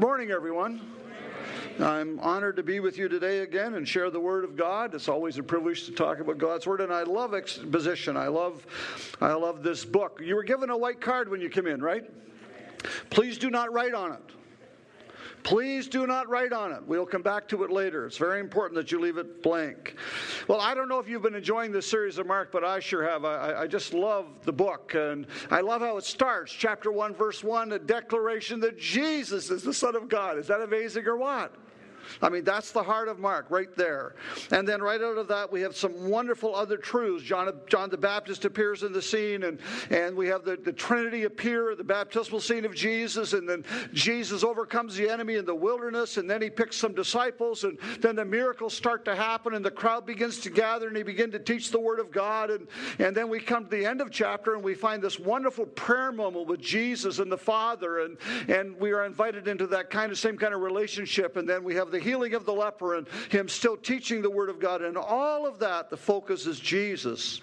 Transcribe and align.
Morning, 0.00 0.30
everyone. 0.30 0.80
I'm 1.78 2.18
honored 2.20 2.56
to 2.56 2.62
be 2.62 2.80
with 2.80 2.96
you 2.96 3.06
today 3.06 3.40
again 3.40 3.74
and 3.74 3.86
share 3.86 4.08
the 4.08 4.18
Word 4.18 4.44
of 4.44 4.56
God. 4.56 4.94
It's 4.94 5.10
always 5.10 5.36
a 5.36 5.42
privilege 5.42 5.84
to 5.84 5.92
talk 5.92 6.20
about 6.20 6.38
God's 6.38 6.66
Word, 6.66 6.80
and 6.80 6.90
I 6.90 7.02
love 7.02 7.34
exposition. 7.34 8.16
I 8.16 8.28
love, 8.28 8.66
I 9.20 9.34
love 9.34 9.62
this 9.62 9.84
book. 9.84 10.18
You 10.24 10.36
were 10.36 10.42
given 10.42 10.70
a 10.70 10.76
white 10.76 11.02
card 11.02 11.28
when 11.28 11.42
you 11.42 11.50
came 11.50 11.66
in, 11.66 11.82
right? 11.82 12.10
Please 13.10 13.36
do 13.36 13.50
not 13.50 13.74
write 13.74 13.92
on 13.92 14.12
it. 14.12 14.22
Please 15.42 15.88
do 15.88 16.06
not 16.06 16.28
write 16.28 16.52
on 16.52 16.72
it. 16.72 16.82
We'll 16.86 17.06
come 17.06 17.22
back 17.22 17.48
to 17.48 17.64
it 17.64 17.70
later. 17.70 18.06
It's 18.06 18.16
very 18.16 18.40
important 18.40 18.76
that 18.76 18.92
you 18.92 19.00
leave 19.00 19.16
it 19.16 19.42
blank. 19.42 19.96
Well, 20.48 20.60
I 20.60 20.74
don't 20.74 20.88
know 20.88 20.98
if 20.98 21.08
you've 21.08 21.22
been 21.22 21.34
enjoying 21.34 21.72
this 21.72 21.86
series 21.86 22.18
of 22.18 22.26
Mark, 22.26 22.52
but 22.52 22.64
I 22.64 22.80
sure 22.80 23.02
have. 23.08 23.24
I, 23.24 23.62
I 23.62 23.66
just 23.66 23.94
love 23.94 24.26
the 24.44 24.52
book, 24.52 24.94
and 24.94 25.26
I 25.50 25.60
love 25.60 25.80
how 25.80 25.96
it 25.96 26.04
starts. 26.04 26.52
Chapter 26.52 26.92
1, 26.92 27.14
verse 27.14 27.42
1, 27.42 27.72
a 27.72 27.78
declaration 27.78 28.60
that 28.60 28.78
Jesus 28.78 29.50
is 29.50 29.62
the 29.62 29.74
Son 29.74 29.96
of 29.96 30.08
God. 30.08 30.38
Is 30.38 30.46
that 30.48 30.60
amazing 30.60 31.06
or 31.06 31.16
what? 31.16 31.54
I 32.22 32.28
mean, 32.28 32.44
that's 32.44 32.72
the 32.72 32.82
heart 32.82 33.08
of 33.08 33.18
Mark 33.18 33.46
right 33.50 33.74
there. 33.76 34.14
And 34.50 34.66
then 34.66 34.80
right 34.80 35.00
out 35.00 35.18
of 35.18 35.28
that, 35.28 35.50
we 35.50 35.60
have 35.62 35.76
some 35.76 36.08
wonderful 36.08 36.54
other 36.54 36.76
truths. 36.76 37.24
John, 37.24 37.52
John 37.66 37.90
the 37.90 37.98
Baptist 37.98 38.44
appears 38.44 38.82
in 38.82 38.92
the 38.92 39.02
scene, 39.02 39.44
and, 39.44 39.58
and 39.90 40.16
we 40.16 40.26
have 40.28 40.44
the, 40.44 40.56
the 40.56 40.72
Trinity 40.72 41.24
appear, 41.24 41.74
the 41.74 41.84
baptismal 41.84 42.40
scene 42.40 42.64
of 42.64 42.74
Jesus, 42.74 43.32
and 43.32 43.48
then 43.48 43.64
Jesus 43.92 44.42
overcomes 44.42 44.96
the 44.96 45.08
enemy 45.08 45.36
in 45.36 45.44
the 45.44 45.54
wilderness, 45.54 46.16
and 46.16 46.28
then 46.28 46.42
he 46.42 46.50
picks 46.50 46.76
some 46.76 46.94
disciples, 46.94 47.64
and 47.64 47.78
then 48.00 48.16
the 48.16 48.24
miracles 48.24 48.74
start 48.74 49.04
to 49.04 49.14
happen, 49.14 49.54
and 49.54 49.64
the 49.64 49.70
crowd 49.70 50.06
begins 50.06 50.40
to 50.40 50.50
gather, 50.50 50.88
and 50.88 50.96
he 50.96 51.02
begins 51.02 51.32
to 51.32 51.38
teach 51.38 51.70
the 51.70 51.80
Word 51.80 52.00
of 52.00 52.10
God. 52.10 52.50
And, 52.50 52.66
and 52.98 53.16
then 53.16 53.28
we 53.28 53.40
come 53.40 53.64
to 53.64 53.70
the 53.70 53.86
end 53.86 54.00
of 54.00 54.10
chapter, 54.10 54.54
and 54.54 54.64
we 54.64 54.74
find 54.74 55.02
this 55.02 55.18
wonderful 55.18 55.66
prayer 55.66 56.12
moment 56.12 56.46
with 56.46 56.60
Jesus 56.60 57.18
and 57.18 57.30
the 57.30 57.38
Father, 57.38 58.00
and, 58.00 58.16
and 58.48 58.76
we 58.78 58.92
are 58.92 59.04
invited 59.04 59.48
into 59.48 59.66
that 59.68 59.90
kind 59.90 60.10
of 60.10 60.18
same 60.18 60.36
kind 60.36 60.54
of 60.54 60.60
relationship. 60.60 61.36
And 61.36 61.48
then 61.48 61.62
we 61.62 61.74
have 61.74 61.90
the 61.90 61.99
healing 62.00 62.34
of 62.34 62.44
the 62.44 62.52
leper 62.52 62.96
and 62.96 63.06
him 63.30 63.48
still 63.48 63.76
teaching 63.76 64.22
the 64.22 64.30
Word 64.30 64.48
of 64.48 64.58
God. 64.58 64.82
And 64.82 64.96
all 64.96 65.46
of 65.46 65.58
that, 65.60 65.90
the 65.90 65.96
focus 65.96 66.46
is 66.46 66.58
Jesus 66.58 67.40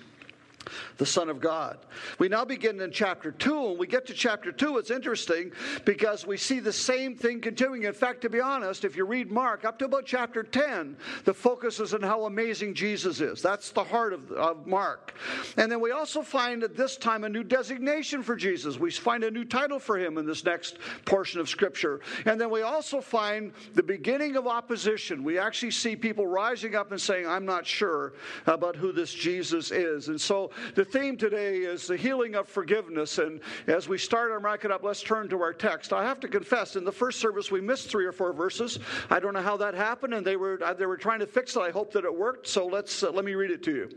the 0.97 1.05
Son 1.05 1.29
of 1.29 1.39
God. 1.39 1.77
We 2.19 2.27
now 2.27 2.45
begin 2.45 2.79
in 2.81 2.91
chapter 2.91 3.31
2, 3.31 3.67
and 3.67 3.79
we 3.79 3.87
get 3.87 4.05
to 4.07 4.13
chapter 4.13 4.51
2. 4.51 4.77
It's 4.77 4.91
interesting 4.91 5.51
because 5.85 6.25
we 6.25 6.37
see 6.37 6.59
the 6.59 6.73
same 6.73 7.15
thing 7.15 7.41
continuing. 7.41 7.83
In 7.83 7.93
fact, 7.93 8.21
to 8.21 8.29
be 8.29 8.39
honest, 8.39 8.85
if 8.85 8.95
you 8.95 9.05
read 9.05 9.31
Mark 9.31 9.65
up 9.65 9.79
to 9.79 9.85
about 9.85 10.05
chapter 10.05 10.43
10, 10.43 10.97
the 11.25 11.33
focus 11.33 11.79
is 11.79 11.93
on 11.93 12.01
how 12.01 12.25
amazing 12.25 12.73
Jesus 12.73 13.21
is. 13.21 13.41
That's 13.41 13.71
the 13.71 13.83
heart 13.83 14.13
of, 14.13 14.31
of 14.31 14.67
Mark. 14.67 15.13
And 15.57 15.71
then 15.71 15.79
we 15.79 15.91
also 15.91 16.21
find 16.21 16.63
at 16.63 16.75
this 16.75 16.97
time 16.97 17.23
a 17.23 17.29
new 17.29 17.43
designation 17.43 18.23
for 18.23 18.35
Jesus. 18.35 18.79
We 18.79 18.91
find 18.91 19.23
a 19.23 19.31
new 19.31 19.45
title 19.45 19.79
for 19.79 19.97
him 19.97 20.17
in 20.17 20.25
this 20.25 20.43
next 20.43 20.77
portion 21.05 21.39
of 21.39 21.49
Scripture. 21.49 22.01
And 22.25 22.39
then 22.39 22.49
we 22.49 22.61
also 22.61 23.01
find 23.01 23.53
the 23.73 23.83
beginning 23.83 24.35
of 24.35 24.47
opposition. 24.47 25.23
We 25.23 25.37
actually 25.39 25.71
see 25.71 25.95
people 25.95 26.27
rising 26.27 26.75
up 26.75 26.91
and 26.91 26.99
saying, 26.99 27.27
I'm 27.27 27.45
not 27.45 27.65
sure 27.65 28.13
about 28.45 28.75
who 28.75 28.91
this 28.91 29.13
Jesus 29.13 29.71
is. 29.71 30.07
And 30.07 30.19
so 30.19 30.51
the 30.75 30.85
theme 30.85 31.17
today 31.17 31.57
is 31.57 31.87
the 31.87 31.97
healing 31.97 32.35
of 32.35 32.47
forgiveness. 32.47 33.17
And 33.17 33.41
as 33.67 33.87
we 33.87 33.97
start 33.97 34.31
our 34.31 34.39
mark 34.39 34.65
it 34.65 34.71
up, 34.71 34.83
let's 34.83 35.01
turn 35.01 35.29
to 35.29 35.41
our 35.41 35.53
text. 35.53 35.93
I 35.93 36.03
have 36.03 36.19
to 36.21 36.27
confess, 36.27 36.75
in 36.75 36.83
the 36.83 36.91
first 36.91 37.19
service, 37.19 37.51
we 37.51 37.61
missed 37.61 37.89
three 37.89 38.05
or 38.05 38.11
four 38.11 38.33
verses. 38.33 38.79
I 39.09 39.19
don't 39.19 39.33
know 39.33 39.41
how 39.41 39.57
that 39.57 39.73
happened, 39.73 40.13
and 40.13 40.25
they 40.25 40.35
were, 40.35 40.59
uh, 40.63 40.73
they 40.73 40.85
were 40.85 40.97
trying 40.97 41.19
to 41.19 41.27
fix 41.27 41.55
it. 41.55 41.61
I 41.61 41.71
hope 41.71 41.91
that 41.93 42.05
it 42.05 42.15
worked. 42.15 42.47
So 42.47 42.65
let's, 42.65 43.03
uh, 43.03 43.11
let 43.11 43.25
me 43.25 43.35
read 43.35 43.51
it 43.51 43.63
to 43.63 43.75
you. 43.75 43.89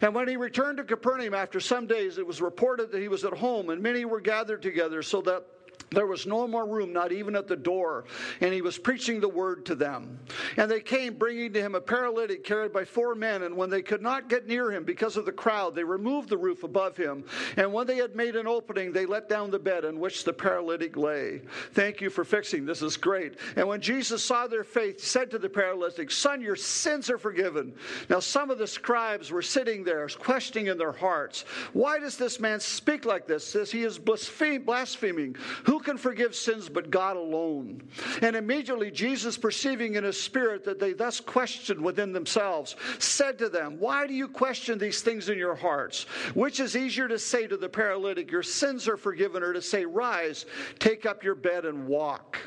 And 0.00 0.14
when 0.14 0.28
he 0.28 0.36
returned 0.36 0.78
to 0.78 0.84
Capernaum 0.84 1.34
after 1.34 1.60
some 1.60 1.86
days, 1.86 2.18
it 2.18 2.26
was 2.26 2.40
reported 2.40 2.90
that 2.92 3.00
he 3.00 3.08
was 3.08 3.24
at 3.24 3.32
home, 3.32 3.70
and 3.70 3.82
many 3.82 4.04
were 4.04 4.20
gathered 4.20 4.62
together, 4.62 5.02
so 5.02 5.20
that 5.22 5.44
there 5.90 6.06
was 6.06 6.24
no 6.24 6.46
more 6.46 6.66
room, 6.66 6.92
not 6.92 7.10
even 7.10 7.34
at 7.34 7.48
the 7.48 7.56
door, 7.56 8.04
and 8.40 8.54
he 8.54 8.62
was 8.62 8.78
preaching 8.78 9.20
the 9.20 9.28
word 9.28 9.66
to 9.66 9.74
them. 9.74 10.20
And 10.56 10.70
they 10.70 10.80
came, 10.80 11.14
bringing 11.14 11.52
to 11.52 11.60
him 11.60 11.74
a 11.74 11.80
paralytic 11.80 12.44
carried 12.44 12.72
by 12.72 12.84
four 12.84 13.16
men. 13.16 13.42
And 13.42 13.56
when 13.56 13.70
they 13.70 13.82
could 13.82 14.00
not 14.00 14.28
get 14.28 14.46
near 14.46 14.70
him 14.70 14.84
because 14.84 15.16
of 15.16 15.26
the 15.26 15.32
crowd, 15.32 15.74
they 15.74 15.82
removed 15.82 16.28
the 16.28 16.38
roof 16.38 16.62
above 16.62 16.96
him. 16.96 17.24
And 17.56 17.72
when 17.72 17.88
they 17.88 17.96
had 17.96 18.14
made 18.14 18.36
an 18.36 18.46
opening, 18.46 18.92
they 18.92 19.04
let 19.04 19.28
down 19.28 19.50
the 19.50 19.58
bed 19.58 19.84
in 19.84 19.98
which 19.98 20.22
the 20.22 20.32
paralytic 20.32 20.96
lay. 20.96 21.42
Thank 21.72 22.00
you 22.00 22.08
for 22.08 22.24
fixing. 22.24 22.64
This 22.64 22.82
is 22.82 22.96
great. 22.96 23.38
And 23.56 23.66
when 23.66 23.80
Jesus 23.80 24.24
saw 24.24 24.46
their 24.46 24.64
faith, 24.64 25.00
he 25.00 25.06
said 25.06 25.30
to 25.32 25.38
the 25.38 25.48
paralytic, 25.48 26.12
Son, 26.12 26.40
your 26.40 26.56
sins 26.56 27.10
are 27.10 27.18
forgiven. 27.18 27.74
Now, 28.08 28.20
some 28.20 28.50
of 28.50 28.58
the 28.58 28.66
scribes 28.66 29.32
were 29.32 29.42
sitting 29.42 29.82
there, 29.82 30.08
questioning 30.08 30.68
in 30.68 30.78
their 30.78 30.92
hearts, 30.92 31.44
Why 31.72 31.98
does 31.98 32.16
this 32.16 32.38
man 32.38 32.60
speak 32.60 33.04
like 33.04 33.26
this? 33.26 33.44
Says 33.44 33.72
he 33.72 33.82
is 33.82 33.98
blaspheming. 33.98 35.36
Who 35.64 35.79
can 35.80 35.96
forgive 35.96 36.34
sins 36.34 36.68
but 36.68 36.90
God 36.90 37.16
alone? 37.16 37.82
And 38.22 38.36
immediately 38.36 38.90
Jesus, 38.90 39.36
perceiving 39.36 39.94
in 39.94 40.04
his 40.04 40.20
spirit 40.20 40.64
that 40.64 40.78
they 40.78 40.92
thus 40.92 41.20
questioned 41.20 41.80
within 41.80 42.12
themselves, 42.12 42.76
said 42.98 43.38
to 43.38 43.48
them, 43.48 43.78
Why 43.78 44.06
do 44.06 44.14
you 44.14 44.28
question 44.28 44.78
these 44.78 45.02
things 45.02 45.28
in 45.28 45.38
your 45.38 45.54
hearts? 45.54 46.04
Which 46.34 46.60
is 46.60 46.76
easier 46.76 47.08
to 47.08 47.18
say 47.18 47.46
to 47.46 47.56
the 47.56 47.68
paralytic, 47.68 48.30
Your 48.30 48.42
sins 48.42 48.88
are 48.88 48.96
forgiven, 48.96 49.42
or 49.42 49.52
to 49.52 49.62
say, 49.62 49.84
Rise, 49.84 50.46
take 50.78 51.06
up 51.06 51.24
your 51.24 51.34
bed 51.34 51.64
and 51.64 51.86
walk? 51.86 52.38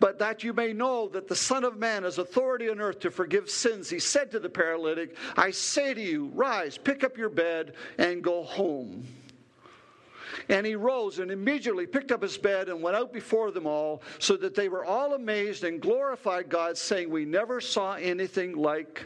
But 0.00 0.18
that 0.18 0.44
you 0.44 0.52
may 0.52 0.72
know 0.72 1.08
that 1.08 1.28
the 1.28 1.36
Son 1.36 1.64
of 1.64 1.78
Man 1.78 2.02
has 2.02 2.18
authority 2.18 2.68
on 2.68 2.80
earth 2.80 3.00
to 3.00 3.10
forgive 3.10 3.50
sins, 3.50 3.88
he 3.88 3.98
said 3.98 4.30
to 4.30 4.38
the 4.38 4.48
paralytic, 4.48 5.16
I 5.36 5.50
say 5.50 5.94
to 5.94 6.00
you, 6.00 6.26
Rise, 6.34 6.78
pick 6.78 7.04
up 7.04 7.16
your 7.16 7.28
bed, 7.28 7.74
and 7.98 8.22
go 8.22 8.42
home. 8.42 9.06
And 10.48 10.66
he 10.66 10.74
rose 10.74 11.18
and 11.18 11.30
immediately 11.30 11.86
picked 11.86 12.12
up 12.12 12.22
his 12.22 12.38
bed 12.38 12.68
and 12.68 12.82
went 12.82 12.96
out 12.96 13.12
before 13.12 13.50
them 13.50 13.66
all, 13.66 14.02
so 14.18 14.36
that 14.36 14.54
they 14.54 14.68
were 14.68 14.84
all 14.84 15.14
amazed 15.14 15.64
and 15.64 15.80
glorified 15.80 16.48
God, 16.48 16.76
saying, 16.76 17.10
We 17.10 17.24
never 17.24 17.60
saw 17.60 17.94
anything 17.94 18.56
like 18.56 19.04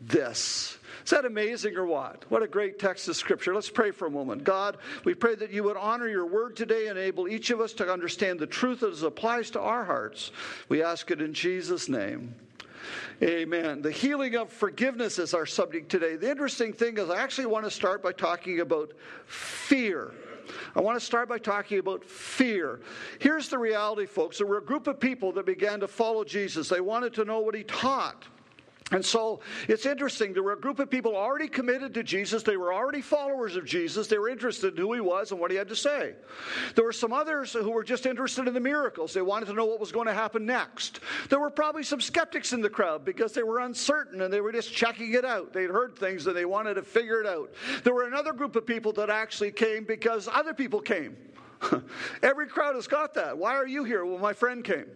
this. 0.00 0.78
Is 1.04 1.10
that 1.10 1.24
amazing 1.24 1.76
or 1.76 1.84
what? 1.84 2.24
What 2.30 2.42
a 2.42 2.48
great 2.48 2.78
text 2.78 3.08
of 3.08 3.16
Scripture. 3.16 3.54
Let's 3.54 3.70
pray 3.70 3.90
for 3.90 4.06
a 4.06 4.10
moment. 4.10 4.42
God, 4.42 4.78
we 5.04 5.14
pray 5.14 5.34
that 5.34 5.50
you 5.50 5.62
would 5.64 5.76
honor 5.76 6.08
your 6.08 6.26
word 6.26 6.56
today, 6.56 6.88
and 6.88 6.98
enable 6.98 7.28
each 7.28 7.50
of 7.50 7.60
us 7.60 7.72
to 7.74 7.92
understand 7.92 8.38
the 8.38 8.46
truth 8.46 8.82
as 8.82 9.02
it 9.02 9.06
applies 9.06 9.50
to 9.50 9.60
our 9.60 9.84
hearts. 9.84 10.32
We 10.68 10.82
ask 10.82 11.10
it 11.10 11.20
in 11.20 11.34
Jesus' 11.34 11.88
name. 11.88 12.34
Amen. 13.22 13.82
The 13.82 13.90
healing 13.90 14.34
of 14.34 14.50
forgiveness 14.50 15.18
is 15.18 15.34
our 15.34 15.46
subject 15.46 15.90
today. 15.90 16.16
The 16.16 16.30
interesting 16.30 16.72
thing 16.72 16.98
is, 16.98 17.10
I 17.10 17.22
actually 17.22 17.46
want 17.46 17.64
to 17.64 17.70
start 17.70 18.02
by 18.02 18.12
talking 18.12 18.60
about 18.60 18.92
fear. 19.26 20.12
I 20.74 20.80
want 20.80 20.98
to 20.98 21.04
start 21.04 21.28
by 21.28 21.38
talking 21.38 21.78
about 21.78 22.04
fear. 22.04 22.80
Here's 23.18 23.48
the 23.48 23.58
reality, 23.58 24.06
folks. 24.06 24.38
There 24.38 24.46
were 24.46 24.58
a 24.58 24.64
group 24.64 24.86
of 24.86 25.00
people 25.00 25.32
that 25.32 25.46
began 25.46 25.80
to 25.80 25.88
follow 25.88 26.24
Jesus, 26.24 26.68
they 26.68 26.80
wanted 26.80 27.14
to 27.14 27.24
know 27.24 27.40
what 27.40 27.54
he 27.54 27.64
taught. 27.64 28.26
And 28.92 29.04
so 29.04 29.40
it's 29.66 29.86
interesting. 29.86 30.34
There 30.34 30.42
were 30.42 30.52
a 30.52 30.60
group 30.60 30.78
of 30.78 30.90
people 30.90 31.16
already 31.16 31.48
committed 31.48 31.94
to 31.94 32.02
Jesus. 32.02 32.42
They 32.42 32.58
were 32.58 32.72
already 32.72 33.00
followers 33.00 33.56
of 33.56 33.64
Jesus. 33.64 34.08
They 34.08 34.18
were 34.18 34.28
interested 34.28 34.74
in 34.74 34.76
who 34.76 34.92
he 34.92 35.00
was 35.00 35.30
and 35.30 35.40
what 35.40 35.50
he 35.50 35.56
had 35.56 35.68
to 35.68 35.76
say. 35.76 36.14
There 36.74 36.84
were 36.84 36.92
some 36.92 37.10
others 37.10 37.54
who 37.54 37.70
were 37.70 37.82
just 37.82 38.04
interested 38.04 38.46
in 38.46 38.52
the 38.52 38.60
miracles. 38.60 39.14
They 39.14 39.22
wanted 39.22 39.46
to 39.46 39.54
know 39.54 39.64
what 39.64 39.80
was 39.80 39.90
going 39.90 40.06
to 40.06 40.12
happen 40.12 40.44
next. 40.44 41.00
There 41.30 41.40
were 41.40 41.50
probably 41.50 41.82
some 41.82 42.00
skeptics 42.00 42.52
in 42.52 42.60
the 42.60 42.68
crowd 42.68 43.06
because 43.06 43.32
they 43.32 43.42
were 43.42 43.60
uncertain 43.60 44.20
and 44.20 44.32
they 44.32 44.42
were 44.42 44.52
just 44.52 44.72
checking 44.72 45.14
it 45.14 45.24
out. 45.24 45.54
They'd 45.54 45.70
heard 45.70 45.96
things 45.98 46.26
and 46.26 46.36
they 46.36 46.44
wanted 46.44 46.74
to 46.74 46.82
figure 46.82 47.22
it 47.22 47.26
out. 47.26 47.54
There 47.84 47.94
were 47.94 48.06
another 48.06 48.34
group 48.34 48.54
of 48.54 48.66
people 48.66 48.92
that 48.92 49.08
actually 49.08 49.52
came 49.52 49.84
because 49.84 50.28
other 50.30 50.52
people 50.52 50.80
came. 50.80 51.16
Every 52.22 52.48
crowd 52.48 52.74
has 52.74 52.86
got 52.86 53.14
that. 53.14 53.38
Why 53.38 53.54
are 53.54 53.66
you 53.66 53.84
here? 53.84 54.04
Well, 54.04 54.18
my 54.18 54.34
friend 54.34 54.62
came. 54.62 54.86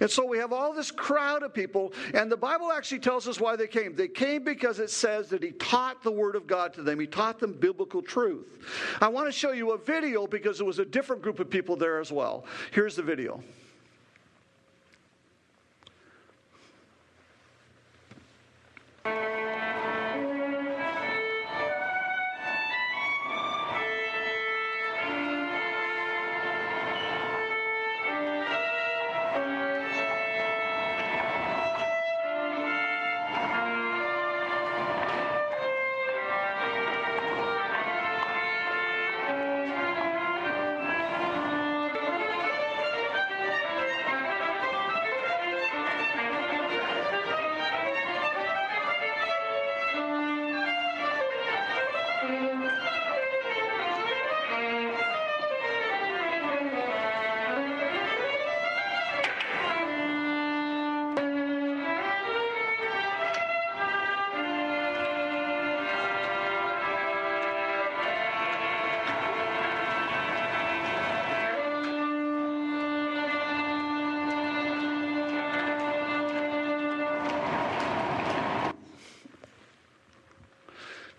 And 0.00 0.10
so 0.10 0.24
we 0.26 0.38
have 0.38 0.52
all 0.52 0.72
this 0.72 0.90
crowd 0.90 1.42
of 1.42 1.54
people, 1.54 1.92
and 2.14 2.30
the 2.30 2.36
Bible 2.36 2.72
actually 2.72 3.00
tells 3.00 3.28
us 3.28 3.40
why 3.40 3.56
they 3.56 3.66
came. 3.66 3.94
They 3.94 4.08
came 4.08 4.44
because 4.44 4.78
it 4.78 4.90
says 4.90 5.28
that 5.30 5.42
He 5.42 5.52
taught 5.52 6.02
the 6.02 6.12
Word 6.12 6.36
of 6.36 6.46
God 6.46 6.72
to 6.74 6.82
them, 6.82 7.00
He 7.00 7.06
taught 7.06 7.38
them 7.38 7.52
biblical 7.52 8.02
truth. 8.02 8.58
I 9.00 9.08
want 9.08 9.26
to 9.26 9.32
show 9.32 9.52
you 9.52 9.72
a 9.72 9.78
video 9.78 10.26
because 10.26 10.60
it 10.60 10.64
was 10.64 10.78
a 10.78 10.84
different 10.84 11.22
group 11.22 11.40
of 11.40 11.50
people 11.50 11.76
there 11.76 12.00
as 12.00 12.12
well. 12.12 12.44
Here's 12.72 12.96
the 12.96 13.02
video. 13.02 13.42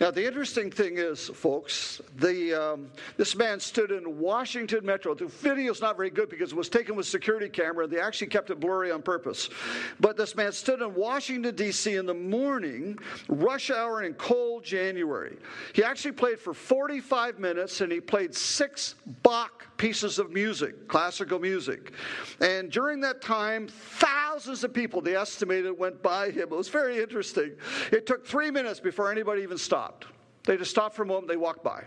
Now, 0.08 0.12
the 0.12 0.26
interesting 0.26 0.72
thing 0.72 1.00
is, 1.00 1.28
folks, 1.28 2.02
the, 2.16 2.54
um, 2.54 2.90
this 3.18 3.36
man 3.36 3.60
stood 3.60 3.92
in 3.92 4.18
Washington 4.18 4.86
Metro. 4.86 5.14
The 5.14 5.26
video's 5.26 5.82
not 5.82 5.98
very 5.98 6.10
good 6.10 6.30
because 6.30 6.54
it 6.54 6.56
was 6.56 6.70
taken 6.70 6.96
with 6.96 7.06
security 7.06 7.50
camera. 7.50 7.88
They 7.88 8.00
actually 8.00 8.28
kept 8.28 8.50
it 8.50 8.58
blurry 8.58 8.90
on 8.90 9.02
purpose. 9.02 9.50
But 10.00 10.16
this 10.16 10.34
man 10.34 10.54
stood 10.54 10.82
in 10.82 10.96
Washington, 10.96 11.54
D.C. 11.54 11.94
in 11.94 12.06
the 12.06 12.14
morning, 12.14 12.98
rush 13.28 13.70
hour 13.70 14.04
in 14.04 14.14
cold 14.14 14.64
January. 14.64 15.36
He 15.74 15.84
actually 15.84 16.14
played 16.14 16.40
for 16.40 16.54
45 16.54 17.38
minutes 17.38 17.82
and 17.82 17.92
he 17.92 18.00
played 18.00 18.34
six 18.34 18.96
Bach 19.24 19.66
pieces 19.76 20.20
of 20.20 20.32
music, 20.32 20.88
classical 20.88 21.38
music. 21.38 21.92
And 22.40 22.72
during 22.72 23.02
that 23.02 23.22
time, 23.22 23.68
thousands 23.68 24.27
of 24.46 24.74
people, 24.74 25.02
they 25.02 25.16
estimated, 25.16 25.78
went 25.78 26.04
by 26.04 26.30
him. 26.30 26.44
It 26.44 26.52
was 26.52 26.70
very 26.70 27.02
interesting. 27.02 27.54
It 27.92 28.06
took 28.06 28.26
three 28.26 28.52
minutes 28.52 28.80
before 28.80 29.12
anybody 29.12 29.42
even 29.42 29.58
stopped. 29.58 30.06
They 30.46 30.58
just 30.58 30.72
stopped 30.72 30.96
for 30.96 31.04
a 31.04 31.06
moment, 31.06 31.28
they 31.28 31.38
walked 31.38 31.64
by 31.64 31.84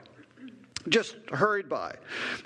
just 0.88 1.17
hurried 1.32 1.69
by. 1.69 1.94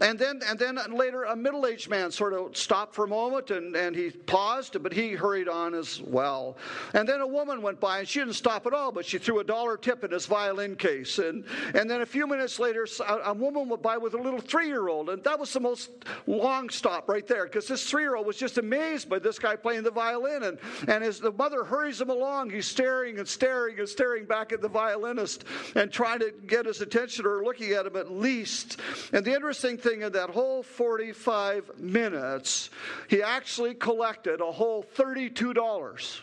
And 0.01 0.19
then, 0.19 0.41
and 0.47 0.59
then 0.59 0.79
later, 0.93 1.25
a 1.25 1.37
middle 1.37 1.67
aged 1.67 1.89
man 1.89 2.11
sort 2.11 2.33
of 2.33 2.57
stopped 2.57 2.95
for 2.95 3.05
a 3.05 3.09
moment 3.09 3.51
and, 3.51 3.77
and 3.77 3.95
he 3.95 4.11
paused, 4.11 4.83
but 4.83 4.93
he 4.93 5.13
hurried 5.13 5.49
on 5.49 5.75
as 5.75 6.01
well. 6.03 6.57
And 6.95 7.09
then 7.09 7.21
a 7.21 7.27
woman 7.27 7.63
went 7.63 7.81
by 7.81 8.01
and 8.01 8.09
she 8.09 8.19
didn't 8.19 8.35
stop 8.35 8.67
at 8.67 8.73
all, 8.73 8.91
but 8.91 9.07
she 9.07 9.19
threw 9.19 9.39
a 9.39 9.45
dollar 9.45 9.77
tip 9.77 10.03
in 10.05 10.11
his 10.11 10.27
violin 10.27 10.75
case. 10.77 11.19
And, 11.19 11.45
and 11.75 11.89
then 11.89 12.03
a 12.03 12.07
few 12.07 12.27
minutes 12.27 12.59
later, 12.59 12.87
a, 13.07 13.13
a 13.27 13.33
woman 13.33 13.69
went 13.69 13.83
by 13.83 13.97
with 13.97 14.15
a 14.15 14.19
little 14.19 14.41
three 14.41 14.67
year 14.67 14.89
old. 14.89 15.11
And 15.11 15.23
that 15.25 15.39
was 15.39 15.53
the 15.53 15.61
most 15.61 15.91
long 16.27 16.71
stop 16.71 17.09
right 17.09 17.27
there 17.27 17.45
because 17.45 17.69
this 17.69 17.89
three 17.89 18.03
year 18.03 18.17
old 18.17 18.27
was 18.27 18.37
just 18.37 18.59
amazed 18.59 19.09
by 19.09 19.21
this 19.21 19.39
guy 19.39 19.55
playing 19.55 19.85
the 19.85 19.91
violin. 19.91 20.43
And, 20.43 20.59
and 20.89 21.05
as 21.05 21.21
the 21.21 21.33
mother 21.33 21.63
hurries 21.63 22.01
him 22.01 22.11
along, 22.11 22.51
he's 22.51 22.67
staring 22.67 23.19
and 23.19 23.29
staring 23.29 23.79
and 23.79 23.89
staring 23.89 24.25
back 24.25 24.53
at 24.53 24.61
the 24.61 24.69
violinist 24.69 25.45
and 25.77 25.93
trying 25.93 26.19
to 26.19 26.33
get 26.47 26.67
his 26.67 26.81
attention 26.81 27.27
or 27.27 27.45
looking 27.45 27.73
at 27.73 27.87
him 27.87 27.97
at 27.97 28.11
least. 28.25 28.81
And 29.13 29.25
the 29.25 29.35
interesting 29.35 29.77
thing 29.77 30.03
in 30.03 30.13
that 30.13 30.31
whole 30.31 30.63
45 30.63 31.79
minutes, 31.79 32.71
he 33.09 33.23
actually 33.23 33.75
collected 33.75 34.41
a 34.41 34.51
whole 34.51 34.83
$32. 34.83 36.21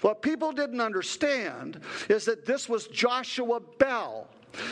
What 0.00 0.22
people 0.22 0.50
didn't 0.50 0.80
understand 0.80 1.80
is 2.08 2.24
that 2.24 2.46
this 2.46 2.68
was 2.68 2.88
Joshua 2.88 3.60
Bell. 3.78 4.26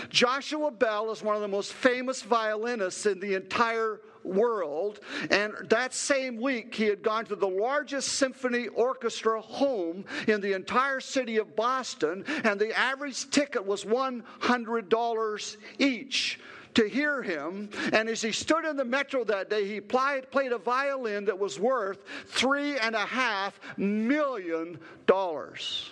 Joshua 0.09 0.71
Bell 0.71 1.11
is 1.13 1.23
one 1.23 1.37
of 1.37 1.43
the 1.43 1.49
most 1.49 1.73
famous 1.75 2.23
violinists 2.23 3.07
in 3.07 3.21
the 3.21 3.35
entire 3.35 4.01
world. 4.27 5.01
And 5.31 5.55
that 5.69 5.95
same 5.95 6.41
week, 6.41 6.75
he 6.75 6.85
had 6.85 7.03
gone 7.03 7.25
to 7.27 7.37
the 7.37 7.49
largest 7.49 8.15
symphony 8.15 8.69
orchestra 8.69 9.41
home 9.41 10.05
in 10.27 10.41
the 10.41 10.53
entire 10.53 11.01
city 11.01 11.39
of 11.39 11.57
Boston, 11.57 12.25
and 12.45 12.61
the 12.61 12.77
average 12.77 13.31
ticket 13.31 13.65
was 13.65 13.85
$100 13.85 15.57
each 15.79 16.41
to 16.77 16.87
hear 16.89 17.23
him. 17.23 17.71
And 17.93 18.09
as 18.09 18.23
he 18.23 18.33
stood 18.33 18.65
in 18.65 18.77
the 18.77 18.85
metro 18.85 19.25
that 19.25 19.51
day, 19.51 19.67
he 19.67 19.81
played, 19.81 20.31
played 20.31 20.53
a 20.53 20.59
violin 20.59 21.25
that 21.25 21.39
was 21.39 21.59
worth 21.59 21.99
three 22.27 22.79
and 22.79 22.95
a 22.95 23.07
half 23.07 23.59
million 23.77 24.79
dollars. 25.07 25.91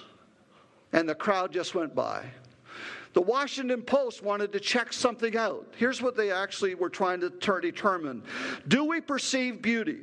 And 0.92 1.08
the 1.08 1.14
crowd 1.14 1.52
just 1.52 1.74
went 1.74 1.94
by. 1.94 2.24
The 3.14 3.22
Washington 3.22 3.82
Post 3.82 4.22
wanted 4.22 4.52
to 4.52 4.60
check 4.60 4.92
something 4.92 5.36
out. 5.36 5.72
Here's 5.76 6.02
what 6.02 6.16
they 6.16 6.30
actually 6.30 6.74
were 6.74 6.90
trying 6.90 7.20
to 7.20 7.30
determine 7.30 8.22
Do 8.68 8.84
we 8.84 9.00
perceive 9.00 9.62
beauty? 9.62 10.00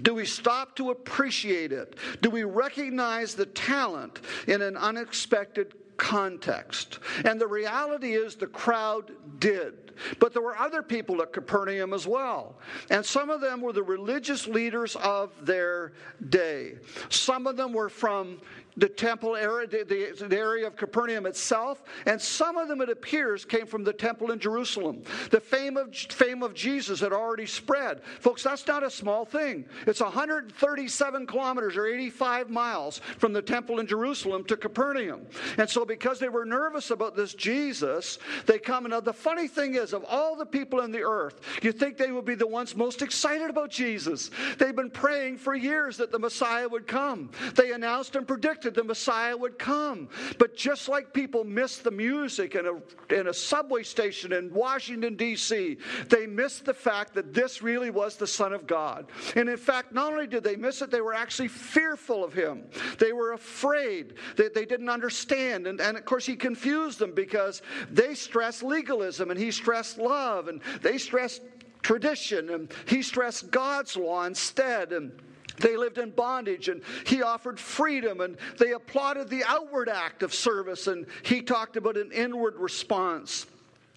Do 0.00 0.14
we 0.14 0.24
stop 0.24 0.76
to 0.76 0.90
appreciate 0.90 1.72
it? 1.72 1.96
Do 2.20 2.30
we 2.30 2.44
recognize 2.44 3.34
the 3.34 3.46
talent 3.46 4.20
in 4.46 4.62
an 4.62 4.76
unexpected 4.76 5.74
context? 5.96 6.98
And 7.24 7.40
the 7.40 7.46
reality 7.46 8.14
is 8.14 8.34
the 8.34 8.46
crowd 8.46 9.12
did. 9.38 9.92
But 10.18 10.32
there 10.32 10.42
were 10.42 10.56
other 10.56 10.82
people 10.82 11.22
at 11.22 11.32
Capernaum 11.32 11.92
as 11.92 12.06
well. 12.06 12.58
And 12.90 13.04
some 13.04 13.30
of 13.30 13.40
them 13.40 13.60
were 13.60 13.72
the 13.72 13.82
religious 13.82 14.46
leaders 14.46 14.96
of 14.96 15.30
their 15.44 15.92
day. 16.28 16.74
Some 17.08 17.46
of 17.46 17.56
them 17.56 17.72
were 17.72 17.88
from 17.88 18.40
the 18.76 18.88
temple 18.88 19.36
area, 19.36 19.66
the, 19.66 20.14
the, 20.28 20.36
area 20.36 20.66
of 20.66 20.76
Capernaum 20.76 21.26
itself, 21.26 21.82
and 22.06 22.20
some 22.20 22.56
of 22.56 22.68
them, 22.68 22.80
it 22.80 22.88
appears, 22.88 23.44
came 23.44 23.66
from 23.66 23.84
the 23.84 23.92
temple 23.92 24.30
in 24.30 24.38
Jerusalem. 24.38 25.02
The 25.30 25.40
fame 25.40 25.76
of, 25.76 25.94
fame 25.94 26.42
of 26.42 26.54
Jesus 26.54 27.00
had 27.00 27.12
already 27.12 27.46
spread. 27.46 28.02
Folks, 28.20 28.42
that's 28.42 28.66
not 28.66 28.82
a 28.82 28.90
small 28.90 29.24
thing. 29.24 29.66
It's 29.86 30.00
137 30.00 31.26
kilometers 31.26 31.76
or 31.76 31.86
85 31.86 32.50
miles 32.50 32.98
from 33.18 33.32
the 33.32 33.42
temple 33.42 33.78
in 33.78 33.86
Jerusalem 33.86 34.44
to 34.44 34.56
Capernaum. 34.56 35.26
And 35.58 35.68
so, 35.68 35.84
because 35.84 36.18
they 36.18 36.28
were 36.28 36.44
nervous 36.44 36.90
about 36.90 37.14
this 37.14 37.34
Jesus, 37.34 38.18
they 38.46 38.58
come. 38.58 38.84
Now, 38.84 39.00
the 39.00 39.12
funny 39.12 39.48
thing 39.48 39.74
is, 39.74 39.92
of 39.92 40.04
all 40.08 40.34
the 40.36 40.46
people 40.46 40.80
in 40.80 40.92
the 40.92 41.02
earth, 41.02 41.40
you 41.62 41.72
think 41.72 41.96
they 41.96 42.10
would 42.10 42.24
be 42.24 42.34
the 42.34 42.46
ones 42.46 42.74
most 42.74 43.02
excited 43.02 43.50
about 43.50 43.70
Jesus. 43.70 44.30
They've 44.58 44.74
been 44.74 44.90
praying 44.90 45.38
for 45.38 45.54
years 45.54 45.96
that 45.98 46.10
the 46.10 46.18
Messiah 46.18 46.68
would 46.68 46.86
come. 46.86 47.30
They 47.54 47.72
announced 47.72 48.16
and 48.16 48.26
predicted 48.26 48.61
the 48.70 48.84
Messiah 48.84 49.36
would 49.36 49.58
come. 49.58 50.08
But 50.38 50.56
just 50.56 50.88
like 50.88 51.12
people 51.12 51.44
missed 51.44 51.84
the 51.84 51.90
music 51.90 52.54
in 52.54 52.66
a, 52.66 53.14
in 53.14 53.28
a 53.28 53.34
subway 53.34 53.82
station 53.82 54.32
in 54.32 54.52
Washington, 54.52 55.16
D.C., 55.16 55.78
they 56.08 56.26
missed 56.26 56.64
the 56.64 56.74
fact 56.74 57.14
that 57.14 57.34
this 57.34 57.62
really 57.62 57.90
was 57.90 58.16
the 58.16 58.26
Son 58.26 58.52
of 58.52 58.66
God. 58.66 59.06
And 59.36 59.48
in 59.48 59.56
fact, 59.56 59.92
not 59.92 60.12
only 60.12 60.26
did 60.26 60.44
they 60.44 60.56
miss 60.56 60.82
it, 60.82 60.90
they 60.90 61.00
were 61.00 61.14
actually 61.14 61.48
fearful 61.48 62.24
of 62.24 62.32
him. 62.32 62.64
They 62.98 63.12
were 63.12 63.32
afraid 63.32 64.14
that 64.36 64.54
they 64.54 64.64
didn't 64.64 64.88
understand. 64.88 65.66
And, 65.66 65.80
and 65.80 65.96
of 65.96 66.04
course, 66.04 66.26
he 66.26 66.36
confused 66.36 66.98
them 66.98 67.12
because 67.14 67.62
they 67.90 68.14
stressed 68.14 68.62
legalism 68.62 69.30
and 69.30 69.38
he 69.38 69.50
stressed 69.50 69.98
love 69.98 70.48
and 70.48 70.60
they 70.82 70.98
stressed 70.98 71.42
tradition 71.82 72.50
and 72.50 72.72
he 72.86 73.02
stressed 73.02 73.50
God's 73.50 73.96
law 73.96 74.24
instead. 74.24 74.92
And 74.92 75.12
they 75.58 75.76
lived 75.76 75.98
in 75.98 76.10
bondage 76.10 76.68
and 76.68 76.82
he 77.06 77.22
offered 77.22 77.58
freedom 77.58 78.20
and 78.20 78.36
they 78.58 78.72
applauded 78.72 79.28
the 79.28 79.44
outward 79.44 79.88
act 79.88 80.22
of 80.22 80.32
service 80.32 80.86
and 80.86 81.06
he 81.22 81.42
talked 81.42 81.76
about 81.76 81.96
an 81.96 82.10
inward 82.12 82.56
response 82.56 83.46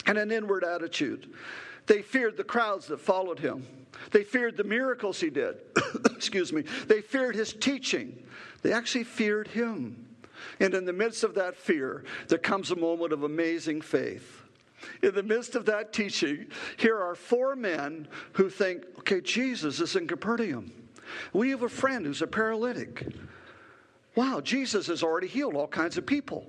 and 0.06 0.18
an 0.18 0.32
inward 0.32 0.64
attitude. 0.64 1.34
They 1.88 2.02
feared 2.02 2.38
the 2.38 2.44
crowds 2.44 2.88
that 2.88 3.00
followed 3.00 3.40
him. 3.40 3.66
They 4.12 4.24
feared 4.24 4.58
the 4.58 4.64
miracles 4.64 5.20
he 5.20 5.30
did. 5.30 5.58
Excuse 6.16 6.52
me. 6.52 6.64
They 6.88 7.02
feared 7.02 7.36
his 7.36 7.54
teaching. 7.54 8.24
They 8.62 8.72
actually 8.72 9.04
feared 9.04 9.48
him. 9.48 10.06
And 10.60 10.74
in 10.74 10.86
the 10.86 10.94
midst 10.94 11.24
of 11.24 11.36
that 11.36 11.56
fear, 11.56 12.04
there 12.28 12.38
comes 12.38 12.72
a 12.72 12.76
moment 12.76 13.14
of 13.14 13.24
amazing 13.24 13.82
faith. 13.82 14.42
In 15.02 15.16
the 15.16 15.24
midst 15.24 15.56
of 15.56 15.66
that 15.66 15.94
teaching, 15.94 16.48
here 16.78 17.00
are 17.00 17.16
four 17.16 17.56
men 17.56 18.08
who 18.34 18.50
think, 18.50 18.84
okay, 19.00 19.22
Jesus 19.22 19.80
is 19.80 19.96
in 19.96 20.08
Capernaum. 20.08 20.72
We 21.34 21.50
have 21.52 21.64
a 21.64 21.70
friend 21.70 22.06
who's 22.06 22.22
a 22.22 22.28
paralytic. 22.28 23.08
Wow, 24.16 24.42
Jesus 24.42 24.88
has 24.88 25.04
already 25.04 25.28
healed 25.28 25.56
all 25.56 25.68
kinds 25.68 25.98
of 25.98 26.06
people. 26.06 26.48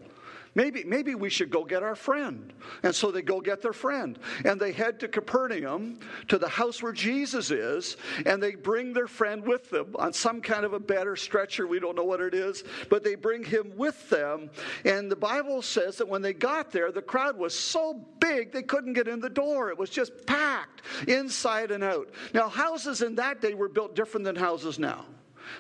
Maybe, 0.56 0.84
maybe 0.84 1.14
we 1.14 1.28
should 1.28 1.50
go 1.50 1.64
get 1.64 1.82
our 1.82 1.94
friend. 1.94 2.50
And 2.82 2.94
so 2.94 3.10
they 3.10 3.20
go 3.20 3.42
get 3.42 3.60
their 3.60 3.74
friend. 3.74 4.18
And 4.46 4.58
they 4.58 4.72
head 4.72 4.98
to 5.00 5.08
Capernaum, 5.08 6.00
to 6.28 6.38
the 6.38 6.48
house 6.48 6.82
where 6.82 6.94
Jesus 6.94 7.50
is, 7.50 7.98
and 8.24 8.42
they 8.42 8.54
bring 8.54 8.94
their 8.94 9.06
friend 9.06 9.46
with 9.46 9.68
them 9.68 9.94
on 9.98 10.14
some 10.14 10.40
kind 10.40 10.64
of 10.64 10.72
a 10.72 10.80
bed 10.80 11.06
or 11.06 11.14
stretcher. 11.14 11.66
We 11.66 11.78
don't 11.78 11.94
know 11.94 12.04
what 12.04 12.22
it 12.22 12.32
is, 12.32 12.64
but 12.88 13.04
they 13.04 13.16
bring 13.16 13.44
him 13.44 13.70
with 13.76 14.08
them. 14.08 14.48
And 14.86 15.12
the 15.12 15.16
Bible 15.16 15.60
says 15.60 15.98
that 15.98 16.08
when 16.08 16.22
they 16.22 16.32
got 16.32 16.72
there, 16.72 16.90
the 16.90 17.02
crowd 17.02 17.36
was 17.36 17.54
so 17.54 18.06
big 18.18 18.50
they 18.50 18.62
couldn't 18.62 18.94
get 18.94 19.08
in 19.08 19.20
the 19.20 19.28
door. 19.28 19.68
It 19.68 19.76
was 19.76 19.90
just 19.90 20.26
packed 20.26 20.80
inside 21.06 21.70
and 21.70 21.84
out. 21.84 22.08
Now, 22.32 22.48
houses 22.48 23.02
in 23.02 23.16
that 23.16 23.42
day 23.42 23.52
were 23.52 23.68
built 23.68 23.94
different 23.94 24.24
than 24.24 24.36
houses 24.36 24.78
now. 24.78 25.04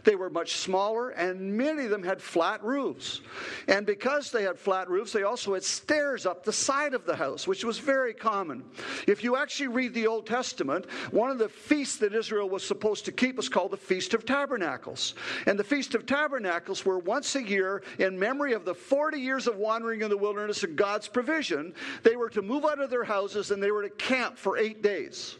They 0.04 0.14
were 0.14 0.30
much 0.30 0.56
smaller, 0.56 1.10
and 1.10 1.56
many 1.56 1.84
of 1.84 1.90
them 1.90 2.02
had 2.02 2.20
flat 2.20 2.62
roofs. 2.62 3.20
And 3.68 3.86
because 3.86 4.30
they 4.30 4.42
had 4.42 4.58
flat 4.58 4.88
roofs, 4.88 5.12
they 5.12 5.22
also 5.22 5.54
had 5.54 5.64
stairs 5.64 6.26
up 6.26 6.44
the 6.44 6.52
side 6.52 6.94
of 6.94 7.06
the 7.06 7.16
house, 7.16 7.46
which 7.46 7.64
was 7.64 7.78
very 7.78 8.14
common. 8.14 8.64
If 9.06 9.22
you 9.24 9.36
actually 9.36 9.68
read 9.68 9.94
the 9.94 10.06
Old 10.06 10.26
Testament, 10.26 10.90
one 11.10 11.30
of 11.30 11.38
the 11.38 11.48
feasts 11.48 11.96
that 11.98 12.14
Israel 12.14 12.48
was 12.48 12.66
supposed 12.66 13.04
to 13.06 13.12
keep 13.12 13.36
was 13.36 13.48
called 13.48 13.70
the 13.70 13.76
Feast 13.76 14.14
of 14.14 14.24
Tabernacles. 14.24 15.14
And 15.46 15.58
the 15.58 15.64
Feast 15.64 15.94
of 15.94 16.06
Tabernacles 16.06 16.84
were 16.84 16.98
once 16.98 17.34
a 17.36 17.42
year 17.42 17.82
in 17.98 18.18
memory 18.18 18.52
of 18.52 18.64
the 18.64 18.74
40 18.74 19.18
years 19.18 19.46
of 19.46 19.56
wandering 19.56 20.02
in 20.02 20.10
the 20.10 20.16
wilderness 20.16 20.62
and 20.62 20.76
God's 20.76 21.08
provision. 21.08 21.74
They 22.02 22.16
were 22.16 22.30
to 22.30 22.42
move 22.42 22.64
out 22.64 22.80
of 22.80 22.90
their 22.90 23.04
houses 23.04 23.50
and 23.50 23.62
they 23.62 23.70
were 23.70 23.82
to 23.82 23.90
camp 23.90 24.38
for 24.38 24.58
eight 24.58 24.82
days. 24.82 25.36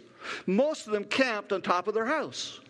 Most 0.47 0.87
of 0.87 0.93
them 0.93 1.05
camped 1.05 1.53
on 1.53 1.62
top 1.62 1.88
of 1.88 1.95
their 1.95 2.07
house 2.07 2.61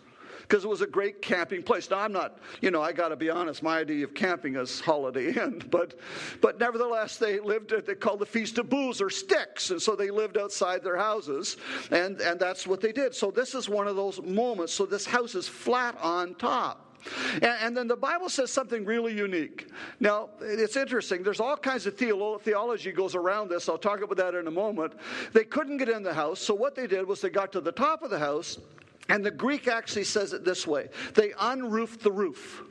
because 0.47 0.63
it 0.63 0.67
was 0.67 0.81
a 0.81 0.87
great 0.87 1.21
camping 1.21 1.61
place. 1.61 1.89
Now, 1.89 1.99
I'm 1.99 2.13
not, 2.13 2.39
you 2.61 2.71
know, 2.71 2.81
I 2.81 2.93
got 2.93 3.09
to 3.09 3.15
be 3.15 3.29
honest, 3.29 3.61
my 3.61 3.79
idea 3.79 4.05
of 4.05 4.13
camping 4.13 4.55
is 4.55 4.79
Holiday 4.79 5.33
Inn, 5.33 5.61
but, 5.71 5.95
but 6.41 6.59
nevertheless, 6.59 7.17
they 7.17 7.39
lived, 7.39 7.73
at 7.73 7.85
they 7.85 7.95
called 7.95 8.19
the 8.19 8.25
Feast 8.25 8.57
of 8.57 8.69
Booths 8.69 9.01
or 9.01 9.09
Sticks, 9.09 9.71
and 9.71 9.81
so 9.81 9.95
they 9.95 10.09
lived 10.09 10.37
outside 10.37 10.83
their 10.83 10.97
houses, 10.97 11.57
and, 11.91 12.21
and 12.21 12.39
that's 12.39 12.65
what 12.65 12.79
they 12.79 12.91
did. 12.91 13.13
So 13.13 13.29
this 13.29 13.55
is 13.55 13.67
one 13.67 13.87
of 13.87 13.95
those 13.95 14.21
moments. 14.21 14.73
So 14.73 14.85
this 14.85 15.05
house 15.05 15.35
is 15.35 15.47
flat 15.47 15.97
on 16.01 16.35
top. 16.35 16.83
And, 17.35 17.45
and, 17.45 17.77
then 17.77 17.87
the 17.87 17.95
Bible 17.95 18.27
says 18.27 18.51
something 18.51 18.83
really 18.83 19.15
unique. 19.15 19.67
Now, 19.99 20.29
it's 20.41 20.75
interesting. 20.75 21.23
There's 21.23 21.39
all 21.39 21.55
kinds 21.55 21.85
of 21.85 21.95
theolo- 21.95 22.41
theology 22.41 22.91
goes 22.91 23.15
around 23.15 23.49
this. 23.49 23.69
I'll 23.69 23.77
talk 23.77 24.01
about 24.01 24.17
that 24.17 24.35
in 24.35 24.47
a 24.47 24.51
moment. 24.51 24.93
They 25.31 25.45
couldn't 25.45 25.77
get 25.77 25.87
in 25.87 26.03
the 26.03 26.13
house, 26.13 26.41
so 26.41 26.53
what 26.53 26.75
they 26.75 26.87
did 26.87 27.07
was 27.07 27.21
they 27.21 27.29
got 27.29 27.53
to 27.53 27.61
the 27.61 27.71
top 27.71 28.01
of 28.01 28.09
the 28.09 28.19
house, 28.19 28.57
and 29.09 29.25
the 29.25 29.31
Greek 29.31 29.67
actually 29.67 30.03
says 30.03 30.33
it 30.33 30.43
this 30.43 30.65
way 30.67 30.89
they 31.13 31.33
unroofed 31.39 32.01
the 32.01 32.11
roof. 32.11 32.63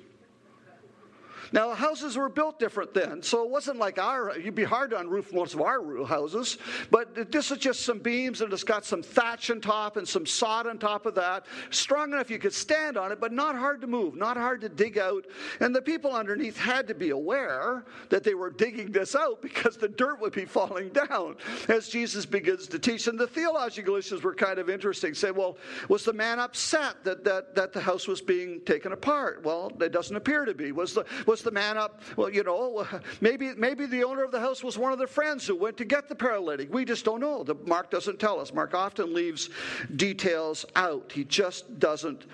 Now, 1.53 1.69
the 1.69 1.75
houses 1.75 2.17
were 2.17 2.29
built 2.29 2.59
different 2.59 2.95
then, 2.95 3.23
so 3.23 3.45
it 3.45 3.51
wasn't 3.51 3.79
like 3.79 3.99
our, 3.99 4.39
you'd 4.39 4.55
be 4.55 4.65
hard 4.65 4.91
to 4.91 4.97
unroof 4.97 5.33
most 5.33 5.55
of 5.55 5.61
our 5.61 6.05
houses, 6.05 6.59
but 6.91 7.31
this 7.31 7.51
is 7.51 7.59
just 7.59 7.81
some 7.81 7.99
beams 7.99 8.41
and 8.41 8.53
it's 8.53 8.65
got 8.65 8.85
some 8.85 9.03
thatch 9.03 9.51
on 9.51 9.61
top 9.61 9.97
and 9.97 10.07
some 10.07 10.27
sod 10.27 10.67
on 10.67 10.79
top 10.79 11.07
of 11.07 11.15
that. 11.15 11.47
Strong 11.71 12.13
enough 12.13 12.31
you 12.31 12.39
could 12.39 12.53
stand 12.53 12.97
on 12.97 13.13
it, 13.13 13.21
but 13.21 13.33
not 13.33 13.57
hard 13.57 13.81
to 13.81 13.87
move, 13.87 14.17
not 14.17 14.37
hard 14.37 14.61
to 14.61 14.69
dig 14.69 14.99
out. 14.99 15.27
And 15.61 15.75
the 15.75 15.83
people 15.83 16.13
underneath 16.13 16.57
had 16.57 16.89
to 16.89 16.95
be 16.95 17.11
aware 17.11 17.85
that 18.09 18.25
they 18.25 18.35
were 18.35 18.51
digging 18.51 18.93
this 18.93 19.15
out 19.15 19.43
because 19.43 19.77
the 19.77 19.89
dirt 19.89 20.21
would 20.21 20.33
be 20.33 20.45
falling 20.45 20.89
down 20.91 21.37
as 21.69 21.89
Jesus 21.89 22.27
begins 22.27 22.67
to 22.69 22.79
teach. 22.79 23.07
And 23.07 23.19
the 23.19 23.27
theological 23.27 23.97
issues 23.97 24.23
were 24.23 24.35
kind 24.35 24.59
of 24.59 24.69
interesting. 24.69 25.15
Say, 25.15 25.31
well, 25.31 25.57
was 25.89 26.05
the 26.05 26.13
man 26.13 26.39
upset 26.39 27.05
that, 27.05 27.25
that, 27.25 27.55
that 27.55 27.73
the 27.73 27.81
house 27.81 28.07
was 28.07 28.21
being 28.21 28.61
taken 28.63 28.93
apart? 28.93 29.43
Well, 29.45 29.73
it 29.81 29.93
doesn't 29.93 30.17
appear 30.17 30.45
to 30.45 30.55
be. 30.55 30.73
Was 30.73 30.95
the, 30.95 31.05
was 31.27 31.36
was 31.37 31.43
the 31.43 31.51
man 31.51 31.77
up? 31.77 32.01
Well, 32.17 32.31
you 32.31 32.43
know, 32.43 32.87
maybe, 33.21 33.53
maybe 33.55 33.85
the 33.85 34.05
owner 34.05 34.25
of 34.25 34.31
the 34.31 34.41
house 34.41 34.65
was 34.65 34.79
one 34.79 34.93
of 34.93 34.99
the 34.99 35.07
friends 35.07 35.47
who 35.47 35.55
went 35.55 35.77
to 35.77 35.85
get 35.85 36.09
the 36.09 36.15
paralytic. 36.15 36.73
We 36.73 36.87
just 36.87 37.05
don't 37.05 37.21
know. 37.21 37.45
The, 37.45 37.55
Mark 37.67 37.91
doesn't 37.91 38.19
tell 38.19 38.41
us. 38.41 38.55
Mark 38.55 38.73
often 38.73 39.13
leaves 39.13 39.51
details 39.97 40.65
out, 40.75 41.13
he 41.13 41.25
just 41.25 41.79
doesn't 41.79 42.25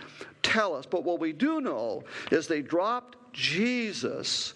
tell 0.42 0.76
us. 0.76 0.86
But 0.86 1.02
what 1.02 1.18
we 1.18 1.32
do 1.32 1.60
know 1.60 2.04
is 2.30 2.46
they 2.46 2.62
dropped 2.62 3.18
Jesus 3.32 4.54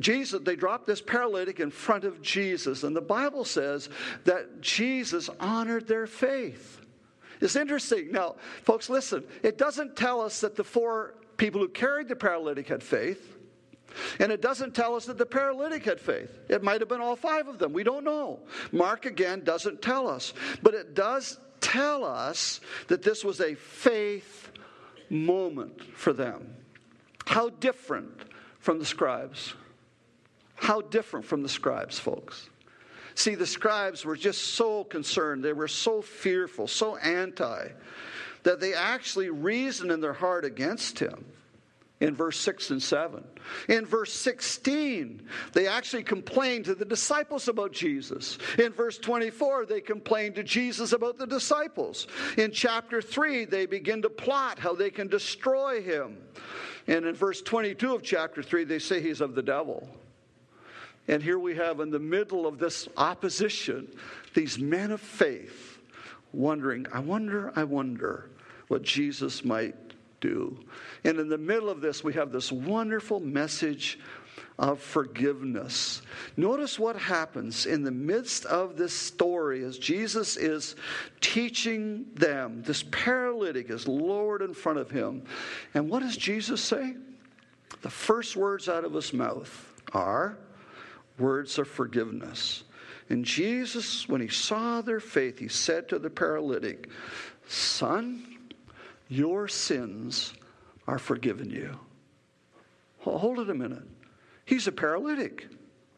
Jesus, 0.00 0.40
they 0.42 0.56
dropped 0.56 0.86
this 0.86 1.02
paralytic 1.02 1.60
in 1.60 1.70
front 1.70 2.04
of 2.04 2.22
Jesus, 2.22 2.84
and 2.84 2.96
the 2.96 3.02
Bible 3.02 3.44
says 3.44 3.90
that 4.24 4.62
Jesus 4.62 5.28
honored 5.38 5.86
their 5.86 6.06
faith. 6.06 6.80
It's 7.42 7.54
interesting. 7.54 8.10
Now, 8.10 8.36
folks, 8.62 8.88
listen, 8.88 9.24
it 9.42 9.58
doesn't 9.58 9.94
tell 9.94 10.22
us 10.22 10.40
that 10.40 10.56
the 10.56 10.64
four 10.64 11.16
people 11.36 11.60
who 11.60 11.68
carried 11.68 12.08
the 12.08 12.16
paralytic 12.16 12.68
had 12.68 12.82
faith. 12.82 13.33
And 14.18 14.32
it 14.32 14.40
doesn't 14.40 14.74
tell 14.74 14.94
us 14.94 15.06
that 15.06 15.18
the 15.18 15.26
paralytic 15.26 15.84
had 15.84 16.00
faith. 16.00 16.38
It 16.48 16.62
might 16.62 16.80
have 16.80 16.88
been 16.88 17.00
all 17.00 17.16
five 17.16 17.48
of 17.48 17.58
them. 17.58 17.72
We 17.72 17.84
don't 17.84 18.04
know. 18.04 18.40
Mark, 18.72 19.06
again, 19.06 19.44
doesn't 19.44 19.82
tell 19.82 20.08
us. 20.08 20.32
But 20.62 20.74
it 20.74 20.94
does 20.94 21.38
tell 21.60 22.04
us 22.04 22.60
that 22.88 23.02
this 23.02 23.24
was 23.24 23.40
a 23.40 23.54
faith 23.54 24.50
moment 25.10 25.82
for 25.96 26.12
them. 26.12 26.56
How 27.26 27.50
different 27.50 28.20
from 28.58 28.78
the 28.78 28.84
scribes? 28.84 29.54
How 30.56 30.80
different 30.80 31.26
from 31.26 31.42
the 31.42 31.48
scribes, 31.48 31.98
folks? 31.98 32.48
See, 33.14 33.34
the 33.34 33.46
scribes 33.46 34.04
were 34.04 34.16
just 34.16 34.54
so 34.54 34.84
concerned. 34.84 35.44
They 35.44 35.52
were 35.52 35.68
so 35.68 36.02
fearful, 36.02 36.66
so 36.66 36.96
anti, 36.96 37.68
that 38.42 38.60
they 38.60 38.74
actually 38.74 39.30
reasoned 39.30 39.90
in 39.90 40.00
their 40.00 40.12
heart 40.12 40.44
against 40.44 40.98
him 40.98 41.24
in 42.00 42.14
verse 42.14 42.38
6 42.40 42.70
and 42.70 42.82
7. 42.82 43.24
In 43.68 43.86
verse 43.86 44.12
16, 44.12 45.22
they 45.52 45.66
actually 45.66 46.02
complained 46.02 46.64
to 46.66 46.74
the 46.74 46.84
disciples 46.84 47.48
about 47.48 47.72
Jesus. 47.72 48.38
In 48.58 48.72
verse 48.72 48.98
24, 48.98 49.66
they 49.66 49.80
complained 49.80 50.34
to 50.34 50.42
Jesus 50.42 50.92
about 50.92 51.18
the 51.18 51.26
disciples. 51.26 52.06
In 52.36 52.50
chapter 52.50 53.00
3, 53.00 53.44
they 53.44 53.66
begin 53.66 54.02
to 54.02 54.10
plot 54.10 54.58
how 54.58 54.74
they 54.74 54.90
can 54.90 55.08
destroy 55.08 55.80
him. 55.82 56.18
And 56.86 57.06
in 57.06 57.14
verse 57.14 57.40
22 57.40 57.94
of 57.94 58.02
chapter 58.02 58.42
3, 58.42 58.64
they 58.64 58.78
say 58.78 59.00
he's 59.00 59.20
of 59.20 59.34
the 59.34 59.42
devil. 59.42 59.88
And 61.06 61.22
here 61.22 61.38
we 61.38 61.54
have 61.56 61.80
in 61.80 61.90
the 61.90 61.98
middle 61.98 62.46
of 62.46 62.58
this 62.58 62.88
opposition 62.96 63.88
these 64.34 64.58
men 64.58 64.90
of 64.90 65.00
faith 65.00 65.78
wondering, 66.32 66.86
I 66.92 66.98
wonder, 66.98 67.52
I 67.54 67.64
wonder 67.64 68.30
what 68.68 68.82
Jesus 68.82 69.44
might 69.44 69.76
do. 70.20 70.58
And 71.04 71.18
in 71.18 71.28
the 71.28 71.38
middle 71.38 71.68
of 71.68 71.80
this, 71.80 72.02
we 72.02 72.14
have 72.14 72.32
this 72.32 72.50
wonderful 72.50 73.20
message 73.20 73.98
of 74.58 74.80
forgiveness. 74.80 76.00
Notice 76.36 76.78
what 76.78 76.96
happens 76.96 77.66
in 77.66 77.82
the 77.82 77.90
midst 77.90 78.46
of 78.46 78.76
this 78.76 78.92
story 78.92 79.64
as 79.64 79.78
Jesus 79.78 80.36
is 80.36 80.76
teaching 81.20 82.06
them. 82.14 82.62
This 82.62 82.84
paralytic 82.84 83.68
is 83.68 83.88
lowered 83.88 84.42
in 84.42 84.54
front 84.54 84.78
of 84.78 84.90
him. 84.90 85.24
And 85.74 85.90
what 85.90 86.00
does 86.00 86.16
Jesus 86.16 86.60
say? 86.62 86.94
The 87.82 87.90
first 87.90 88.36
words 88.36 88.68
out 88.68 88.84
of 88.84 88.94
his 88.94 89.12
mouth 89.12 89.82
are 89.92 90.38
words 91.18 91.58
of 91.58 91.68
forgiveness. 91.68 92.62
And 93.10 93.24
Jesus, 93.24 94.08
when 94.08 94.20
he 94.20 94.28
saw 94.28 94.80
their 94.80 95.00
faith, 95.00 95.38
he 95.38 95.48
said 95.48 95.88
to 95.88 95.98
the 95.98 96.08
paralytic, 96.08 96.88
Son, 97.48 98.24
your 99.08 99.48
sins 99.48 100.32
are 100.86 100.98
forgiven 100.98 101.50
you. 101.50 101.78
Hold 103.00 103.38
it 103.38 103.50
a 103.50 103.54
minute. 103.54 103.86
He's 104.46 104.66
a 104.66 104.72
paralytic. 104.72 105.46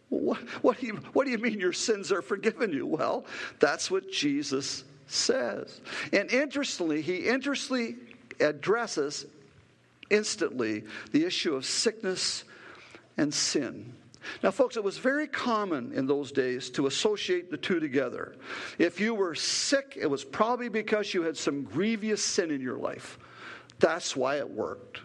What, 0.09 0.39
what, 0.63 0.81
do 0.81 0.87
you, 0.87 0.95
what 1.13 1.25
do 1.25 1.31
you 1.31 1.39
mean 1.39 1.59
your 1.59 1.73
sins 1.73 2.13
are 2.13 2.23
forgiven 2.23 2.73
you? 2.73 2.87
Well, 2.87 3.25
that's 3.59 3.91
what 3.91 4.11
Jesus 4.11 4.85
says. 5.07 5.81
And 6.13 6.31
interestingly, 6.31 7.03
he 7.03 7.29
interestingly 7.29 7.97
addresses 8.41 9.27
instantly 10.11 10.85
the 11.13 11.25
issue 11.25 11.55
of 11.55 11.65
sickness 11.65 12.45
and 13.17 13.33
sin. 13.33 13.93
Now, 14.43 14.51
folks, 14.51 14.77
it 14.77 14.83
was 14.83 14.99
very 14.99 15.29
common 15.29 15.93
in 15.93 16.07
those 16.07 16.33
days 16.33 16.71
to 16.71 16.87
associate 16.87 17.51
the 17.51 17.57
two 17.57 17.79
together. 17.79 18.35
If 18.79 19.01
you 19.01 19.15
were 19.15 19.35
sick, 19.35 19.97
it 20.01 20.07
was 20.07 20.25
probably 20.25 20.69
because 20.69 21.15
you 21.15 21.23
had 21.23 21.37
some 21.37 21.63
grievous 21.63 22.25
sin 22.25 22.51
in 22.51 22.61
your 22.61 22.77
life. 22.77 23.19
That's 23.79 24.17
why 24.17 24.37
it 24.37 24.49
worked. 24.49 25.01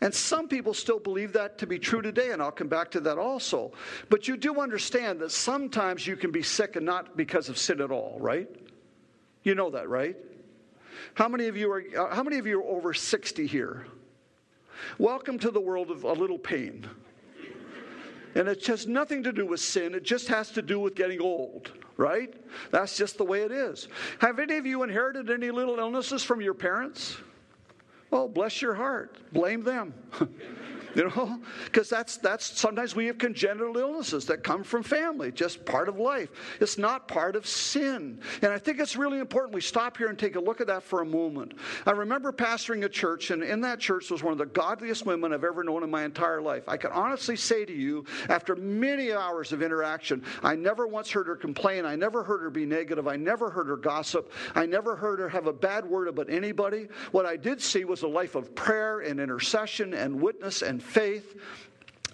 And 0.00 0.14
some 0.14 0.46
people 0.46 0.74
still 0.74 0.98
believe 0.98 1.32
that 1.32 1.58
to 1.58 1.66
be 1.66 1.78
true 1.78 2.02
today, 2.02 2.30
and 2.30 2.42
I'll 2.42 2.52
come 2.52 2.68
back 2.68 2.90
to 2.92 3.00
that 3.00 3.18
also. 3.18 3.72
But 4.10 4.28
you 4.28 4.36
do 4.36 4.60
understand 4.60 5.20
that 5.20 5.32
sometimes 5.32 6.06
you 6.06 6.16
can 6.16 6.30
be 6.30 6.42
sick 6.42 6.76
and 6.76 6.84
not 6.84 7.16
because 7.16 7.48
of 7.48 7.56
sin 7.56 7.80
at 7.80 7.90
all, 7.90 8.18
right? 8.20 8.48
You 9.42 9.54
know 9.54 9.70
that, 9.70 9.88
right? 9.88 10.16
How 11.14 11.28
many 11.28 11.46
of 11.46 11.56
you 11.56 11.70
are 11.72 11.82
uh, 11.96 12.14
how 12.14 12.22
many 12.22 12.38
of 12.38 12.46
you 12.46 12.60
are 12.60 12.64
over 12.64 12.92
60 12.92 13.46
here? 13.46 13.86
Welcome 14.98 15.38
to 15.38 15.50
the 15.50 15.60
world 15.60 15.90
of 15.90 16.04
a 16.04 16.12
little 16.12 16.38
pain. 16.38 16.86
And 18.34 18.48
it 18.48 18.66
has 18.66 18.86
nothing 18.86 19.22
to 19.22 19.32
do 19.32 19.46
with 19.46 19.60
sin, 19.60 19.94
it 19.94 20.02
just 20.02 20.28
has 20.28 20.50
to 20.50 20.62
do 20.62 20.78
with 20.78 20.94
getting 20.94 21.22
old, 21.22 21.72
right? 21.96 22.34
That's 22.70 22.94
just 22.96 23.16
the 23.16 23.24
way 23.24 23.42
it 23.42 23.52
is. 23.52 23.88
Have 24.18 24.38
any 24.38 24.58
of 24.58 24.66
you 24.66 24.82
inherited 24.82 25.30
any 25.30 25.50
little 25.50 25.78
illnesses 25.78 26.22
from 26.22 26.42
your 26.42 26.52
parents? 26.52 27.16
Oh, 28.12 28.28
bless 28.28 28.62
your 28.62 28.74
heart. 28.74 29.16
Blame 29.32 29.62
them. 29.62 29.94
You 31.06 31.10
know, 31.14 31.38
because 31.66 31.90
that's 31.90 32.16
that's 32.16 32.58
sometimes 32.58 32.96
we 32.96 33.04
have 33.06 33.18
congenital 33.18 33.76
illnesses 33.76 34.24
that 34.26 34.42
come 34.42 34.64
from 34.64 34.82
family, 34.82 35.30
just 35.30 35.62
part 35.66 35.90
of 35.90 35.98
life. 35.98 36.30
It's 36.58 36.78
not 36.78 37.06
part 37.06 37.36
of 37.36 37.46
sin. 37.46 38.18
And 38.40 38.50
I 38.50 38.56
think 38.56 38.80
it's 38.80 38.96
really 38.96 39.18
important 39.18 39.54
we 39.54 39.60
stop 39.60 39.98
here 39.98 40.08
and 40.08 40.18
take 40.18 40.36
a 40.36 40.40
look 40.40 40.62
at 40.62 40.68
that 40.68 40.82
for 40.82 41.02
a 41.02 41.04
moment. 41.04 41.52
I 41.84 41.90
remember 41.90 42.32
pastoring 42.32 42.86
a 42.86 42.88
church, 42.88 43.30
and 43.30 43.42
in 43.42 43.60
that 43.60 43.78
church 43.78 44.10
was 44.10 44.22
one 44.22 44.32
of 44.32 44.38
the 44.38 44.46
godliest 44.46 45.04
women 45.04 45.34
I've 45.34 45.44
ever 45.44 45.62
known 45.62 45.82
in 45.82 45.90
my 45.90 46.02
entire 46.02 46.40
life. 46.40 46.64
I 46.66 46.78
can 46.78 46.92
honestly 46.92 47.36
say 47.36 47.66
to 47.66 47.74
you, 47.74 48.06
after 48.30 48.56
many 48.56 49.12
hours 49.12 49.52
of 49.52 49.60
interaction, 49.62 50.24
I 50.42 50.56
never 50.56 50.86
once 50.86 51.10
heard 51.10 51.26
her 51.26 51.36
complain. 51.36 51.84
I 51.84 51.94
never 51.94 52.22
heard 52.22 52.40
her 52.40 52.48
be 52.48 52.64
negative. 52.64 53.06
I 53.06 53.16
never 53.16 53.50
heard 53.50 53.66
her 53.66 53.76
gossip. 53.76 54.32
I 54.54 54.64
never 54.64 54.96
heard 54.96 55.18
her 55.18 55.28
have 55.28 55.46
a 55.46 55.52
bad 55.52 55.84
word 55.84 56.08
about 56.08 56.30
anybody. 56.30 56.88
What 57.12 57.26
I 57.26 57.36
did 57.36 57.60
see 57.60 57.84
was 57.84 58.00
a 58.00 58.08
life 58.08 58.34
of 58.34 58.54
prayer 58.54 59.00
and 59.00 59.20
intercession 59.20 59.92
and 59.92 60.18
witness 60.18 60.62
and 60.62 60.82
faith 60.86 61.36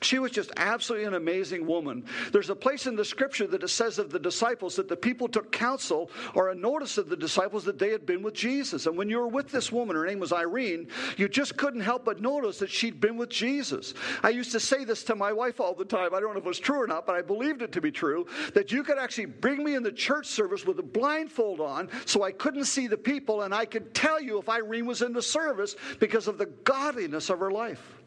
she 0.05 0.19
was 0.19 0.33
just 0.33 0.51
absolutely 0.57 1.07
an 1.07 1.15
amazing 1.15 1.67
woman. 1.67 2.05
There's 2.33 2.51
a 2.51 2.57
place 2.57 2.87
in 2.87 2.97
the 2.97 3.05
scripture 3.05 3.47
that 3.47 3.63
it 3.63 3.69
says 3.69 3.99
of 3.99 4.11
the 4.11 4.19
disciples 4.19 4.77
that 4.77 4.89
the 4.89 4.97
people 4.97 5.29
took 5.29 5.53
counsel 5.53 6.11
or 6.35 6.51
a 6.51 6.55
notice 6.55 6.99
of 6.99 7.09
the 7.09 7.17
disciples 7.17 7.65
that 7.65 7.79
they 7.79 7.91
had 7.91 8.07
been 8.07 8.23
with 8.23 8.35
Jesus. 8.35 8.87
And 8.87 8.97
when 8.97 9.09
you 9.09 9.19
were 9.19 9.29
with 9.29 9.51
this 9.51 9.71
woman, 9.71 9.97
her 9.97 10.07
name 10.07 10.19
was 10.19 10.33
Irene, 10.33 10.89
you 11.17 11.29
just 11.29 11.57
couldn't 11.57 11.81
help 11.81 12.05
but 12.05 12.21
notice 12.21 12.59
that 12.59 12.71
she'd 12.71 13.01
been 13.01 13.17
with 13.17 13.31
Jesus. 13.31 13.95
I 14.23 14.31
used 14.31 14.53
to 14.53 14.61
say 14.61 14.85
this 14.85 15.05
to 15.05 15.15
my 15.15 15.33
wife 15.33 15.61
all 15.61 15.75
the 15.75 15.85
time. 15.85 16.15
I 16.15 16.21
don't 16.21 16.35
know 16.35 16.41
if 16.41 16.45
it 16.45 16.49
was 16.49 16.59
true 16.59 16.83
or 16.83 16.87
not, 16.87 17.07
but 17.07 17.15
I 17.15 17.23
believed 17.23 17.63
it 17.63 17.73
to 17.73 17.81
be 17.81 17.91
true 17.91 18.27
that 18.55 18.73
you 18.73 18.83
could 18.83 18.99
actually 18.99 19.27
bring 19.27 19.63
me 19.65 19.75
in 19.75 19.83
the 19.83 19.93
church 19.93 20.27
service 20.27 20.67
with 20.67 20.79
a 20.79 20.83
blindfold 20.83 21.61
on 21.61 21.89
so 22.07 22.23
I 22.23 22.33
couldn't 22.33 22.65
see 22.65 22.87
the 22.87 22.97
people 22.97 23.43
and 23.43 23.55
I 23.55 23.65
could 23.65 23.95
tell 23.95 24.21
you 24.21 24.39
if 24.39 24.49
Irene 24.49 24.87
was 24.87 25.03
in 25.03 25.13
the 25.13 25.23
service 25.23 25.77
because 26.01 26.29
of 26.29 26.39
the 26.39 26.47
godliness 26.47 27.31
of 27.31 27.39
her 27.39 27.51
life 27.51 28.02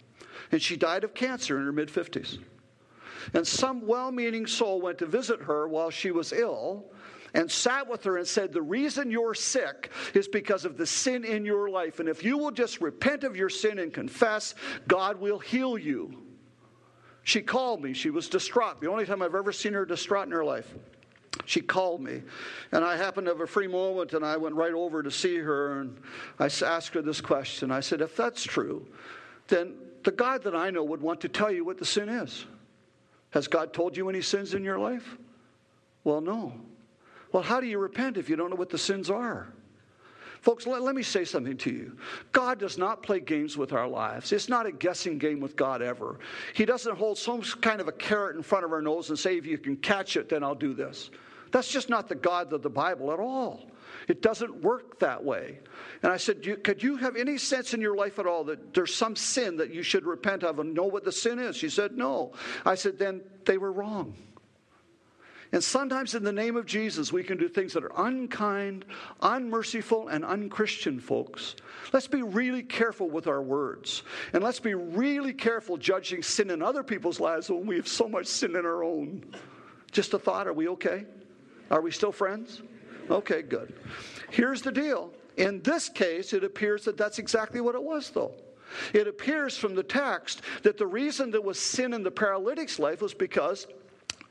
and 0.52 0.62
she 0.62 0.76
died 0.76 1.04
of 1.04 1.14
cancer 1.14 1.58
in 1.60 1.66
her 1.66 1.72
mid 1.72 1.90
50s. 1.90 2.40
And 3.34 3.46
some 3.46 3.86
well 3.88 4.12
meaning 4.12 4.46
soul 4.46 4.82
went 4.82 5.00
to 5.00 5.06
visit 5.06 5.42
her 5.42 5.68
while 5.68 5.90
she 5.90 6.12
was 6.12 6.32
ill 6.32 6.86
and 7.36 7.52
sat 7.52 7.88
with 7.88 8.04
her 8.06 8.18
and 8.18 8.28
said, 8.28 8.54
The 8.54 8.62
reason 8.62 9.12
you're 9.12 9.34
sick 9.34 9.92
is 10.14 10.28
because 10.28 10.66
of 10.66 10.78
the 10.78 10.86
sin 10.86 11.26
in 11.26 11.46
your 11.46 11.70
life. 11.70 12.00
And 12.00 12.08
if 12.08 12.24
you 12.24 12.38
will 12.38 12.52
just 12.52 12.82
repent 12.82 13.24
of 13.24 13.36
your 13.36 13.50
sin 13.50 13.80
and 13.80 13.94
confess, 13.94 14.56
God 14.88 15.20
will 15.20 15.40
heal 15.40 15.78
you. 15.78 16.24
She 17.24 17.42
called 17.42 17.84
me. 17.84 17.94
She 17.94 18.10
was 18.10 18.30
distraught. 18.30 18.80
The 18.80 18.90
only 18.90 19.06
time 19.06 19.22
I've 19.22 19.36
ever 19.36 19.52
seen 19.52 19.74
her 19.74 19.86
distraught 19.86 20.28
in 20.28 20.32
her 20.32 20.46
life. 20.46 20.74
She 21.46 21.60
called 21.60 22.02
me, 22.02 22.24
and 22.72 22.84
I 22.84 22.96
happened 22.96 23.28
to 23.28 23.34
have 23.34 23.42
a 23.42 23.48
free 23.48 23.68
moment, 23.68 24.14
and 24.14 24.26
I 24.26 24.38
went 24.38 24.56
right 24.56 24.74
over 24.74 25.04
to 25.04 25.12
see 25.12 25.38
her, 25.38 25.82
and 25.82 25.98
I 26.40 26.46
asked 26.46 26.94
her 26.94 27.02
this 27.02 27.20
question. 27.20 27.72
I 27.72 27.82
said, 27.82 28.02
If 28.02 28.16
that's 28.16 28.44
true, 28.44 28.88
then 29.48 29.74
the 30.06 30.12
God 30.12 30.44
that 30.44 30.56
I 30.56 30.70
know 30.70 30.84
would 30.84 31.02
want 31.02 31.22
to 31.22 31.30
tell 31.30 31.52
you 31.52 31.66
what 31.66 31.78
the 31.78 31.86
sin 31.86 32.08
is. 32.08 32.46
Has 33.32 33.48
God 33.48 33.74
told 33.74 33.98
you 33.98 34.08
any 34.08 34.22
sins 34.22 34.54
in 34.54 34.64
your 34.64 34.80
life? 34.80 35.18
Well, 36.06 36.22
no. 36.22 36.54
Well, 37.34 37.44
how 37.44 37.60
do 37.60 37.68
you 37.68 37.80
repent 37.80 38.16
if 38.16 38.30
you 38.30 38.38
don't 38.38 38.50
know 38.50 38.56
what 38.56 38.70
the 38.70 38.78
sins 38.78 39.10
are? 39.10 39.50
Folks, 40.42 40.68
let, 40.68 40.84
let, 40.84 40.94
me 40.94 41.02
say 41.02 41.26
something 41.26 41.58
to 41.58 41.72
you. 41.72 41.98
God 42.32 42.60
does 42.60 42.78
not 42.78 43.02
play 43.02 43.20
games 43.20 43.58
with 43.58 43.74
our 43.74 43.88
lives. 43.88 44.32
It's 44.32 44.48
not 44.48 44.68
a 44.68 44.72
guessing 44.72 45.18
game 45.18 45.40
with 45.40 45.56
God 45.56 45.82
ever. 45.82 46.20
He 46.54 46.66
doesn't 46.66 46.96
hold 46.96 47.18
some 47.18 47.42
kind 47.42 47.82
of 47.82 47.88
a 47.88 47.92
carrot 47.92 48.36
in 48.36 48.44
front 48.44 48.64
of 48.64 48.72
our 48.72 48.82
nose 48.82 49.10
and 49.10 49.18
say, 49.18 49.38
if 49.38 49.48
you 49.48 49.58
can 49.58 49.76
catch 49.76 50.18
it, 50.18 50.30
then 50.30 50.44
I'll 50.44 50.54
do 50.54 50.76
this. 50.76 51.10
That's 51.52 51.68
just 51.68 51.90
not 51.90 52.08
the 52.08 52.16
God 52.16 52.54
of 52.54 52.62
the 52.62 52.70
Bible 52.70 53.12
at 53.12 53.20
all. 53.20 53.66
It 54.08 54.22
doesn't 54.22 54.62
work 54.62 55.00
that 55.00 55.24
way. 55.24 55.60
And 56.04 56.12
I 56.12 56.18
said, 56.18 56.64
Could 56.64 56.84
you 56.84 56.98
have 56.98 57.16
any 57.16 57.38
sense 57.38 57.74
in 57.74 57.82
your 57.82 57.96
life 57.96 58.20
at 58.20 58.28
all 58.28 58.44
that 58.46 58.74
there's 58.74 58.94
some 58.94 59.16
sin 59.16 59.58
that 59.58 59.74
you 59.74 59.84
should 59.84 60.06
repent 60.06 60.44
of 60.44 60.60
and 60.60 60.74
know 60.74 60.86
what 60.86 61.04
the 61.04 61.12
sin 61.12 61.40
is? 61.40 61.56
She 61.56 61.70
said, 61.70 61.98
No. 61.98 62.34
I 62.66 62.76
said, 62.76 63.00
Then 63.00 63.22
they 63.46 63.58
were 63.58 63.72
wrong. 63.72 64.16
And 65.52 65.64
sometimes, 65.64 66.16
in 66.16 66.24
the 66.24 66.34
name 66.34 66.56
of 66.58 66.66
Jesus, 66.66 67.14
we 67.14 67.24
can 67.24 67.38
do 67.38 67.48
things 67.48 67.74
that 67.74 67.84
are 67.84 67.92
unkind, 67.96 68.84
unmerciful, 69.22 70.10
and 70.10 70.26
unchristian, 70.26 71.00
folks. 71.00 71.56
Let's 71.94 72.08
be 72.08 72.24
really 72.24 72.64
careful 72.64 73.10
with 73.10 73.28
our 73.28 73.42
words. 73.42 74.04
And 74.34 74.44
let's 74.44 74.60
be 74.60 74.74
really 74.74 75.34
careful 75.34 75.78
judging 75.78 76.24
sin 76.24 76.50
in 76.50 76.62
other 76.62 76.84
people's 76.84 77.20
lives 77.20 77.50
when 77.50 77.66
we 77.66 77.78
have 77.78 77.88
so 77.88 78.08
much 78.08 78.26
sin 78.26 78.56
in 78.56 78.66
our 78.66 78.84
own. 78.84 79.24
Just 79.92 80.14
a 80.14 80.20
thought 80.20 80.48
are 80.48 80.54
we 80.54 80.68
okay? 80.68 81.06
Are 81.72 81.82
we 81.82 81.92
still 81.92 82.12
friends? 82.12 82.62
Okay, 83.10 83.42
good. 83.42 83.74
Here's 84.32 84.62
the 84.62 84.72
deal. 84.72 85.12
In 85.38 85.62
this 85.62 85.90
case, 85.90 86.34
it 86.34 86.44
appears 86.44 86.86
that 86.86 86.98
that's 86.98 87.20
exactly 87.20 87.62
what 87.62 87.76
it 87.76 87.84
was, 87.84 88.10
though. 88.10 88.34
It 88.94 89.08
appears 89.08 89.58
from 89.58 89.76
the 89.76 89.84
text 89.84 90.42
that 90.64 90.78
the 90.78 90.88
reason 90.88 91.32
there 91.32 91.42
was 91.42 91.60
sin 91.60 91.94
in 91.94 92.04
the 92.04 92.12
paralytic's 92.12 92.80
life 92.80 93.02
was 93.02 93.14
because 93.14 93.68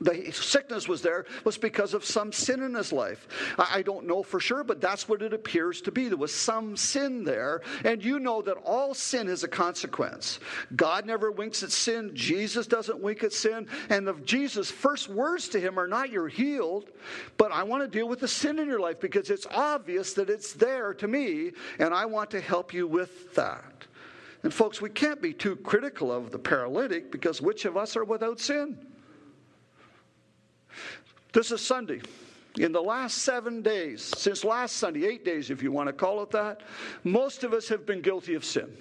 the 0.01 0.31
sickness 0.31 0.87
was 0.87 1.01
there 1.01 1.25
was 1.43 1.57
because 1.57 1.93
of 1.93 2.03
some 2.03 2.31
sin 2.31 2.61
in 2.61 2.73
his 2.73 2.91
life. 2.91 3.27
I 3.57 3.81
don't 3.81 4.05
know 4.05 4.23
for 4.23 4.39
sure, 4.39 4.63
but 4.63 4.81
that's 4.81 5.07
what 5.07 5.21
it 5.21 5.33
appears 5.33 5.81
to 5.81 5.91
be. 5.91 6.09
There 6.09 6.17
was 6.17 6.33
some 6.33 6.75
sin 6.75 7.23
there, 7.23 7.61
and 7.83 8.03
you 8.03 8.19
know 8.19 8.41
that 8.41 8.57
all 8.65 8.93
sin 8.93 9.27
has 9.27 9.43
a 9.43 9.47
consequence. 9.47 10.39
God 10.75 11.05
never 11.05 11.31
winks 11.31 11.63
at 11.63 11.71
sin, 11.71 12.11
Jesus 12.13 12.67
doesn't 12.67 12.99
wink 12.99 13.23
at 13.23 13.31
sin, 13.31 13.67
and 13.89 14.05
the 14.05 14.13
Jesus' 14.25 14.69
first 14.69 15.07
words 15.07 15.47
to 15.49 15.59
him 15.59 15.79
are 15.79 15.87
not 15.87 16.09
you're 16.09 16.27
healed, 16.27 16.89
but 17.37 17.51
I 17.51 17.63
want 17.63 17.83
to 17.83 17.87
deal 17.87 18.07
with 18.07 18.19
the 18.19 18.27
sin 18.27 18.59
in 18.59 18.67
your 18.67 18.79
life 18.79 18.99
because 18.99 19.29
it's 19.29 19.47
obvious 19.51 20.13
that 20.13 20.29
it's 20.29 20.53
there 20.53 20.93
to 20.95 21.07
me, 21.07 21.51
and 21.79 21.93
I 21.93 22.05
want 22.05 22.31
to 22.31 22.41
help 22.41 22.73
you 22.73 22.85
with 22.85 23.33
that. 23.35 23.85
And 24.43 24.53
folks, 24.53 24.81
we 24.81 24.89
can't 24.89 25.21
be 25.21 25.33
too 25.33 25.55
critical 25.55 26.11
of 26.11 26.31
the 26.31 26.37
paralytic 26.37 27.11
because 27.11 27.41
which 27.41 27.65
of 27.65 27.77
us 27.77 27.95
are 27.95 28.03
without 28.03 28.39
sin? 28.39 28.77
This 31.33 31.51
is 31.51 31.61
Sunday. 31.61 32.01
In 32.57 32.71
the 32.71 32.81
last 32.81 33.19
seven 33.19 33.61
days, 33.61 34.01
since 34.17 34.45
last 34.45 34.77
Sunday, 34.77 35.05
eight 35.05 35.25
days 35.25 35.49
if 35.49 35.61
you 35.61 35.71
want 35.71 35.87
to 35.87 35.93
call 35.93 36.23
it 36.23 36.31
that, 36.31 36.61
most 37.03 37.43
of 37.43 37.53
us 37.53 37.67
have 37.67 37.85
been 37.85 38.01
guilty 38.01 38.33
of 38.33 38.45
sin. 38.45 38.75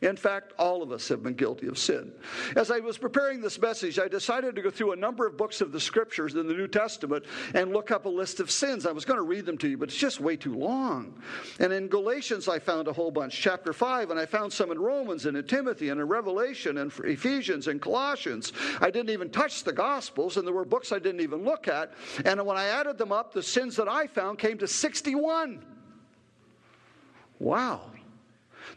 In 0.00 0.16
fact, 0.16 0.52
all 0.58 0.82
of 0.82 0.92
us 0.92 1.08
have 1.08 1.24
been 1.24 1.34
guilty 1.34 1.66
of 1.66 1.76
sin. 1.76 2.12
As 2.54 2.70
I 2.70 2.78
was 2.78 2.96
preparing 2.96 3.40
this 3.40 3.60
message, 3.60 3.98
I 3.98 4.06
decided 4.06 4.54
to 4.54 4.62
go 4.62 4.70
through 4.70 4.92
a 4.92 4.96
number 4.96 5.26
of 5.26 5.36
books 5.36 5.60
of 5.60 5.72
the 5.72 5.80
scriptures 5.80 6.36
in 6.36 6.46
the 6.46 6.54
New 6.54 6.68
Testament 6.68 7.24
and 7.52 7.72
look 7.72 7.90
up 7.90 8.04
a 8.04 8.08
list 8.08 8.38
of 8.38 8.48
sins. 8.48 8.86
I 8.86 8.92
was 8.92 9.04
going 9.04 9.16
to 9.16 9.24
read 9.24 9.44
them 9.44 9.58
to 9.58 9.68
you, 9.68 9.76
but 9.76 9.88
it's 9.88 9.98
just 9.98 10.20
way 10.20 10.36
too 10.36 10.54
long. 10.54 11.20
And 11.58 11.72
in 11.72 11.88
Galatians, 11.88 12.46
I 12.46 12.60
found 12.60 12.86
a 12.86 12.92
whole 12.92 13.10
bunch, 13.10 13.36
chapter 13.36 13.72
5, 13.72 14.10
and 14.10 14.20
I 14.20 14.26
found 14.26 14.52
some 14.52 14.70
in 14.70 14.78
Romans 14.78 15.26
and 15.26 15.36
in 15.36 15.44
Timothy 15.44 15.88
and 15.88 16.00
in 16.00 16.06
Revelation 16.06 16.78
and 16.78 16.92
Ephesians 17.04 17.66
and 17.66 17.82
Colossians. 17.82 18.52
I 18.80 18.90
didn't 18.90 19.10
even 19.10 19.30
touch 19.30 19.64
the 19.64 19.72
Gospels, 19.72 20.36
and 20.36 20.46
there 20.46 20.54
were 20.54 20.64
books 20.64 20.92
I 20.92 21.00
didn't 21.00 21.22
even 21.22 21.42
look 21.44 21.66
at. 21.66 21.92
And 22.24 22.44
when 22.46 22.56
I 22.56 22.66
added 22.66 22.98
them 22.98 23.10
up, 23.10 23.32
the 23.32 23.42
sins 23.42 23.74
that 23.76 23.88
I 23.88 24.06
found 24.06 24.38
came 24.38 24.58
to 24.58 24.68
61. 24.68 25.64
Wow. 27.40 27.90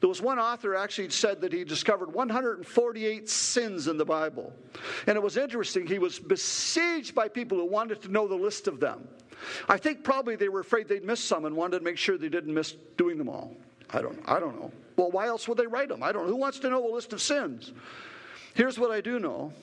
There 0.01 0.09
was 0.09 0.21
one 0.21 0.39
author 0.39 0.75
actually 0.75 1.11
said 1.11 1.41
that 1.41 1.53
he 1.53 1.63
discovered 1.63 2.11
148 2.11 3.29
sins 3.29 3.87
in 3.87 3.97
the 3.97 4.05
Bible. 4.05 4.51
And 5.05 5.15
it 5.15 5.21
was 5.21 5.37
interesting. 5.37 5.85
He 5.85 5.99
was 5.99 6.17
besieged 6.17 7.13
by 7.13 7.27
people 7.27 7.59
who 7.59 7.65
wanted 7.65 8.01
to 8.01 8.11
know 8.11 8.27
the 8.27 8.35
list 8.35 8.67
of 8.67 8.79
them. 8.79 9.07
I 9.69 9.77
think 9.77 10.03
probably 10.03 10.35
they 10.35 10.49
were 10.49 10.59
afraid 10.59 10.87
they'd 10.87 11.05
miss 11.05 11.23
some 11.23 11.45
and 11.45 11.55
wanted 11.55 11.79
to 11.79 11.85
make 11.85 11.97
sure 11.97 12.17
they 12.17 12.29
didn't 12.29 12.53
miss 12.53 12.73
doing 12.97 13.19
them 13.19 13.29
all. 13.29 13.55
I 13.91 14.01
don't, 14.01 14.19
I 14.25 14.39
don't 14.39 14.59
know. 14.59 14.71
Well, 14.95 15.11
why 15.11 15.27
else 15.27 15.47
would 15.47 15.59
they 15.59 15.67
write 15.67 15.89
them? 15.89 16.01
I 16.01 16.11
don't 16.11 16.23
know. 16.23 16.29
Who 16.29 16.35
wants 16.37 16.59
to 16.59 16.69
know 16.69 16.83
a 16.83 16.91
list 16.91 17.13
of 17.13 17.21
sins? 17.21 17.71
Here's 18.55 18.79
what 18.79 18.89
I 18.89 19.01
do 19.01 19.19
know 19.19 19.53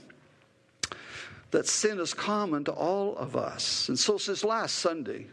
that 1.51 1.67
sin 1.67 1.99
is 1.99 2.15
common 2.15 2.63
to 2.65 2.73
all 2.73 3.17
of 3.17 3.35
us. 3.35 3.89
And 3.89 3.99
so, 3.99 4.19
since 4.19 4.45
last 4.45 4.77
Sunday, 4.77 5.27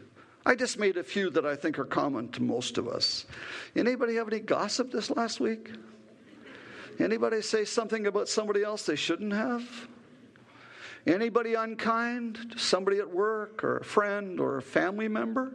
I 0.46 0.54
just 0.54 0.78
made 0.78 0.96
a 0.96 1.02
few 1.02 1.28
that 1.30 1.44
I 1.44 1.56
think 1.56 1.76
are 1.76 1.84
common 1.84 2.28
to 2.30 2.42
most 2.42 2.78
of 2.78 2.86
us. 2.86 3.26
Anybody 3.74 4.14
have 4.14 4.28
any 4.28 4.38
gossip 4.38 4.92
this 4.92 5.10
last 5.10 5.40
week? 5.40 5.72
Anybody 7.00 7.42
say 7.42 7.64
something 7.64 8.06
about 8.06 8.28
somebody 8.28 8.62
else 8.62 8.86
they 8.86 8.94
shouldn't 8.94 9.32
have? 9.32 9.68
Anybody 11.04 11.54
unkind 11.54 12.52
to 12.52 12.58
somebody 12.60 12.98
at 12.98 13.10
work 13.10 13.64
or 13.64 13.78
a 13.78 13.84
friend 13.84 14.38
or 14.38 14.58
a 14.58 14.62
family 14.62 15.08
member? 15.08 15.52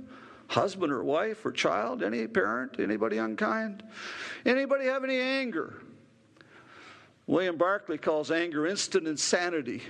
Husband 0.47 0.91
or 0.91 1.05
wife 1.05 1.45
or 1.45 1.53
child? 1.53 2.03
Any 2.03 2.27
parent? 2.27 2.77
Anybody 2.77 3.17
unkind? 3.17 3.83
Anybody 4.45 4.85
have 4.87 5.05
any 5.05 5.17
anger? 5.17 5.81
William 7.27 7.55
Barclay 7.55 7.97
calls 7.97 8.29
anger 8.29 8.67
instant 8.67 9.07
insanity. 9.07 9.83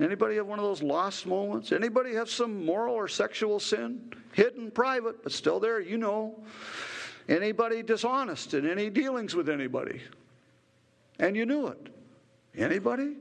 Anybody 0.00 0.36
have 0.36 0.46
one 0.46 0.58
of 0.58 0.64
those 0.64 0.82
lost 0.82 1.26
moments? 1.26 1.72
Anybody 1.72 2.14
have 2.14 2.30
some 2.30 2.64
moral 2.64 2.94
or 2.94 3.08
sexual 3.08 3.58
sin? 3.58 4.12
Hidden, 4.32 4.70
private, 4.70 5.22
but 5.22 5.32
still 5.32 5.58
there, 5.58 5.80
you 5.80 5.98
know. 5.98 6.38
Anybody 7.28 7.82
dishonest 7.82 8.54
in 8.54 8.68
any 8.68 8.90
dealings 8.90 9.34
with 9.34 9.48
anybody? 9.48 10.00
And 11.18 11.36
you 11.36 11.44
knew 11.44 11.66
it. 11.66 11.88
Anybody? 12.56 13.16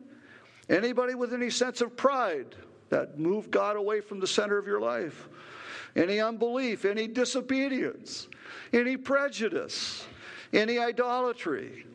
Anybody 0.69 1.15
with 1.15 1.33
any 1.33 1.49
sense 1.49 1.81
of 1.81 1.97
pride 1.97 2.55
that 2.89 3.17
moved 3.17 3.51
God 3.51 3.75
away 3.75 4.01
from 4.01 4.19
the 4.19 4.27
center 4.27 4.57
of 4.57 4.67
your 4.67 4.79
life? 4.79 5.27
Any 5.95 6.19
unbelief, 6.19 6.85
any 6.85 7.07
disobedience, 7.07 8.27
any 8.71 8.97
prejudice, 8.97 10.05
any 10.53 10.77
idolatry, 10.77 11.85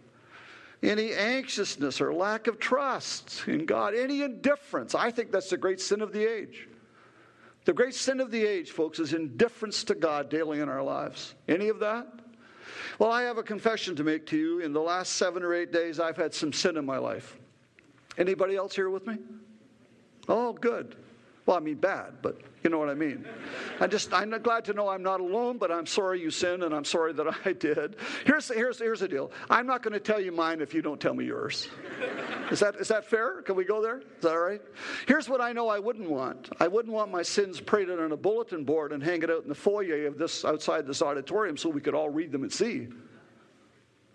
any 0.83 1.13
anxiousness 1.13 2.01
or 2.01 2.13
lack 2.13 2.47
of 2.47 2.59
trust 2.59 3.45
in 3.47 3.67
God, 3.67 3.95
any 3.95 4.23
indifference. 4.23 4.95
I 4.95 5.11
think 5.11 5.31
that's 5.31 5.51
the 5.51 5.57
great 5.57 5.81
sin 5.81 6.01
of 6.01 6.13
the 6.13 6.25
age. 6.25 6.69
The 7.65 7.73
great 7.73 7.95
sin 7.95 8.21
of 8.21 8.31
the 8.31 8.45
age, 8.45 8.73
folks, 8.73 8.99
is 8.99 9.13
indifference 9.13 9.85
to 9.85 9.95
God 9.95 10.29
daily 10.29 10.61
in 10.61 10.69
our 10.69 10.83
lives. 10.83 11.35
Any 11.47 11.69
of 11.69 11.79
that? 11.79 12.09
Well, 12.99 13.13
I 13.13 13.23
have 13.23 13.39
a 13.39 13.43
confession 13.43 13.95
to 13.97 14.05
make 14.05 14.27
to 14.27 14.37
you. 14.37 14.61
In 14.61 14.73
the 14.73 14.81
last 14.81 15.13
seven 15.13 15.43
or 15.43 15.55
eight 15.55 15.73
days, 15.73 16.01
I've 16.01 16.17
had 16.17 16.35
some 16.35 16.53
sin 16.53 16.77
in 16.77 16.85
my 16.85 16.99
life. 16.99 17.39
Anybody 18.19 18.57
else 18.57 18.75
here 18.75 18.91
with 18.91 19.07
me? 19.07 19.19
Oh, 20.29 20.53
good. 20.53 20.97
Well, 21.45 21.57
I 21.57 21.61
mean 21.61 21.75
bad, 21.75 22.15
but 22.23 22.41
you 22.63 22.71
know 22.71 22.79
what 22.79 22.89
I 22.89 22.95
mean. 22.95 23.27
I 23.81 23.89
just 23.89 24.13
I'm 24.15 24.31
glad 24.43 24.65
to 24.67 24.75
know 24.75 24.89
I'm 24.89 25.03
not 25.03 25.21
alone, 25.21 25.59
but 25.59 25.73
I'm 25.73 25.87
sorry 25.87 26.21
you 26.21 26.31
sinned 26.31 26.63
and 26.63 26.73
I'm 26.73 26.85
sorry 26.85 27.13
that 27.15 27.27
I 27.45 27.53
did. 27.53 27.97
Here's 28.25 28.49
here's 28.49 28.79
here's 28.79 29.01
the 29.01 29.09
deal. 29.09 29.33
I'm 29.51 29.67
not 29.67 29.83
going 29.83 29.93
to 29.93 30.01
tell 30.01 30.21
you 30.21 30.31
mine 30.31 30.61
if 30.61 30.73
you 30.73 30.83
don't 30.83 31.01
tell 31.01 31.15
me 31.15 31.25
yours. 31.25 31.69
Is 32.53 32.61
that 32.61 32.77
is 32.77 32.89
that 32.89 33.05
fair? 33.07 33.43
Can 33.43 33.57
we 33.57 33.65
go 33.65 33.83
there? 33.83 33.99
Is 33.99 34.05
that 34.21 34.31
all 34.31 34.39
right? 34.39 34.63
Here's 35.09 35.29
what 35.29 35.41
I 35.41 35.53
know 35.53 35.69
I 35.69 35.81
wouldn't 35.81 36.09
want. 36.09 36.51
I 36.61 36.69
wouldn't 36.69 36.95
want 36.95 37.11
my 37.11 37.23
sins 37.23 37.61
printed 37.61 37.99
on 37.99 38.13
a 38.13 38.17
bulletin 38.17 38.63
board 38.63 38.93
and 38.93 39.03
hang 39.03 39.23
it 39.23 39.31
out 39.31 39.43
in 39.43 39.49
the 39.49 39.55
foyer 39.55 40.07
of 40.07 40.19
this 40.19 40.45
outside 40.45 40.87
this 40.87 41.03
auditorium 41.03 41.57
so 41.57 41.71
we 41.71 41.81
could 41.81 41.95
all 41.95 42.09
read 42.09 42.31
them 42.31 42.45
and 42.45 42.53
see. 42.53 42.87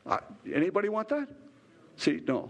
Uh, 0.06 0.20
anybody 0.54 0.88
want 0.88 1.10
that? 1.10 1.28
See, 1.98 2.22
no. 2.26 2.50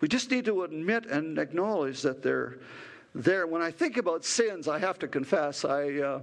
We 0.00 0.08
just 0.08 0.30
need 0.30 0.44
to 0.44 0.64
admit 0.64 1.06
and 1.06 1.38
acknowledge 1.38 2.02
that 2.02 2.22
they're 2.22 2.58
there. 3.14 3.46
When 3.46 3.62
I 3.62 3.70
think 3.70 3.96
about 3.96 4.24
sins, 4.24 4.68
I 4.68 4.78
have 4.78 4.98
to 5.00 5.08
confess, 5.08 5.64
I, 5.64 5.98
uh, 5.98 6.20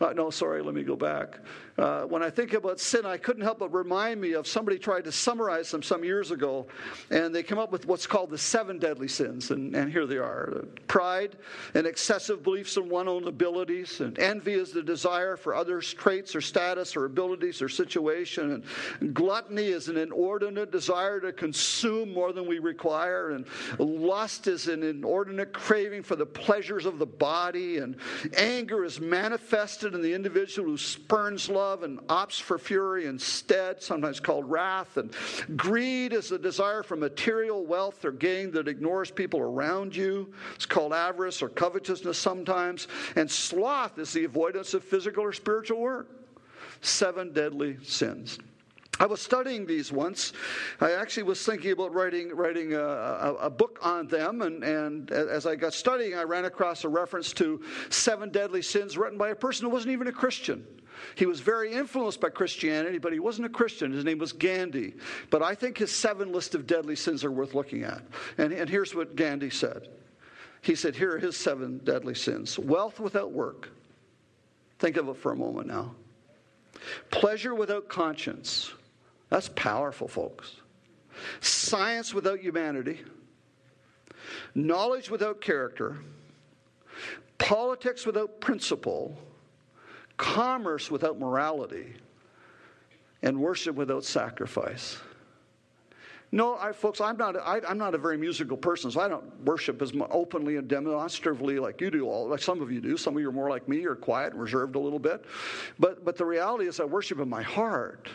uh, 0.00 0.12
no, 0.12 0.30
sorry, 0.30 0.62
let 0.62 0.74
me 0.74 0.82
go 0.82 0.96
back. 0.96 1.38
Uh, 1.78 2.02
when 2.02 2.22
I 2.22 2.28
think 2.28 2.52
about 2.52 2.78
sin, 2.78 3.06
I 3.06 3.16
couldn't 3.16 3.42
help 3.42 3.60
but 3.60 3.72
remind 3.72 4.20
me 4.20 4.32
of 4.32 4.46
somebody 4.46 4.78
tried 4.78 5.04
to 5.04 5.12
summarize 5.12 5.70
them 5.70 5.82
some 5.82 6.04
years 6.04 6.30
ago, 6.30 6.66
and 7.10 7.34
they 7.34 7.42
came 7.42 7.58
up 7.58 7.72
with 7.72 7.86
what's 7.86 8.06
called 8.06 8.30
the 8.30 8.38
seven 8.38 8.78
deadly 8.78 9.08
sins, 9.08 9.50
and, 9.50 9.74
and 9.74 9.90
here 9.90 10.06
they 10.06 10.18
are. 10.18 10.66
Pride 10.86 11.36
and 11.74 11.86
excessive 11.86 12.42
beliefs 12.42 12.76
in 12.76 12.90
one's 12.90 13.08
own 13.08 13.26
abilities, 13.26 14.00
and 14.00 14.18
envy 14.18 14.52
is 14.52 14.72
the 14.72 14.82
desire 14.82 15.36
for 15.36 15.54
others' 15.54 15.92
traits 15.94 16.36
or 16.36 16.42
status 16.42 16.94
or 16.94 17.06
abilities 17.06 17.62
or 17.62 17.70
situation, 17.70 18.62
and 19.00 19.14
gluttony 19.14 19.68
is 19.68 19.88
an 19.88 19.96
inordinate 19.96 20.70
desire 20.70 21.20
to 21.20 21.32
consume 21.32 22.12
more 22.12 22.32
than 22.32 22.46
we 22.46 22.58
require, 22.58 23.30
and 23.30 23.46
lust 23.78 24.46
is 24.46 24.68
an 24.68 24.82
inordinate 24.82 25.54
craving 25.54 26.02
for 26.02 26.16
the 26.16 26.26
pleasures 26.26 26.84
of 26.84 26.98
the 26.98 27.06
body, 27.06 27.78
and 27.78 27.96
anger 28.36 28.84
is 28.84 29.00
manifested 29.00 29.94
in 29.94 30.02
the 30.02 30.12
individual 30.12 30.68
who 30.68 30.76
spurns 30.76 31.48
love 31.48 31.61
love 31.62 31.82
and 31.84 32.00
opts 32.08 32.40
for 32.40 32.58
fury 32.58 33.06
instead, 33.06 33.80
sometimes 33.80 34.18
called 34.18 34.50
wrath. 34.50 34.96
And 34.96 35.14
greed 35.56 36.12
is 36.12 36.28
the 36.28 36.38
desire 36.38 36.82
for 36.82 36.96
material 36.96 37.64
wealth 37.64 38.04
or 38.04 38.10
gain 38.10 38.50
that 38.52 38.66
ignores 38.66 39.10
people 39.10 39.40
around 39.40 39.94
you. 39.94 40.32
It's 40.56 40.66
called 40.66 40.92
avarice 40.92 41.40
or 41.40 41.48
covetousness 41.48 42.18
sometimes. 42.18 42.88
And 43.14 43.30
sloth 43.30 43.98
is 43.98 44.12
the 44.12 44.24
avoidance 44.24 44.74
of 44.74 44.82
physical 44.82 45.22
or 45.22 45.32
spiritual 45.32 45.80
work. 45.80 46.08
Seven 46.80 47.32
deadly 47.32 47.76
sins. 47.84 48.38
I 48.98 49.06
was 49.06 49.20
studying 49.20 49.64
these 49.64 49.90
once. 49.90 50.32
I 50.80 50.92
actually 50.92 51.22
was 51.22 51.44
thinking 51.44 51.70
about 51.72 51.94
writing, 51.94 52.34
writing 52.34 52.74
a, 52.74 52.82
a, 52.82 53.34
a, 53.42 53.50
book 53.50 53.78
on 53.82 54.06
them, 54.06 54.42
and, 54.42 54.62
and 54.62 55.10
as 55.10 55.46
I 55.46 55.56
got 55.56 55.74
studying, 55.74 56.14
I 56.14 56.22
ran 56.24 56.44
across 56.44 56.84
a 56.84 56.88
reference 56.88 57.32
to 57.34 57.62
seven 57.88 58.30
deadly 58.30 58.62
sins 58.62 58.98
written 58.98 59.16
by 59.16 59.30
a 59.30 59.34
person 59.34 59.64
who 59.64 59.70
wasn't 59.70 59.92
even 59.92 60.08
a 60.08 60.12
Christian. 60.12 60.64
He 61.14 61.26
was 61.26 61.40
very 61.40 61.72
influenced 61.72 62.20
by 62.20 62.30
Christianity, 62.30 62.98
but 62.98 63.12
he 63.12 63.18
wasn't 63.18 63.46
a 63.46 63.50
Christian. 63.50 63.92
His 63.92 64.04
name 64.04 64.18
was 64.18 64.32
Gandhi. 64.32 64.94
But 65.30 65.42
I 65.42 65.54
think 65.54 65.78
his 65.78 65.94
seven 65.94 66.32
list 66.32 66.54
of 66.54 66.66
deadly 66.66 66.96
sins 66.96 67.24
are 67.24 67.30
worth 67.30 67.54
looking 67.54 67.82
at. 67.82 68.02
And, 68.38 68.52
and 68.52 68.68
here's 68.68 68.94
what 68.94 69.16
Gandhi 69.16 69.50
said 69.50 69.88
He 70.60 70.74
said, 70.74 70.96
Here 70.96 71.14
are 71.14 71.18
his 71.18 71.36
seven 71.36 71.78
deadly 71.84 72.14
sins 72.14 72.58
wealth 72.58 73.00
without 73.00 73.32
work. 73.32 73.70
Think 74.78 74.96
of 74.96 75.08
it 75.08 75.16
for 75.16 75.32
a 75.32 75.36
moment 75.36 75.68
now. 75.68 75.94
Pleasure 77.10 77.54
without 77.54 77.88
conscience 77.88 78.72
that's 79.32 79.48
powerful, 79.56 80.08
folks. 80.08 80.56
Science 81.40 82.12
without 82.12 82.40
humanity, 82.40 83.00
knowledge 84.54 85.08
without 85.08 85.40
character, 85.40 85.96
politics 87.38 88.04
without 88.04 88.42
principle, 88.42 89.16
commerce 90.22 90.88
without 90.88 91.18
morality, 91.18 91.94
and 93.22 93.40
worship 93.40 93.74
without 93.74 94.04
sacrifice. 94.04 94.98
No, 96.30 96.56
I, 96.56 96.72
folks, 96.72 97.00
I'm 97.00 97.16
not, 97.18 97.36
I, 97.36 97.60
am 97.68 97.76
not 97.76 97.94
a 97.94 97.98
very 97.98 98.16
musical 98.16 98.56
person, 98.56 98.90
so 98.90 99.00
I 99.00 99.08
don't 99.08 99.44
worship 99.44 99.82
as 99.82 99.92
openly 100.10 100.56
and 100.56 100.66
demonstratively 100.66 101.58
like 101.58 101.80
you 101.80 101.90
do, 101.90 102.08
all, 102.08 102.28
like 102.28 102.40
some 102.40 102.62
of 102.62 102.70
you 102.72 102.80
do. 102.80 102.96
Some 102.96 103.16
of 103.16 103.20
you 103.20 103.28
are 103.28 103.32
more 103.32 103.50
like 103.50 103.68
me, 103.68 103.80
you're 103.80 103.96
quiet 103.96 104.32
and 104.32 104.40
reserved 104.40 104.76
a 104.76 104.78
little 104.78 104.98
bit. 104.98 105.24
But, 105.78 106.04
but 106.04 106.16
the 106.16 106.24
reality 106.24 106.66
is, 106.66 106.80
I 106.80 106.84
worship 106.84 107.18
in 107.18 107.28
my 107.28 107.42
heart. 107.42 108.08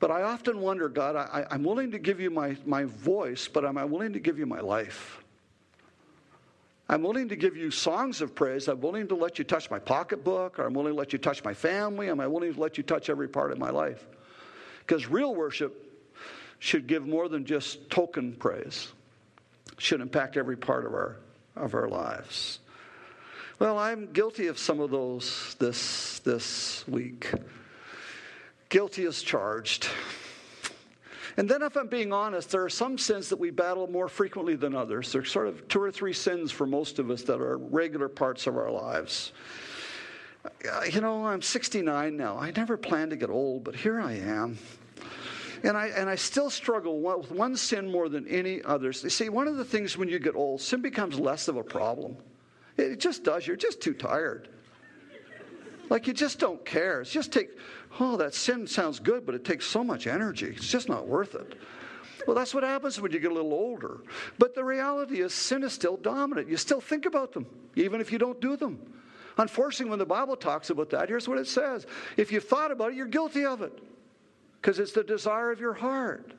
But 0.00 0.10
I 0.10 0.22
often 0.22 0.60
wonder, 0.60 0.88
God, 0.88 1.14
I, 1.14 1.46
am 1.50 1.62
willing 1.62 1.90
to 1.92 1.98
give 1.98 2.20
you 2.20 2.30
my, 2.30 2.56
my 2.66 2.84
voice, 2.84 3.48
but 3.48 3.64
am 3.64 3.78
I 3.78 3.84
willing 3.84 4.14
to 4.14 4.20
give 4.20 4.38
you 4.38 4.46
my 4.46 4.60
life? 4.60 5.22
I'm 6.88 7.02
willing 7.02 7.28
to 7.30 7.36
give 7.36 7.56
you 7.56 7.70
songs 7.70 8.20
of 8.20 8.34
praise. 8.34 8.68
I'm 8.68 8.80
willing 8.80 9.08
to 9.08 9.16
let 9.16 9.38
you 9.38 9.44
touch 9.44 9.70
my 9.70 9.78
pocketbook, 9.78 10.58
or 10.58 10.66
I'm 10.66 10.74
willing 10.74 10.92
to 10.92 10.98
let 10.98 11.12
you 11.12 11.18
touch 11.18 11.42
my 11.42 11.52
family. 11.52 12.08
Am 12.08 12.20
I 12.20 12.28
willing 12.28 12.54
to 12.54 12.60
let 12.60 12.78
you 12.78 12.84
touch 12.84 13.10
every 13.10 13.28
part 13.28 13.50
of 13.50 13.58
my 13.58 13.70
life? 13.70 14.06
Because 14.80 15.08
real 15.08 15.34
worship 15.34 15.82
should 16.60 16.86
give 16.86 17.06
more 17.06 17.28
than 17.28 17.44
just 17.44 17.90
token 17.90 18.34
praise, 18.34 18.92
should 19.78 20.00
impact 20.00 20.36
every 20.36 20.56
part 20.56 20.86
of 20.86 20.92
our, 20.94 21.16
of 21.56 21.74
our 21.74 21.88
lives. 21.88 22.60
Well, 23.58 23.78
I'm 23.78 24.12
guilty 24.12 24.46
of 24.46 24.58
some 24.58 24.80
of 24.80 24.90
those 24.90 25.56
this, 25.58 26.20
this 26.20 26.86
week. 26.86 27.32
Guilty 28.68 29.06
as 29.06 29.22
charged. 29.22 29.88
And 31.38 31.48
then, 31.48 31.62
if 31.62 31.76
I'm 31.76 31.88
being 31.88 32.12
honest, 32.12 32.50
there 32.50 32.64
are 32.64 32.70
some 32.70 32.96
sins 32.96 33.28
that 33.28 33.38
we 33.38 33.50
battle 33.50 33.86
more 33.88 34.08
frequently 34.08 34.56
than 34.56 34.74
others. 34.74 35.12
There's 35.12 35.30
sort 35.30 35.48
of 35.48 35.68
two 35.68 35.82
or 35.82 35.90
three 35.90 36.14
sins 36.14 36.50
for 36.50 36.66
most 36.66 36.98
of 36.98 37.10
us 37.10 37.22
that 37.24 37.40
are 37.40 37.58
regular 37.58 38.08
parts 38.08 38.46
of 38.46 38.56
our 38.56 38.70
lives. 38.70 39.32
Uh, 40.46 40.82
you 40.90 41.00
know, 41.00 41.26
I'm 41.26 41.42
69 41.42 42.16
now. 42.16 42.38
I 42.38 42.52
never 42.52 42.76
planned 42.78 43.10
to 43.10 43.16
get 43.16 43.28
old, 43.28 43.64
but 43.64 43.74
here 43.74 44.00
I 44.00 44.14
am. 44.14 44.58
And 45.62 45.76
I, 45.76 45.88
and 45.88 46.08
I 46.08 46.14
still 46.14 46.48
struggle 46.48 47.00
with 47.00 47.30
one 47.30 47.56
sin 47.56 47.90
more 47.90 48.08
than 48.08 48.26
any 48.28 48.62
others. 48.62 49.02
You 49.02 49.10
see, 49.10 49.28
one 49.28 49.48
of 49.48 49.56
the 49.56 49.64
things 49.64 49.98
when 49.98 50.08
you 50.08 50.18
get 50.18 50.36
old, 50.36 50.60
sin 50.60 50.80
becomes 50.80 51.18
less 51.18 51.48
of 51.48 51.56
a 51.56 51.62
problem. 51.62 52.16
It 52.76 53.00
just 53.00 53.24
does. 53.24 53.46
You're 53.46 53.56
just 53.56 53.80
too 53.80 53.94
tired. 53.94 54.48
Like 55.88 56.06
you 56.06 56.12
just 56.12 56.38
don't 56.38 56.64
care. 56.64 57.00
It's 57.00 57.10
just 57.10 57.32
take, 57.32 57.50
oh, 58.00 58.16
that 58.16 58.34
sin 58.34 58.66
sounds 58.66 59.00
good, 59.00 59.26
but 59.26 59.34
it 59.34 59.44
takes 59.44 59.66
so 59.66 59.82
much 59.82 60.06
energy. 60.06 60.54
It's 60.56 60.68
just 60.68 60.88
not 60.88 61.06
worth 61.06 61.34
it. 61.34 61.58
Well, 62.26 62.34
that's 62.34 62.54
what 62.54 62.64
happens 62.64 63.00
when 63.00 63.12
you 63.12 63.20
get 63.20 63.30
a 63.30 63.34
little 63.34 63.52
older. 63.52 64.00
But 64.38 64.54
the 64.54 64.64
reality 64.64 65.20
is, 65.20 65.32
sin 65.32 65.62
is 65.62 65.72
still 65.72 65.96
dominant. 65.96 66.48
You 66.48 66.56
still 66.56 66.80
think 66.80 67.06
about 67.06 67.32
them, 67.32 67.46
even 67.76 68.00
if 68.00 68.10
you 68.10 68.18
don't 68.18 68.40
do 68.40 68.56
them. 68.56 68.94
Unfortunately, 69.38 69.90
when 69.90 69.98
the 69.98 70.06
Bible 70.06 70.34
talks 70.34 70.70
about 70.70 70.90
that, 70.90 71.08
here's 71.08 71.28
what 71.28 71.38
it 71.38 71.46
says 71.46 71.86
If 72.16 72.32
you've 72.32 72.44
thought 72.44 72.72
about 72.72 72.92
it, 72.92 72.96
you're 72.96 73.06
guilty 73.06 73.44
of 73.44 73.62
it 73.62 73.78
because 74.60 74.78
it's 74.78 74.92
the 74.92 75.04
desire 75.04 75.50
of 75.50 75.60
your 75.60 75.74
heart. 75.74 76.32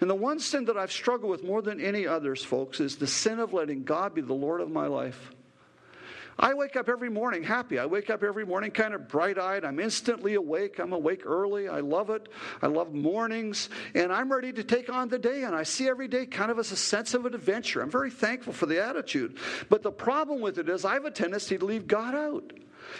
And 0.00 0.10
the 0.10 0.16
one 0.16 0.40
sin 0.40 0.64
that 0.64 0.76
I've 0.76 0.90
struggled 0.90 1.30
with 1.30 1.44
more 1.44 1.62
than 1.62 1.80
any 1.80 2.08
others, 2.08 2.42
folks, 2.42 2.80
is 2.80 2.96
the 2.96 3.06
sin 3.06 3.38
of 3.38 3.52
letting 3.52 3.84
God 3.84 4.14
be 4.14 4.20
the 4.20 4.32
Lord 4.32 4.60
of 4.60 4.68
my 4.68 4.88
life. 4.88 5.30
I 6.42 6.54
wake 6.54 6.74
up 6.74 6.88
every 6.88 7.08
morning 7.08 7.44
happy. 7.44 7.78
I 7.78 7.86
wake 7.86 8.10
up 8.10 8.24
every 8.24 8.44
morning 8.44 8.72
kind 8.72 8.94
of 8.94 9.06
bright 9.06 9.38
eyed. 9.38 9.64
I'm 9.64 9.78
instantly 9.78 10.34
awake. 10.34 10.80
I'm 10.80 10.92
awake 10.92 11.22
early. 11.24 11.68
I 11.68 11.78
love 11.78 12.10
it. 12.10 12.28
I 12.60 12.66
love 12.66 12.92
mornings. 12.92 13.70
And 13.94 14.12
I'm 14.12 14.30
ready 14.30 14.52
to 14.54 14.64
take 14.64 14.90
on 14.90 15.08
the 15.08 15.20
day. 15.20 15.44
And 15.44 15.54
I 15.54 15.62
see 15.62 15.88
every 15.88 16.08
day 16.08 16.26
kind 16.26 16.50
of 16.50 16.58
as 16.58 16.72
a 16.72 16.76
sense 16.76 17.14
of 17.14 17.26
an 17.26 17.34
adventure. 17.36 17.80
I'm 17.80 17.90
very 17.90 18.10
thankful 18.10 18.52
for 18.52 18.66
the 18.66 18.84
attitude. 18.84 19.38
But 19.68 19.84
the 19.84 19.92
problem 19.92 20.40
with 20.40 20.58
it 20.58 20.68
is 20.68 20.84
I 20.84 20.94
have 20.94 21.04
a 21.04 21.12
tendency 21.12 21.58
to 21.58 21.64
leave 21.64 21.86
God 21.86 22.16
out. 22.16 22.52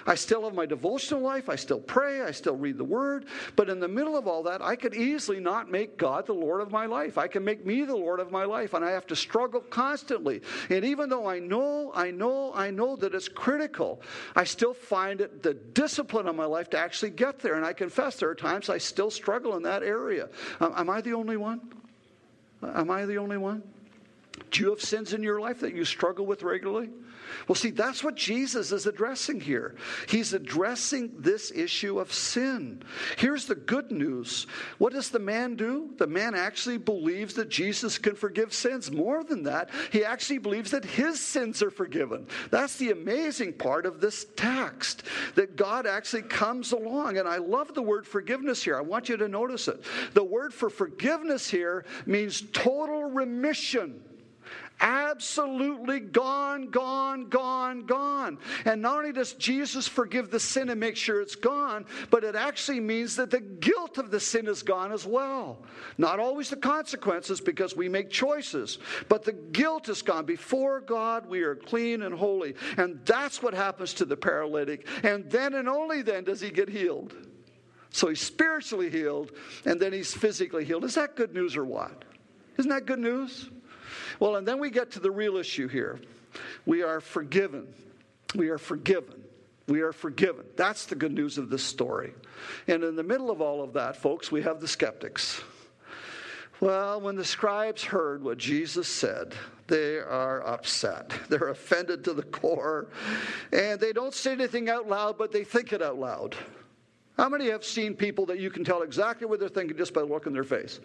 I 0.07 0.15
still 0.15 0.45
have 0.45 0.55
my 0.55 0.67
devotional 0.67 1.21
life. 1.21 1.49
I 1.49 1.57
still 1.57 1.81
pray. 1.81 2.23
I 2.23 2.31
still 2.31 2.57
read 2.57 2.79
the 2.79 2.85
Word. 2.85 3.27
But 3.57 3.69
in 3.69 3.81
the 3.81 3.89
middle 3.89 4.17
of 4.17 4.27
all 4.27 4.43
that, 4.45 4.63
I 4.63 4.77
could 4.77 4.95
easily 4.95 5.41
not 5.41 5.71
make 5.71 5.97
God 5.97 6.27
the 6.27 6.33
Lord 6.33 6.61
of 6.61 6.71
my 6.71 6.87
life. 6.87 7.19
I 7.19 7.29
can 7.29 7.45
make 7.45 7.65
me 7.65 7.85
the 7.85 7.97
Lord 7.97 8.21
of 8.21 8.31
my 8.31 8.45
life. 8.45 8.75
And 8.75 8.85
I 8.85 8.91
have 8.91 9.07
to 9.09 9.17
struggle 9.17 9.61
constantly. 9.61 10.43
And 10.71 10.85
even 10.85 11.09
though 11.09 11.27
I 11.27 11.39
know, 11.39 11.93
I 11.95 12.11
know, 12.11 12.53
I 12.55 12.71
know 12.71 12.97
that 12.97 13.15
it's 13.15 13.29
critical, 13.29 14.03
I 14.35 14.45
still 14.45 14.75
find 14.75 15.21
it 15.21 15.43
the 15.43 15.55
discipline 15.55 16.27
of 16.27 16.37
my 16.37 16.47
life 16.47 16.71
to 16.71 16.79
actually 16.79 17.11
get 17.11 17.39
there. 17.41 17.55
And 17.55 17.65
I 17.65 17.73
confess 17.73 18.17
there 18.17 18.31
are 18.31 18.35
times 18.35 18.69
I 18.69 18.79
still 18.79 19.11
struggle 19.11 19.57
in 19.57 19.63
that 19.65 19.83
area. 19.83 20.29
Um, 20.61 20.73
am 20.77 20.91
I 20.91 21.01
the 21.01 21.15
only 21.15 21.37
one? 21.37 21.61
Am 22.63 22.91
I 22.91 23.05
the 23.05 23.17
only 23.17 23.37
one? 23.37 23.63
Do 24.51 24.63
you 24.63 24.71
have 24.71 24.81
sins 24.81 25.13
in 25.13 25.23
your 25.23 25.41
life 25.41 25.61
that 25.61 25.75
you 25.75 25.85
struggle 25.85 26.27
with 26.27 26.43
regularly? 26.43 26.91
Well, 27.49 27.57
see, 27.57 27.71
that's 27.71 28.05
what 28.05 28.17
Jesus 28.17 28.73
is 28.73 28.87
addressing 28.87 29.41
here. 29.41 29.75
He's 30.09 30.33
addressing 30.33 31.13
this 31.19 31.51
issue 31.51 31.99
of 31.99 32.13
sin. 32.13 32.83
Here's 33.17 33.47
the 33.47 33.55
good 33.55 33.91
news. 33.91 34.47
What 34.79 34.93
does 34.93 35.11
the 35.11 35.19
man 35.19 35.57
do? 35.57 35.91
The 35.99 36.07
man 36.07 36.35
actually 36.35 36.79
believes 36.79 37.35
that 37.35 37.49
Jesus 37.49 37.99
can 37.99 38.15
forgive 38.15 38.53
sins. 38.53 38.91
More 38.91 39.25
than 39.25 39.43
that, 39.45 39.71
he 39.91 40.05
actually 40.05 40.39
believes 40.39 40.71
that 40.73 40.85
his 40.85 41.21
sins 41.21 41.63
are 41.63 41.71
forgiven. 41.71 42.27
That's 42.51 42.77
the 42.77 42.91
amazing 42.91 43.55
part 43.55 43.87
of 43.87 44.01
this 44.01 44.27
text, 44.37 45.05
that 45.35 45.57
God 45.57 45.87
actually 45.87 46.23
comes 46.23 46.73
along. 46.73 47.19
And 47.19 47.29
I 47.29 47.39
love 47.39 47.75
the 47.75 47.83
word 47.83 48.07
forgiveness 48.07 48.63
here. 48.63 48.77
I 48.77 48.83
want 48.83 49.09
you 49.09 49.17
to 49.17 49.29
notice 49.29 49.69
it. 49.69 49.83
The 50.15 50.25
word 50.25 50.53
for 50.55 50.71
forgiveness 50.71 51.49
here 51.49 51.85
means 52.07 52.45
total 52.53 53.05
remission 53.05 54.03
absolutely 54.83 56.01
gone, 56.01 56.69
gone, 56.69 57.29
gone, 57.29 57.87
gone. 57.87 58.39
And 58.65 58.83
not 58.83 58.99
only 58.99 59.13
does 59.13 59.33
Jesus 59.35 59.89
forgive 59.89 60.31
the 60.31 60.41
sin 60.41 60.69
and 60.69 60.79
make 60.79 60.97
sure 60.97 61.23
it's 61.23 61.37
gone, 61.37 61.87
but 62.11 62.25
it 62.25 62.35
actually 62.35 62.81
means 62.81 63.17
that 63.17 63.31
the 63.31 63.41
guilt 63.41 63.97
of 63.97 64.11
the 64.11 64.21
sin 64.21 64.49
is 64.49 64.63
gone 64.63 64.93
as 64.93 65.07
well. 65.07 65.63
Not 65.97 66.21
always 66.21 66.51
the 66.51 66.57
consequences 66.57 67.41
because 67.41 67.77
we 67.77 67.89
make 67.89 68.11
choices, 68.11 68.79
but 69.09 69.25
the 69.25 69.33
guilt 69.33 69.89
is 69.89 70.03
gone. 70.03 70.27
Before 70.27 70.81
God, 70.81 71.27
we 71.27 71.43
are 71.43 71.55
clean 71.55 72.03
and 72.03 72.15
holy. 72.15 72.55
And 72.77 73.01
that's 73.07 73.43
what 73.43 73.55
happens 73.55 73.95
to 73.95 74.05
the 74.05 74.17
paralytic. 74.17 74.87
And 75.05 75.31
then 75.31 75.55
and 75.55 75.69
only 75.69 76.03
then 76.03 76.25
does 76.25 76.41
he 76.41 76.51
get 76.51 76.69
healed. 76.69 77.15
So 77.91 78.09
he's 78.09 78.21
spiritually 78.21 78.89
healed, 78.89 79.33
and 79.67 79.79
then 79.79 79.93
he's 79.93 80.15
physically 80.15 80.65
healed. 80.65 80.85
Is 80.85 80.95
that 80.95 81.15
good 81.15 81.35
news 81.35 81.57
or 81.57 81.65
what? 81.65 82.05
Isn't 82.57 82.71
that 82.71 82.87
good 82.87 82.99
news? 82.99 83.51
Well, 84.23 84.37
and 84.37 84.47
then 84.47 84.61
we 84.61 84.71
get 84.71 84.93
to 84.93 85.01
the 85.01 85.11
real 85.11 85.37
issue 85.37 85.67
here. 85.67 85.99
We 86.65 86.85
are 86.85 87.01
forgiven. 87.01 87.67
We 88.37 88.51
are 88.51 88.59
forgiven. 88.59 89.21
We 89.67 89.81
are 89.81 89.91
forgiven. 89.93 90.45
That's 90.55 90.87
the 90.87 90.95
good 90.95 91.11
news 91.11 91.39
of 91.39 91.51
this 91.51 91.65
story. 91.65 92.15
And 92.69 92.85
in 92.85 92.95
the 92.95 93.03
middle 93.03 93.33
of 93.33 93.41
all 93.41 93.65
of 93.65 93.73
that, 93.73 93.97
folks, 93.97 94.31
we 94.31 94.41
have 94.43 94.61
the 94.61 94.69
skeptics. 94.69 95.41
Well, 96.61 97.01
when 97.01 97.17
the 97.17 97.25
scribes 97.25 97.83
heard 97.83 98.23
what 98.23 98.39
Jesus 98.39 98.87
said, 98.87 99.35
they 99.67 99.97
are 99.99 100.47
upset. 100.47 101.13
They're 101.29 101.49
offended 101.49 102.05
to 102.05 102.15
the 102.15 102.23
core. 102.23 102.87
And 103.53 103.81
they 103.81 103.93
don't 103.93 104.15
say 104.15 104.31
anything 104.31 104.71
out 104.71 104.89
loud, 104.89 105.19
but 105.19 105.33
they 105.33 105.43
think 105.43 105.73
it 105.73 105.83
out 105.83 105.99
loud. 105.99 106.37
How 107.17 107.29
many 107.29 107.51
have 107.51 107.65
seen 107.65 107.97
people 107.97 108.27
that 108.27 108.39
you 108.39 108.51
can 108.51 108.63
tell 108.63 108.83
exactly 108.83 109.27
what 109.27 109.41
they're 109.41 109.49
thinking 109.49 109.77
just 109.77 109.93
by 109.93 110.03
the 110.03 110.07
look 110.07 110.29
in 110.29 110.33
their 110.33 110.45
face? 110.45 110.79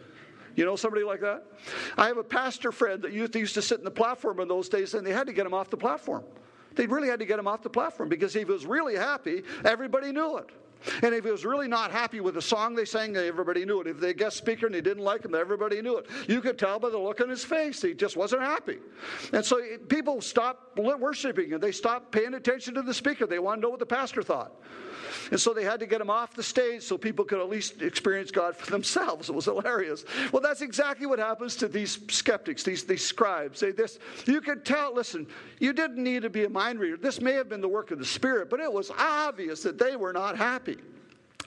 You 0.58 0.66
know 0.66 0.76
somebody 0.76 1.06
like 1.06 1.22
that? 1.22 1.46
I 1.98 2.08
have 2.08 2.18
a 2.18 2.24
pastor 2.24 2.72
friend 2.72 3.04
that 3.04 3.14
used 3.14 3.54
to 3.54 3.62
sit 3.62 3.78
in 3.78 3.86
the 3.86 3.92
platform 3.92 4.40
in 4.40 4.48
those 4.48 4.68
days, 4.68 4.96
and 4.96 5.06
they 5.06 5.14
had 5.14 5.28
to 5.28 5.34
get 5.34 5.46
him 5.46 5.54
off 5.54 5.70
the 5.70 5.78
platform. 5.78 6.24
They 6.76 6.88
really 6.88 7.08
had 7.08 7.20
to 7.20 7.26
get 7.26 7.38
him 7.38 7.48
off 7.48 7.62
the 7.62 7.70
platform 7.70 8.10
because 8.10 8.36
if 8.36 8.48
he 8.48 8.52
was 8.52 8.66
really 8.66 8.96
happy, 8.96 9.44
everybody 9.64 10.12
knew 10.12 10.38
it. 10.38 10.50
And 11.02 11.14
if 11.14 11.26
he 11.26 11.32
was 11.32 11.46
really 11.46 11.68
not 11.68 11.92
happy 11.92 12.20
with 12.22 12.36
the 12.36 12.42
song 12.42 12.76
they 12.76 12.86
sang, 12.86 13.16
everybody 13.16 13.66
knew 13.66 13.82
it. 13.82 13.88
If 13.88 14.00
they 14.00 14.14
guest 14.14 14.38
speaker 14.38 14.68
and 14.68 14.76
he 14.76 14.82
didn't 14.82 15.04
like 15.04 15.26
him, 15.26 15.34
everybody 15.36 15.82
knew 15.82 15.98
it. 15.98 16.08
You 16.28 16.42
could 16.42 16.58
tell 16.58 16.80
by 16.80 16.90
the 16.90 16.98
look 16.98 17.22
on 17.22 17.30
his 17.30 17.44
face. 17.44 17.82
He 17.82 17.94
just 17.94 18.16
wasn't 18.16 18.42
happy. 18.44 18.78
And 19.34 19.44
so 19.44 19.60
people 19.90 20.22
stopped 20.22 20.78
worshiping 20.78 21.54
and 21.54 21.62
they 21.62 21.72
stopped 21.72 22.12
paying 22.12 22.36
attention 22.36 22.76
to 22.76 22.82
the 22.82 22.94
speaker. 22.94 23.26
They 23.26 23.40
wanted 23.40 23.62
to 23.62 23.62
know 23.64 23.70
what 23.72 23.80
the 23.80 23.88
pastor 23.88 24.22
thought. 24.22 24.52
And 25.32 25.40
so 25.40 25.54
they 25.54 25.64
had 25.64 25.80
to 25.80 25.86
get 25.86 26.02
him 26.02 26.10
off 26.10 26.34
the 26.34 26.44
stage 26.44 26.84
so 26.84 26.98
people 26.98 27.26
could 27.26 27.40
at 27.40 27.50
least 27.50 27.82
experience 27.82 28.32
God 28.32 28.56
for 28.56 28.70
themselves. 28.72 29.30
It 29.30 29.36
was 29.36 29.46
hilarious. 29.46 30.06
Well, 30.32 30.42
that's 30.42 30.62
exactly 30.62 31.06
what 31.06 31.20
happens 31.20 31.56
to 31.58 31.68
these 31.68 32.00
skeptics, 32.10 32.64
these, 32.64 32.84
these 32.84 33.06
scribes. 33.06 33.60
Say 33.60 33.72
this, 33.72 34.00
you 34.26 34.42
could 34.42 34.66
tell, 34.66 34.94
listen, 34.94 35.28
you 35.60 35.74
didn't 35.74 36.04
need 36.04 36.24
to 36.24 36.30
be 36.30 36.46
a 36.46 36.50
mind 36.50 36.80
reader. 36.80 36.98
This 36.98 37.22
may 37.22 37.34
have 37.34 37.50
been 37.50 37.62
the 37.62 37.68
work 37.68 37.92
of 37.92 38.00
the 38.00 38.06
Spirit, 38.06 38.50
but 38.50 38.60
it 38.60 38.72
was 38.72 38.92
obvious 38.98 39.64
that 39.64 39.78
they 39.78 39.96
were 39.96 40.14
not 40.14 40.38
happy. 40.38 40.78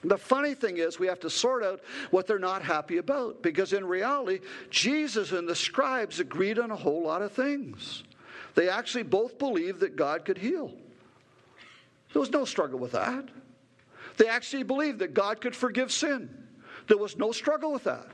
The 0.03 0.17
funny 0.17 0.55
thing 0.55 0.77
is, 0.77 0.97
we 0.97 1.07
have 1.07 1.19
to 1.19 1.29
sort 1.29 1.63
out 1.63 1.81
what 2.09 2.25
they're 2.25 2.39
not 2.39 2.63
happy 2.63 2.97
about 2.97 3.43
because 3.43 3.71
in 3.73 3.85
reality, 3.85 4.39
Jesus 4.71 5.31
and 5.31 5.47
the 5.47 5.55
scribes 5.55 6.19
agreed 6.19 6.57
on 6.57 6.71
a 6.71 6.75
whole 6.75 7.03
lot 7.03 7.21
of 7.21 7.31
things. 7.31 8.03
They 8.55 8.67
actually 8.67 9.03
both 9.03 9.37
believed 9.37 9.79
that 9.81 9.95
God 9.95 10.25
could 10.25 10.37
heal. 10.37 10.73
There 12.13 12.19
was 12.19 12.31
no 12.31 12.45
struggle 12.45 12.79
with 12.79 12.93
that. 12.93 13.29
They 14.21 14.27
actually 14.27 14.61
believed 14.61 14.99
that 14.99 15.15
God 15.15 15.41
could 15.41 15.55
forgive 15.55 15.91
sin. 15.91 16.29
There 16.87 16.97
was 16.97 17.17
no 17.17 17.31
struggle 17.31 17.73
with 17.73 17.85
that. 17.85 18.05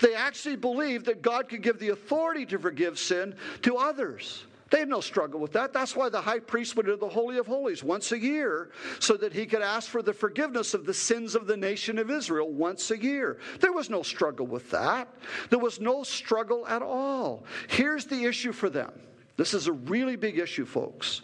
They 0.00 0.12
actually 0.16 0.56
believed 0.56 1.06
that 1.06 1.22
God 1.22 1.48
could 1.48 1.62
give 1.62 1.78
the 1.78 1.90
authority 1.90 2.44
to 2.46 2.58
forgive 2.58 2.98
sin 2.98 3.36
to 3.62 3.76
others. 3.76 4.46
They 4.70 4.80
had 4.80 4.88
no 4.88 5.00
struggle 5.00 5.38
with 5.38 5.52
that. 5.52 5.72
That's 5.72 5.94
why 5.94 6.08
the 6.08 6.20
high 6.20 6.40
priest 6.40 6.74
went 6.74 6.88
to 6.88 6.96
the 6.96 7.08
Holy 7.08 7.38
of 7.38 7.46
Holies 7.46 7.84
once 7.84 8.10
a 8.10 8.18
year 8.18 8.72
so 8.98 9.16
that 9.16 9.32
he 9.32 9.46
could 9.46 9.62
ask 9.62 9.88
for 9.88 10.02
the 10.02 10.12
forgiveness 10.12 10.74
of 10.74 10.86
the 10.86 10.94
sins 10.94 11.36
of 11.36 11.46
the 11.46 11.56
nation 11.56 12.00
of 12.00 12.10
Israel 12.10 12.50
once 12.50 12.90
a 12.90 12.98
year. 12.98 13.38
There 13.60 13.72
was 13.72 13.88
no 13.88 14.02
struggle 14.02 14.48
with 14.48 14.72
that. 14.72 15.06
There 15.50 15.60
was 15.60 15.78
no 15.78 16.02
struggle 16.02 16.66
at 16.66 16.82
all. 16.82 17.44
Here's 17.68 18.06
the 18.06 18.24
issue 18.24 18.50
for 18.50 18.68
them 18.68 18.90
this 19.36 19.54
is 19.54 19.66
a 19.66 19.72
really 19.72 20.16
big 20.16 20.38
issue, 20.38 20.64
folks. 20.64 21.22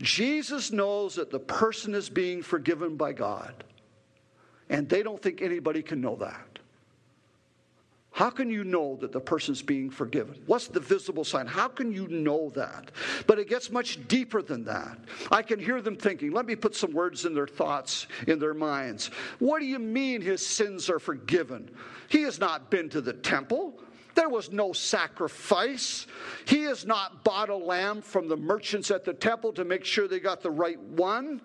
Jesus 0.00 0.70
knows 0.70 1.14
that 1.16 1.30
the 1.30 1.40
person 1.40 1.94
is 1.94 2.08
being 2.08 2.42
forgiven 2.42 2.96
by 2.96 3.12
God, 3.12 3.64
and 4.68 4.88
they 4.88 5.02
don't 5.02 5.20
think 5.20 5.42
anybody 5.42 5.82
can 5.82 6.00
know 6.00 6.16
that. 6.16 6.44
How 8.18 8.30
can 8.30 8.50
you 8.50 8.64
know 8.64 8.96
that 8.96 9.12
the 9.12 9.20
person's 9.20 9.62
being 9.62 9.90
forgiven? 9.90 10.42
What's 10.46 10.66
the 10.66 10.80
visible 10.80 11.22
sign? 11.22 11.46
How 11.46 11.68
can 11.68 11.92
you 11.92 12.08
know 12.08 12.50
that? 12.56 12.90
But 13.28 13.38
it 13.38 13.48
gets 13.48 13.70
much 13.70 14.08
deeper 14.08 14.42
than 14.42 14.64
that. 14.64 14.98
I 15.30 15.40
can 15.42 15.60
hear 15.60 15.80
them 15.80 15.94
thinking, 15.94 16.32
let 16.32 16.44
me 16.44 16.56
put 16.56 16.74
some 16.74 16.92
words 16.92 17.26
in 17.26 17.34
their 17.34 17.46
thoughts, 17.46 18.08
in 18.26 18.40
their 18.40 18.54
minds. 18.54 19.12
What 19.38 19.60
do 19.60 19.66
you 19.66 19.78
mean 19.78 20.20
his 20.20 20.44
sins 20.44 20.90
are 20.90 20.98
forgiven? 20.98 21.70
He 22.08 22.22
has 22.22 22.40
not 22.40 22.70
been 22.72 22.88
to 22.88 23.00
the 23.00 23.12
temple. 23.12 23.78
There 24.14 24.28
was 24.28 24.50
no 24.50 24.72
sacrifice. 24.72 26.06
He 26.46 26.62
has 26.64 26.84
not 26.84 27.24
bought 27.24 27.48
a 27.50 27.56
lamb 27.56 28.02
from 28.02 28.28
the 28.28 28.36
merchants 28.36 28.90
at 28.90 29.04
the 29.04 29.12
temple 29.12 29.52
to 29.52 29.64
make 29.64 29.84
sure 29.84 30.08
they 30.08 30.20
got 30.20 30.42
the 30.42 30.50
right 30.50 30.80
one. 30.80 31.40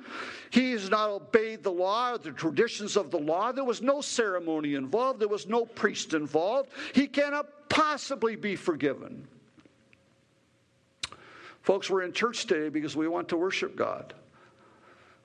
He 0.49 0.71
has 0.71 0.89
not 0.89 1.09
obeyed 1.09 1.63
the 1.63 1.71
law, 1.71 2.17
the 2.17 2.31
traditions 2.31 2.97
of 2.97 3.11
the 3.11 3.19
law. 3.19 3.51
There 3.51 3.63
was 3.63 3.81
no 3.81 4.01
ceremony 4.01 4.75
involved, 4.75 5.19
there 5.19 5.27
was 5.27 5.47
no 5.47 5.65
priest 5.65 6.13
involved. 6.13 6.69
He 6.93 7.07
cannot 7.07 7.69
possibly 7.69 8.35
be 8.35 8.55
forgiven. 8.55 9.27
Folks, 11.61 11.89
we're 11.89 12.01
in 12.01 12.11
church 12.11 12.45
today 12.45 12.69
because 12.69 12.95
we 12.95 13.07
want 13.07 13.29
to 13.29 13.37
worship 13.37 13.75
God. 13.75 14.13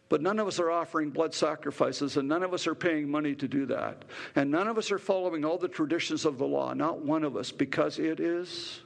But 0.08 0.22
none 0.22 0.38
of 0.38 0.46
us 0.46 0.58
are 0.58 0.70
offering 0.70 1.10
blood 1.10 1.34
sacrifices, 1.34 2.16
and 2.16 2.28
none 2.28 2.42
of 2.42 2.54
us 2.54 2.66
are 2.66 2.74
paying 2.74 3.10
money 3.10 3.34
to 3.34 3.46
do 3.46 3.66
that. 3.66 4.04
And 4.34 4.50
none 4.50 4.66
of 4.66 4.78
us 4.78 4.90
are 4.90 4.98
following 4.98 5.44
all 5.44 5.58
the 5.58 5.68
traditions 5.68 6.24
of 6.24 6.38
the 6.38 6.46
law, 6.46 6.72
not 6.72 7.00
one 7.00 7.24
of 7.24 7.36
us, 7.36 7.52
because 7.52 7.98
it 7.98 8.18
is 8.18 8.80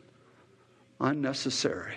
unnecessary. 1.00 1.94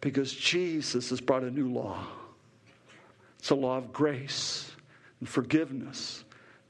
Because 0.00 0.32
Jesus 0.32 1.10
has 1.10 1.20
brought 1.20 1.44
a 1.44 1.50
new 1.50 1.68
law. 1.68 2.04
It's 3.38 3.50
a 3.50 3.54
law 3.54 3.78
of 3.78 3.92
grace 3.92 4.70
and 5.20 5.28
forgiveness, 5.28 6.24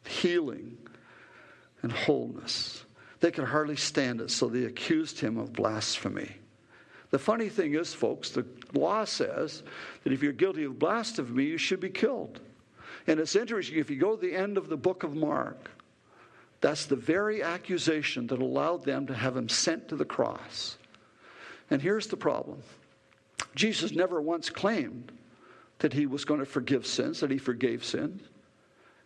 healing, 0.06 0.76
and 1.82 1.90
wholeness. 1.90 2.84
They 3.20 3.30
could 3.30 3.44
hardly 3.44 3.76
stand 3.76 4.20
it, 4.20 4.30
so 4.30 4.48
they 4.48 4.64
accused 4.64 5.20
him 5.20 5.38
of 5.38 5.54
blasphemy. 5.54 6.36
The 7.12 7.18
funny 7.18 7.50
thing 7.50 7.74
is, 7.74 7.92
folks, 7.92 8.30
the 8.30 8.46
law 8.72 9.04
says 9.04 9.62
that 10.02 10.14
if 10.14 10.22
you're 10.22 10.32
guilty 10.32 10.64
of 10.64 10.78
blasphemy, 10.78 11.44
you 11.44 11.58
should 11.58 11.78
be 11.78 11.90
killed. 11.90 12.40
And 13.06 13.20
it's 13.20 13.36
interesting, 13.36 13.78
if 13.78 13.90
you 13.90 13.96
go 13.96 14.16
to 14.16 14.20
the 14.20 14.34
end 14.34 14.56
of 14.56 14.70
the 14.70 14.78
book 14.78 15.02
of 15.02 15.14
Mark, 15.14 15.70
that's 16.62 16.86
the 16.86 16.96
very 16.96 17.42
accusation 17.42 18.26
that 18.28 18.40
allowed 18.40 18.84
them 18.84 19.06
to 19.08 19.14
have 19.14 19.36
him 19.36 19.50
sent 19.50 19.88
to 19.88 19.96
the 19.96 20.06
cross. 20.06 20.78
And 21.70 21.82
here's 21.82 22.06
the 22.06 22.16
problem 22.16 22.62
Jesus 23.54 23.92
never 23.92 24.22
once 24.22 24.48
claimed 24.48 25.12
that 25.80 25.92
he 25.92 26.06
was 26.06 26.24
going 26.24 26.40
to 26.40 26.46
forgive 26.46 26.86
sins, 26.86 27.20
that 27.20 27.30
he 27.30 27.38
forgave 27.38 27.84
sins. 27.84 28.22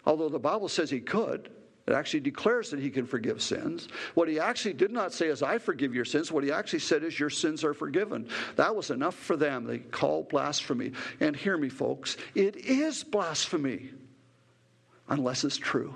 Although 0.04 0.28
the 0.28 0.38
Bible 0.38 0.68
says 0.68 0.90
he 0.90 1.00
could, 1.00 1.50
it 1.86 1.92
actually 1.92 2.20
declares 2.20 2.70
that 2.70 2.80
he 2.80 2.90
can 2.90 3.06
forgive 3.06 3.40
sins. 3.40 3.88
What 4.14 4.28
he 4.28 4.40
actually 4.40 4.74
did 4.74 4.90
not 4.90 5.12
say 5.12 5.28
is, 5.28 5.42
I 5.42 5.58
forgive 5.58 5.94
your 5.94 6.04
sins. 6.04 6.32
What 6.32 6.42
he 6.42 6.50
actually 6.50 6.80
said 6.80 7.04
is, 7.04 7.18
Your 7.18 7.30
sins 7.30 7.62
are 7.62 7.74
forgiven. 7.74 8.28
That 8.56 8.74
was 8.74 8.90
enough 8.90 9.14
for 9.14 9.36
them. 9.36 9.64
They 9.64 9.78
call 9.78 10.24
blasphemy. 10.24 10.92
And 11.20 11.36
hear 11.36 11.56
me, 11.56 11.68
folks, 11.68 12.16
it 12.34 12.56
is 12.56 13.04
blasphemy 13.04 13.90
unless 15.08 15.44
it's 15.44 15.56
true 15.56 15.94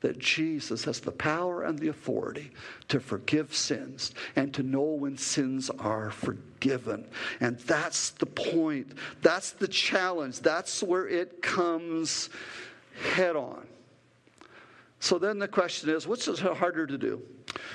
that 0.00 0.18
Jesus 0.18 0.84
has 0.84 1.00
the 1.00 1.10
power 1.10 1.64
and 1.64 1.78
the 1.78 1.88
authority 1.88 2.52
to 2.88 3.00
forgive 3.00 3.54
sins 3.54 4.12
and 4.36 4.54
to 4.54 4.62
know 4.62 4.82
when 4.82 5.16
sins 5.16 5.70
are 5.70 6.10
forgiven. 6.10 7.08
And 7.40 7.58
that's 7.60 8.10
the 8.10 8.26
point. 8.26 8.92
That's 9.22 9.52
the 9.52 9.66
challenge. 9.66 10.40
That's 10.40 10.82
where 10.82 11.08
it 11.08 11.42
comes 11.42 12.30
head 13.14 13.34
on. 13.34 13.66
So 15.00 15.18
then 15.18 15.38
the 15.38 15.48
question 15.48 15.90
is 15.90 16.06
what's 16.06 16.26
harder 16.40 16.86
to 16.86 16.98
do? 16.98 17.22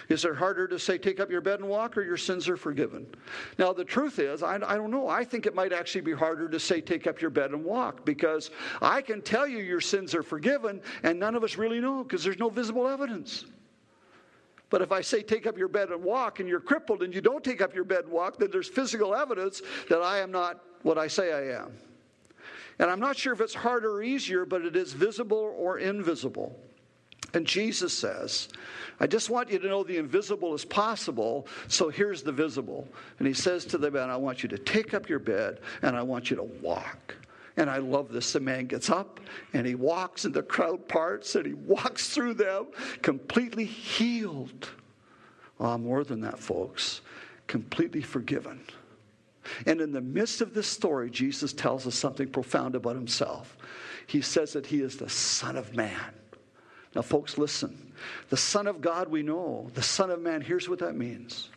Is 0.09 0.25
it 0.25 0.35
harder 0.35 0.67
to 0.67 0.77
say, 0.77 0.97
take 0.97 1.19
up 1.19 1.31
your 1.31 1.41
bed 1.41 1.59
and 1.59 1.67
walk, 1.67 1.97
or 1.97 2.03
your 2.03 2.17
sins 2.17 2.47
are 2.47 2.57
forgiven? 2.57 3.07
Now, 3.57 3.73
the 3.73 3.83
truth 3.83 4.19
is, 4.19 4.43
I, 4.43 4.55
I, 4.55 4.75
don't 4.75 4.91
know. 4.91 5.07
I 5.07 5.23
think 5.23 5.45
it 5.45 5.55
might 5.55 5.73
actually 5.73 6.01
be 6.01 6.13
harder 6.13 6.47
to 6.47 6.59
say, 6.59 6.81
take 6.81 7.07
up 7.07 7.21
your 7.21 7.29
bed 7.29 7.51
and 7.51 7.63
walk, 7.63 8.05
because 8.05 8.51
I 8.81 9.01
can 9.01 9.21
tell 9.21 9.47
you 9.47 9.59
your 9.59 9.81
sins 9.81 10.13
are 10.13 10.23
forgiven, 10.23 10.81
and 11.03 11.19
none 11.19 11.35
of 11.35 11.43
us 11.43 11.57
really 11.57 11.79
know 11.79 12.03
because 12.03 12.23
there's 12.23 12.39
no 12.39 12.49
visible 12.49 12.87
evidence. 12.87 13.45
But 14.69 14.81
if 14.81 14.91
I 14.91 15.01
say, 15.01 15.21
take 15.21 15.47
up 15.47 15.57
your 15.57 15.67
bed 15.67 15.89
and 15.89 16.03
walk, 16.03 16.39
and 16.39 16.47
you're 16.47 16.59
crippled 16.59 17.03
and 17.03 17.13
you 17.13 17.21
don't 17.21 17.43
take 17.43 17.61
up 17.61 17.73
your 17.73 17.83
bed 17.83 18.05
and 18.05 18.13
walk, 18.13 18.37
then 18.37 18.49
there's 18.51 18.69
physical 18.69 19.15
evidence 19.15 19.61
that 19.89 20.01
I 20.01 20.19
am 20.19 20.31
not 20.31 20.61
what 20.81 20.97
I 20.97 21.07
say 21.07 21.31
I 21.31 21.61
am. 21.61 21.73
And 22.79 22.89
I'm 22.89 22.99
not 22.99 23.15
sure 23.15 23.33
if 23.33 23.41
it's 23.41 23.53
harder 23.53 23.91
or 23.91 24.03
easier, 24.03 24.45
but 24.45 24.63
it 24.63 24.75
is 24.75 24.93
visible 24.93 25.53
or 25.57 25.77
invisible. 25.77 26.59
And 27.33 27.47
Jesus 27.47 27.97
says, 27.97 28.49
I 28.99 29.07
just 29.07 29.29
want 29.29 29.49
you 29.49 29.57
to 29.59 29.67
know 29.67 29.83
the 29.83 29.97
invisible 29.97 30.53
is 30.53 30.63
possible, 30.63 31.47
so 31.67 31.89
here's 31.89 32.21
the 32.21 32.31
visible. 32.31 32.87
And 33.17 33.27
he 33.27 33.33
says 33.33 33.65
to 33.65 33.77
the 33.77 33.89
man, 33.89 34.09
I 34.09 34.17
want 34.17 34.43
you 34.43 34.49
to 34.49 34.57
take 34.57 34.93
up 34.93 35.09
your 35.09 35.19
bed 35.19 35.59
and 35.81 35.95
I 35.95 36.03
want 36.03 36.29
you 36.29 36.35
to 36.37 36.43
walk. 36.43 37.15
And 37.57 37.69
I 37.69 37.77
love 37.77 38.11
this. 38.11 38.33
The 38.33 38.39
man 38.39 38.67
gets 38.67 38.89
up 38.89 39.19
and 39.53 39.65
he 39.65 39.75
walks, 39.75 40.25
and 40.25 40.33
the 40.33 40.41
crowd 40.41 40.87
parts, 40.87 41.35
and 41.35 41.45
he 41.45 41.53
walks 41.53 42.09
through 42.09 42.35
them 42.35 42.67
completely 43.01 43.65
healed. 43.65 44.69
Ah, 45.59 45.77
more 45.77 46.03
than 46.03 46.21
that, 46.21 46.39
folks, 46.39 47.01
completely 47.47 48.01
forgiven. 48.01 48.61
And 49.65 49.81
in 49.81 49.91
the 49.91 50.01
midst 50.01 50.41
of 50.41 50.53
this 50.53 50.67
story, 50.67 51.09
Jesus 51.09 51.53
tells 51.53 51.85
us 51.85 51.95
something 51.95 52.27
profound 52.27 52.75
about 52.75 52.95
himself. 52.95 53.57
He 54.07 54.21
says 54.21 54.53
that 54.53 54.65
he 54.65 54.81
is 54.81 54.97
the 54.97 55.09
Son 55.09 55.55
of 55.55 55.75
Man. 55.75 56.13
Now, 56.95 57.01
folks, 57.01 57.37
listen. 57.37 57.93
The 58.29 58.37
Son 58.37 58.67
of 58.67 58.81
God, 58.81 59.09
we 59.09 59.23
know. 59.23 59.71
The 59.73 59.81
Son 59.81 60.11
of 60.11 60.21
Man, 60.21 60.41
here's 60.41 60.69
what 60.69 60.79
that 60.79 60.95
means 60.95 61.49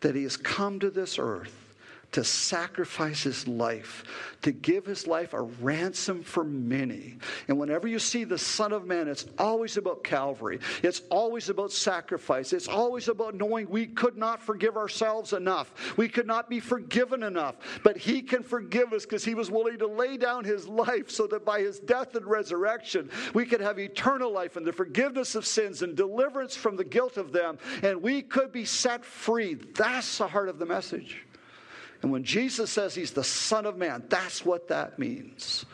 that 0.00 0.14
he 0.14 0.22
has 0.22 0.36
come 0.36 0.78
to 0.78 0.90
this 0.90 1.18
earth 1.18 1.67
to 2.12 2.24
sacrifice 2.24 3.22
his 3.22 3.46
life, 3.46 4.04
to 4.40 4.50
give 4.50 4.86
his 4.86 5.06
life 5.06 5.34
a 5.34 5.42
ransom 5.42 6.22
for 6.22 6.42
many. 6.42 7.18
And 7.48 7.58
whenever 7.58 7.86
you 7.86 7.98
see 7.98 8.24
the 8.24 8.38
Son 8.38 8.72
of 8.72 8.86
Man, 8.86 9.08
it's 9.08 9.26
always 9.38 9.76
about 9.76 10.04
Calvary. 10.04 10.58
It's 10.82 11.02
always 11.10 11.50
about 11.50 11.70
sacrifice. 11.70 12.54
It's 12.54 12.68
always 12.68 13.08
about 13.08 13.34
knowing 13.34 13.68
we 13.68 13.86
could 13.86 14.16
not 14.16 14.42
forgive 14.42 14.76
ourselves 14.76 15.34
enough. 15.34 15.96
We 15.98 16.08
could 16.08 16.26
not 16.26 16.48
be 16.48 16.60
forgiven 16.60 17.22
enough. 17.22 17.56
But 17.84 17.98
he 17.98 18.22
can 18.22 18.42
forgive 18.42 18.94
us 18.94 19.04
because 19.04 19.24
he 19.24 19.34
was 19.34 19.50
willing 19.50 19.78
to 19.78 19.86
lay 19.86 20.16
down 20.16 20.44
his 20.44 20.66
life 20.66 21.10
so 21.10 21.26
that 21.26 21.44
by 21.44 21.60
his 21.60 21.78
death 21.78 22.14
and 22.14 22.24
resurrection, 22.24 23.10
we 23.34 23.44
could 23.44 23.60
have 23.60 23.78
eternal 23.78 24.32
life 24.32 24.56
and 24.56 24.66
the 24.66 24.72
forgiveness 24.72 25.34
of 25.34 25.46
sins 25.46 25.82
and 25.82 25.94
deliverance 25.94 26.56
from 26.56 26.76
the 26.76 26.84
guilt 26.84 27.18
of 27.18 27.32
them. 27.32 27.58
And 27.82 28.02
we 28.02 28.22
could 28.22 28.50
be 28.50 28.64
set 28.64 29.04
free. 29.04 29.54
That's 29.54 30.18
the 30.18 30.26
heart 30.26 30.48
of 30.48 30.58
the 30.58 30.66
message. 30.66 31.22
And 32.02 32.12
when 32.12 32.24
Jesus 32.24 32.70
says 32.70 32.94
he's 32.94 33.12
the 33.12 33.24
Son 33.24 33.66
of 33.66 33.76
Man, 33.76 34.04
that's 34.08 34.44
what 34.44 34.68
that 34.68 34.98
means. 34.98 35.66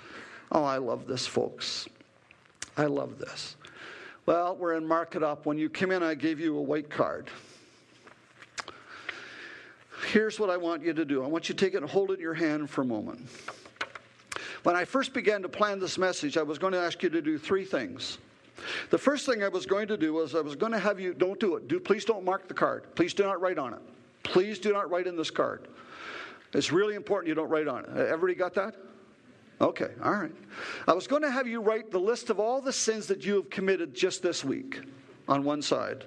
Oh, 0.50 0.64
I 0.64 0.78
love 0.78 1.06
this, 1.06 1.26
folks. 1.26 1.88
I 2.76 2.86
love 2.86 3.18
this. 3.18 3.56
Well, 4.26 4.56
we're 4.56 4.74
in 4.74 4.86
Mark 4.86 5.16
It 5.16 5.22
Up. 5.22 5.44
When 5.44 5.58
you 5.58 5.68
came 5.68 5.90
in, 5.90 6.02
I 6.02 6.14
gave 6.14 6.40
you 6.40 6.56
a 6.56 6.62
white 6.62 6.88
card. 6.88 7.28
Here's 10.08 10.40
what 10.40 10.50
I 10.50 10.56
want 10.56 10.82
you 10.82 10.92
to 10.92 11.04
do 11.04 11.22
I 11.22 11.26
want 11.26 11.48
you 11.48 11.54
to 11.54 11.64
take 11.64 11.74
it 11.74 11.78
and 11.78 11.90
hold 11.90 12.10
it 12.10 12.14
in 12.14 12.20
your 12.20 12.34
hand 12.34 12.70
for 12.70 12.82
a 12.82 12.84
moment. 12.84 13.20
When 14.62 14.76
I 14.76 14.84
first 14.84 15.12
began 15.12 15.42
to 15.42 15.48
plan 15.48 15.78
this 15.78 15.98
message, 15.98 16.38
I 16.38 16.42
was 16.42 16.58
going 16.58 16.72
to 16.72 16.78
ask 16.78 17.02
you 17.02 17.10
to 17.10 17.20
do 17.20 17.36
three 17.36 17.64
things. 17.64 18.18
The 18.90 18.98
first 18.98 19.26
thing 19.26 19.42
I 19.42 19.48
was 19.48 19.66
going 19.66 19.88
to 19.88 19.96
do 19.98 20.14
was 20.14 20.34
I 20.34 20.40
was 20.40 20.56
going 20.56 20.72
to 20.72 20.78
have 20.78 20.98
you, 20.98 21.12
don't 21.12 21.38
do 21.38 21.56
it. 21.56 21.68
Do, 21.68 21.78
please 21.78 22.04
don't 22.04 22.24
mark 22.24 22.48
the 22.48 22.54
card. 22.54 22.84
Please 22.94 23.12
do 23.12 23.24
not 23.24 23.40
write 23.40 23.58
on 23.58 23.74
it. 23.74 23.80
Please 24.22 24.58
do 24.58 24.72
not 24.72 24.90
write 24.90 25.06
in 25.06 25.16
this 25.16 25.30
card. 25.30 25.68
It's 26.54 26.70
really 26.70 26.94
important 26.94 27.28
you 27.28 27.34
don't 27.34 27.48
write 27.48 27.68
on 27.68 27.84
it. 27.84 27.90
Uh, 27.90 28.00
everybody 28.00 28.34
got 28.34 28.54
that? 28.54 28.76
Okay, 29.60 29.88
all 30.02 30.12
right. 30.12 30.34
I 30.86 30.92
was 30.92 31.06
going 31.06 31.22
to 31.22 31.30
have 31.30 31.46
you 31.46 31.60
write 31.60 31.90
the 31.90 31.98
list 31.98 32.30
of 32.30 32.40
all 32.40 32.60
the 32.60 32.72
sins 32.72 33.06
that 33.06 33.24
you 33.24 33.36
have 33.36 33.50
committed 33.50 33.94
just 33.94 34.22
this 34.22 34.44
week 34.44 34.80
on 35.28 35.44
one 35.44 35.62
side. 35.62 36.04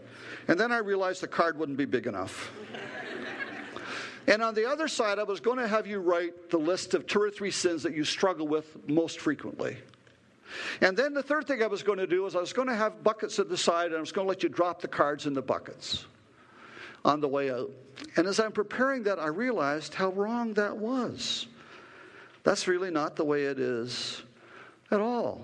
And 0.48 0.60
then 0.60 0.72
I 0.72 0.78
realized 0.78 1.22
the 1.22 1.28
card 1.28 1.58
wouldn't 1.58 1.78
be 1.78 1.86
big 1.86 2.08
enough. 2.08 2.52
and 4.28 4.42
on 4.42 4.54
the 4.54 4.70
other 4.70 4.88
side, 4.88 5.18
I 5.20 5.24
was 5.24 5.40
going 5.40 5.58
to 5.58 5.68
have 5.68 5.88
you 5.88 6.00
write 6.00 6.50
the 6.50 6.58
list 6.58 6.94
of 6.94 7.08
two 7.08 7.22
or 7.22 7.32
three 7.32 7.52
sins 7.52 7.84
that 7.84 7.94
you 7.94 8.04
struggle 8.04 8.48
with 8.48 8.90
most 8.90 9.20
frequently. 9.20 9.78
And 10.82 10.96
then 10.96 11.14
the 11.14 11.24
third 11.24 11.48
thing 11.48 11.62
I 11.62 11.68
was 11.68 11.84
going 11.84 12.00
to 12.00 12.08
do 12.08 12.26
is 12.26 12.36
I 12.36 12.40
was 12.40 12.54
going 12.54 12.68
to 12.68 12.76
have 12.76 13.04
buckets 13.04 13.40
at 13.40 13.50
the 13.50 13.58
side 13.58 13.88
and 13.88 13.96
I 13.96 14.00
was 14.00 14.12
going 14.12 14.26
to 14.26 14.30
let 14.30 14.44
you 14.44 14.50
drop 14.50 14.82
the 14.82 14.88
cards 14.88 15.26
in 15.26 15.34
the 15.34 15.42
buckets 15.42 16.06
on 17.08 17.22
the 17.22 17.28
way 17.28 17.50
out. 17.50 17.72
And 18.18 18.28
as 18.28 18.40
I'm 18.40 18.52
preparing 18.52 19.04
that, 19.04 19.18
I 19.18 19.28
realized 19.28 19.94
how 19.94 20.10
wrong 20.10 20.54
that 20.54 20.78
was. 20.78 21.48
That's 22.44 22.68
really 22.68 22.92
not 22.92 23.16
the 23.16 23.26
way 23.26 23.46
it 23.46 23.58
is 23.60 24.22
at 24.92 25.00
all. 25.00 25.42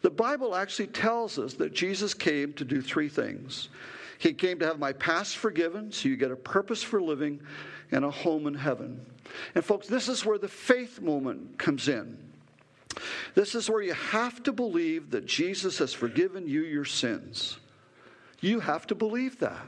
The 0.00 0.10
Bible 0.10 0.56
actually 0.56 0.88
tells 0.88 1.38
us 1.38 1.54
that 1.54 1.74
Jesus 1.74 2.14
came 2.14 2.54
to 2.54 2.64
do 2.64 2.80
three 2.80 3.08
things. 3.08 3.68
He 4.18 4.32
came 4.32 4.58
to 4.60 4.66
have 4.66 4.78
my 4.78 4.94
past 4.94 5.36
forgiven, 5.36 5.92
so 5.92 6.08
you 6.08 6.16
get 6.16 6.30
a 6.30 6.36
purpose 6.36 6.82
for 6.82 7.00
living 7.00 7.40
and 7.92 8.04
a 8.04 8.10
home 8.10 8.46
in 8.46 8.54
heaven. 8.54 9.04
And, 9.54 9.62
folks, 9.62 9.86
this 9.86 10.08
is 10.08 10.24
where 10.24 10.38
the 10.38 10.48
faith 10.48 11.02
moment 11.02 11.58
comes 11.58 11.88
in. 11.88 12.16
This 13.34 13.54
is 13.54 13.68
where 13.68 13.82
you 13.82 13.92
have 13.92 14.42
to 14.44 14.52
believe 14.52 15.10
that 15.10 15.26
Jesus 15.26 15.78
has 15.78 15.92
forgiven 15.92 16.48
you 16.48 16.62
your 16.62 16.86
sins. 16.86 17.58
You 18.40 18.60
have 18.60 18.86
to 18.86 18.94
believe 18.94 19.38
that. 19.40 19.66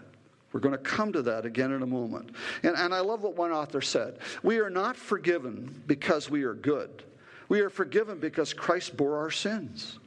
We're 0.53 0.61
going 0.61 0.73
to 0.73 0.79
come 0.79 1.13
to 1.13 1.23
that 1.23 1.45
again 1.45 1.73
in 1.73 1.83
a 1.83 1.87
moment. 1.87 2.31
And, 2.63 2.75
and 2.77 2.95
I 2.95 3.01
love 3.01 3.23
what 3.23 3.37
one 3.37 3.53
author 3.53 3.81
said 3.81 4.19
We 4.43 4.59
are 4.59 4.71
not 4.71 4.97
forgiven 4.97 5.83
because 5.87 6.31
we 6.31 6.45
are 6.45 6.55
good, 6.55 7.05
we 7.49 7.61
are 7.61 7.71
forgiven 7.71 8.19
because 8.19 8.53
Christ 8.53 8.97
bore 8.97 9.19
our 9.19 9.31
sins. 9.31 9.99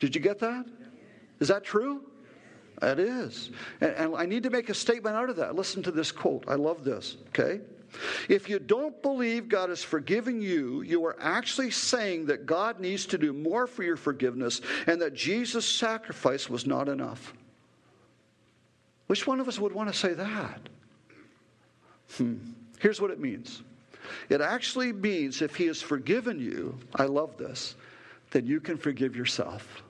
Did 0.00 0.14
you 0.14 0.20
get 0.20 0.38
that? 0.40 0.64
Is 1.40 1.48
that 1.48 1.64
true? 1.64 2.02
It 2.80 3.00
is. 3.00 3.50
And, 3.80 3.90
and 3.92 4.16
I 4.16 4.26
need 4.26 4.44
to 4.44 4.50
make 4.50 4.68
a 4.68 4.74
statement 4.74 5.16
out 5.16 5.28
of 5.28 5.36
that. 5.36 5.56
Listen 5.56 5.82
to 5.82 5.90
this 5.90 6.12
quote. 6.12 6.44
I 6.46 6.54
love 6.54 6.84
this, 6.84 7.16
okay? 7.28 7.60
If 8.28 8.48
you 8.48 8.58
don't 8.58 9.00
believe 9.02 9.48
God 9.48 9.70
has 9.70 9.82
forgiven 9.82 10.40
you, 10.40 10.82
you 10.82 11.04
are 11.06 11.16
actually 11.18 11.70
saying 11.70 12.26
that 12.26 12.46
God 12.46 12.80
needs 12.80 13.06
to 13.06 13.18
do 13.18 13.32
more 13.32 13.66
for 13.66 13.82
your 13.82 13.96
forgiveness 13.96 14.60
and 14.86 15.00
that 15.00 15.14
Jesus' 15.14 15.66
sacrifice 15.66 16.48
was 16.48 16.66
not 16.66 16.88
enough. 16.88 17.32
Which 19.08 19.26
one 19.26 19.40
of 19.40 19.48
us 19.48 19.58
would 19.58 19.72
want 19.72 19.92
to 19.92 19.98
say 19.98 20.12
that? 20.14 20.60
Hmm. 22.16 22.36
Here's 22.78 23.00
what 23.00 23.10
it 23.10 23.18
means 23.18 23.62
it 24.28 24.40
actually 24.40 24.92
means 24.92 25.42
if 25.42 25.56
He 25.56 25.66
has 25.66 25.82
forgiven 25.82 26.38
you, 26.38 26.78
I 26.94 27.04
love 27.04 27.36
this, 27.36 27.74
then 28.30 28.46
you 28.46 28.60
can 28.60 28.76
forgive 28.76 29.16
yourself. 29.16 29.82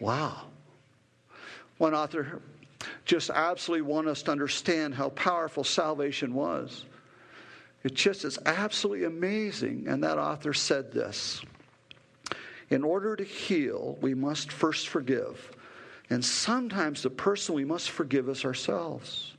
Wow. 0.00 0.42
One 1.78 1.94
author 1.94 2.40
just 3.04 3.30
absolutely 3.30 3.82
wanted 3.82 4.10
us 4.10 4.22
to 4.24 4.32
understand 4.32 4.94
how 4.94 5.10
powerful 5.10 5.64
salvation 5.64 6.34
was. 6.34 6.84
It 7.84 7.94
just 7.94 8.24
is 8.24 8.38
absolutely 8.46 9.04
amazing. 9.04 9.86
And 9.88 10.02
that 10.02 10.18
author 10.18 10.54
said 10.54 10.92
this 10.92 11.40
In 12.70 12.82
order 12.82 13.14
to 13.14 13.24
heal, 13.24 13.96
we 14.00 14.14
must 14.14 14.50
first 14.50 14.88
forgive. 14.88 15.52
And 16.10 16.24
sometimes 16.24 17.02
the 17.02 17.10
person 17.10 17.54
we 17.54 17.64
must 17.64 17.90
forgive 17.90 18.28
is 18.28 18.44
ourselves. 18.44 19.32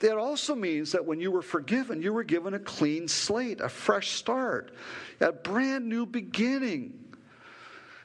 That 0.00 0.16
also 0.16 0.54
means 0.54 0.92
that 0.92 1.04
when 1.04 1.20
you 1.20 1.30
were 1.30 1.42
forgiven, 1.42 2.00
you 2.00 2.12
were 2.12 2.24
given 2.24 2.54
a 2.54 2.58
clean 2.58 3.08
slate, 3.08 3.60
a 3.60 3.68
fresh 3.68 4.10
start, 4.10 4.70
a 5.20 5.32
brand 5.32 5.88
new 5.88 6.06
beginning. 6.06 7.04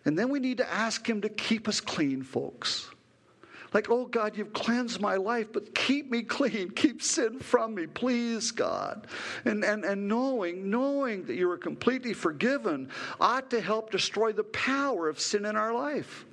And 0.05 0.17
then 0.17 0.29
we 0.29 0.39
need 0.39 0.57
to 0.57 0.71
ask 0.71 1.07
Him 1.07 1.21
to 1.21 1.29
keep 1.29 1.67
us 1.67 1.79
clean, 1.79 2.23
folks. 2.23 2.89
Like, 3.73 3.89
oh 3.89 4.05
God, 4.05 4.35
you've 4.35 4.51
cleansed 4.51 4.99
my 4.99 5.15
life, 5.15 5.53
but 5.53 5.73
keep 5.73 6.11
me 6.11 6.23
clean. 6.23 6.71
Keep 6.71 7.01
sin 7.01 7.39
from 7.39 7.75
me, 7.75 7.87
please, 7.87 8.51
God. 8.51 9.07
And, 9.45 9.63
and, 9.63 9.85
and 9.85 10.09
knowing, 10.09 10.69
knowing 10.69 11.23
that 11.25 11.35
you 11.35 11.49
are 11.49 11.57
completely 11.57 12.13
forgiven 12.13 12.89
ought 13.21 13.49
to 13.51 13.61
help 13.61 13.91
destroy 13.91 14.33
the 14.33 14.43
power 14.43 15.07
of 15.07 15.21
sin 15.21 15.45
in 15.45 15.55
our 15.55 15.73
life. 15.73 16.25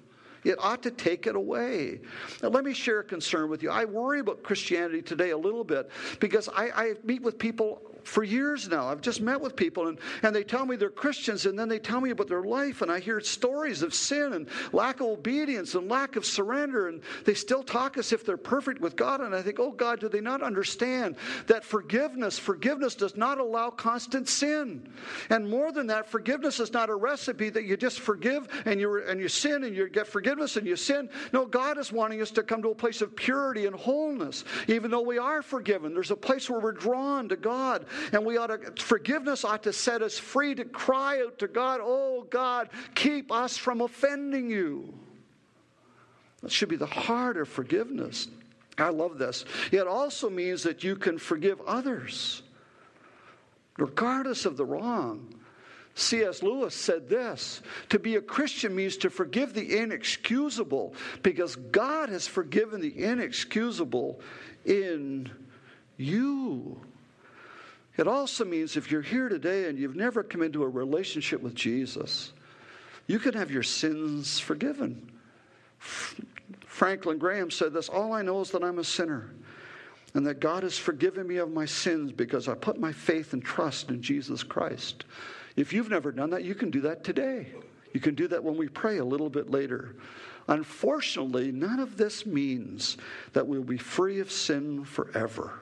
It 0.44 0.56
ought 0.58 0.82
to 0.84 0.90
take 0.90 1.26
it 1.26 1.36
away. 1.36 2.00
Now, 2.42 2.48
let 2.48 2.64
me 2.64 2.72
share 2.72 3.00
a 3.00 3.04
concern 3.04 3.48
with 3.50 3.62
you. 3.62 3.70
I 3.70 3.84
worry 3.84 4.20
about 4.20 4.42
Christianity 4.42 5.02
today 5.02 5.30
a 5.30 5.38
little 5.38 5.64
bit 5.64 5.90
because 6.20 6.48
I, 6.48 6.70
I 6.70 6.94
meet 7.04 7.22
with 7.22 7.38
people 7.38 7.82
for 8.08 8.24
years 8.24 8.68
now. 8.68 8.88
I've 8.88 9.00
just 9.00 9.20
met 9.20 9.40
with 9.40 9.54
people 9.54 9.88
and, 9.88 9.98
and 10.22 10.34
they 10.34 10.42
tell 10.42 10.64
me 10.64 10.76
they're 10.76 10.90
Christians 10.90 11.46
and 11.46 11.58
then 11.58 11.68
they 11.68 11.78
tell 11.78 12.00
me 12.00 12.10
about 12.10 12.28
their 12.28 12.42
life 12.42 12.82
and 12.82 12.90
I 12.90 13.00
hear 13.00 13.20
stories 13.20 13.82
of 13.82 13.92
sin 13.92 14.32
and 14.32 14.48
lack 14.72 15.00
of 15.00 15.06
obedience 15.06 15.74
and 15.74 15.88
lack 15.88 16.16
of 16.16 16.24
surrender 16.24 16.88
and 16.88 17.02
they 17.24 17.34
still 17.34 17.62
talk 17.62 17.98
as 17.98 18.12
if 18.12 18.24
they're 18.24 18.36
perfect 18.36 18.80
with 18.80 18.96
God 18.96 19.20
and 19.20 19.34
I 19.34 19.42
think, 19.42 19.60
oh 19.60 19.70
God, 19.70 20.00
do 20.00 20.08
they 20.08 20.20
not 20.20 20.42
understand 20.42 21.16
that 21.46 21.64
forgiveness, 21.64 22.38
forgiveness 22.38 22.94
does 22.94 23.16
not 23.16 23.38
allow 23.38 23.70
constant 23.70 24.28
sin. 24.28 24.90
And 25.28 25.48
more 25.48 25.70
than 25.70 25.86
that, 25.88 26.08
forgiveness 26.08 26.60
is 26.60 26.72
not 26.72 26.88
a 26.88 26.94
recipe 26.94 27.50
that 27.50 27.64
you 27.64 27.76
just 27.76 28.00
forgive 28.00 28.48
and 28.64 28.80
you 28.80 29.02
and 29.02 29.20
you 29.20 29.28
sin 29.28 29.64
and 29.64 29.76
you 29.76 29.88
get 29.88 30.06
forgiveness 30.28 30.56
and 30.58 30.66
you 30.66 30.76
sin. 30.76 31.08
No, 31.32 31.46
God 31.46 31.78
is 31.78 31.90
wanting 31.90 32.20
us 32.20 32.30
to 32.32 32.42
come 32.42 32.60
to 32.62 32.68
a 32.68 32.74
place 32.74 33.00
of 33.00 33.16
purity 33.16 33.64
and 33.64 33.74
wholeness. 33.74 34.44
Even 34.66 34.90
though 34.90 35.00
we 35.00 35.16
are 35.16 35.40
forgiven, 35.40 35.94
there's 35.94 36.10
a 36.10 36.16
place 36.16 36.50
where 36.50 36.60
we're 36.60 36.72
drawn 36.72 37.30
to 37.30 37.36
God 37.36 37.86
and 38.12 38.26
we 38.26 38.36
ought 38.36 38.48
to, 38.48 38.82
forgiveness 38.82 39.42
ought 39.42 39.62
to 39.62 39.72
set 39.72 40.02
us 40.02 40.18
free 40.18 40.54
to 40.54 40.66
cry 40.66 41.22
out 41.22 41.38
to 41.38 41.48
God, 41.48 41.80
oh 41.82 42.26
God, 42.28 42.68
keep 42.94 43.32
us 43.32 43.56
from 43.56 43.80
offending 43.80 44.50
you. 44.50 44.92
That 46.42 46.52
should 46.52 46.68
be 46.68 46.76
the 46.76 46.84
heart 46.84 47.38
of 47.38 47.48
forgiveness. 47.48 48.28
I 48.76 48.90
love 48.90 49.16
this. 49.16 49.46
It 49.72 49.86
also 49.86 50.28
means 50.28 50.62
that 50.64 50.84
you 50.84 50.94
can 50.94 51.16
forgive 51.16 51.58
others, 51.62 52.42
regardless 53.78 54.44
of 54.44 54.58
the 54.58 54.64
wrong. 54.66 55.37
C.S. 55.98 56.44
Lewis 56.44 56.76
said 56.76 57.08
this 57.08 57.60
To 57.88 57.98
be 57.98 58.14
a 58.16 58.20
Christian 58.20 58.74
means 58.74 58.96
to 58.98 59.10
forgive 59.10 59.52
the 59.52 59.78
inexcusable 59.78 60.94
because 61.22 61.56
God 61.56 62.08
has 62.08 62.26
forgiven 62.26 62.80
the 62.80 63.04
inexcusable 63.04 64.20
in 64.64 65.28
you. 65.96 66.80
It 67.96 68.06
also 68.06 68.44
means 68.44 68.76
if 68.76 68.92
you're 68.92 69.02
here 69.02 69.28
today 69.28 69.68
and 69.68 69.76
you've 69.76 69.96
never 69.96 70.22
come 70.22 70.42
into 70.42 70.62
a 70.62 70.68
relationship 70.68 71.42
with 71.42 71.56
Jesus, 71.56 72.32
you 73.08 73.18
can 73.18 73.34
have 73.34 73.50
your 73.50 73.64
sins 73.64 74.38
forgiven. 74.38 75.10
Franklin 75.78 77.18
Graham 77.18 77.50
said 77.50 77.72
this 77.72 77.88
All 77.88 78.12
I 78.12 78.22
know 78.22 78.40
is 78.40 78.52
that 78.52 78.62
I'm 78.62 78.78
a 78.78 78.84
sinner 78.84 79.34
and 80.14 80.24
that 80.26 80.38
God 80.38 80.62
has 80.62 80.78
forgiven 80.78 81.26
me 81.26 81.38
of 81.38 81.50
my 81.50 81.64
sins 81.64 82.12
because 82.12 82.46
I 82.46 82.54
put 82.54 82.78
my 82.78 82.92
faith 82.92 83.32
and 83.32 83.42
trust 83.42 83.90
in 83.90 84.00
Jesus 84.00 84.44
Christ. 84.44 85.04
If 85.58 85.72
you've 85.72 85.90
never 85.90 86.12
done 86.12 86.30
that, 86.30 86.44
you 86.44 86.54
can 86.54 86.70
do 86.70 86.82
that 86.82 87.02
today. 87.02 87.48
You 87.92 87.98
can 87.98 88.14
do 88.14 88.28
that 88.28 88.44
when 88.44 88.56
we 88.56 88.68
pray 88.68 88.98
a 88.98 89.04
little 89.04 89.28
bit 89.28 89.50
later. 89.50 89.96
Unfortunately, 90.46 91.50
none 91.50 91.80
of 91.80 91.96
this 91.96 92.24
means 92.24 92.96
that 93.32 93.44
we'll 93.44 93.64
be 93.64 93.76
free 93.76 94.20
of 94.20 94.30
sin 94.30 94.84
forever. 94.84 95.58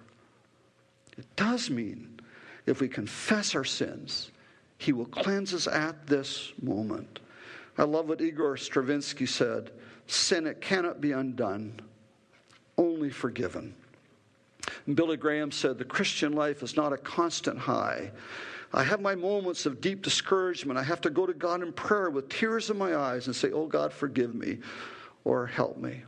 It 1.17 1.25
does 1.35 1.71
mean 1.71 2.21
if 2.67 2.83
we 2.83 2.89
confess 2.89 3.55
our 3.55 3.65
sins, 3.65 4.33
He 4.77 4.93
will 4.93 5.07
cleanse 5.07 5.55
us 5.55 5.67
at 5.67 6.07
this 6.07 6.53
moment. 6.61 7.21
I 7.79 7.85
love 7.85 8.07
what 8.07 8.21
Igor 8.21 8.59
Stravinsky 8.59 9.25
said 9.25 9.71
sin, 10.09 10.47
it 10.47 10.61
cannot 10.61 11.01
be 11.01 11.13
undone, 11.13 11.81
only 12.77 13.09
forgiven. 13.09 13.75
And 14.87 14.95
Billy 14.95 15.17
Graham 15.17 15.51
said, 15.51 15.79
The 15.79 15.85
Christian 15.87 16.35
life 16.35 16.63
is 16.63 16.77
not 16.77 16.93
a 16.93 16.99
constant 16.99 17.59
high. 17.59 18.13
I 18.77 18.85
have 18.85 19.01
my 19.01 19.15
moments 19.15 19.65
of 19.65 19.81
deep 19.81 20.03
discouragement. 20.03 20.79
I 20.79 20.83
have 20.83 21.01
to 21.01 21.11
go 21.11 21.25
to 21.27 21.33
God 21.33 21.63
in 21.63 21.73
prayer 21.73 22.11
with 22.11 22.29
tears 22.29 22.69
in 22.69 22.77
my 22.77 22.95
eyes 22.95 23.27
and 23.27 23.35
say, 23.35 23.51
Oh 23.51 23.67
God, 23.67 23.91
forgive 23.91 24.35
me 24.35 24.59
or 25.25 25.47
help 25.47 25.79
me. 25.79 26.03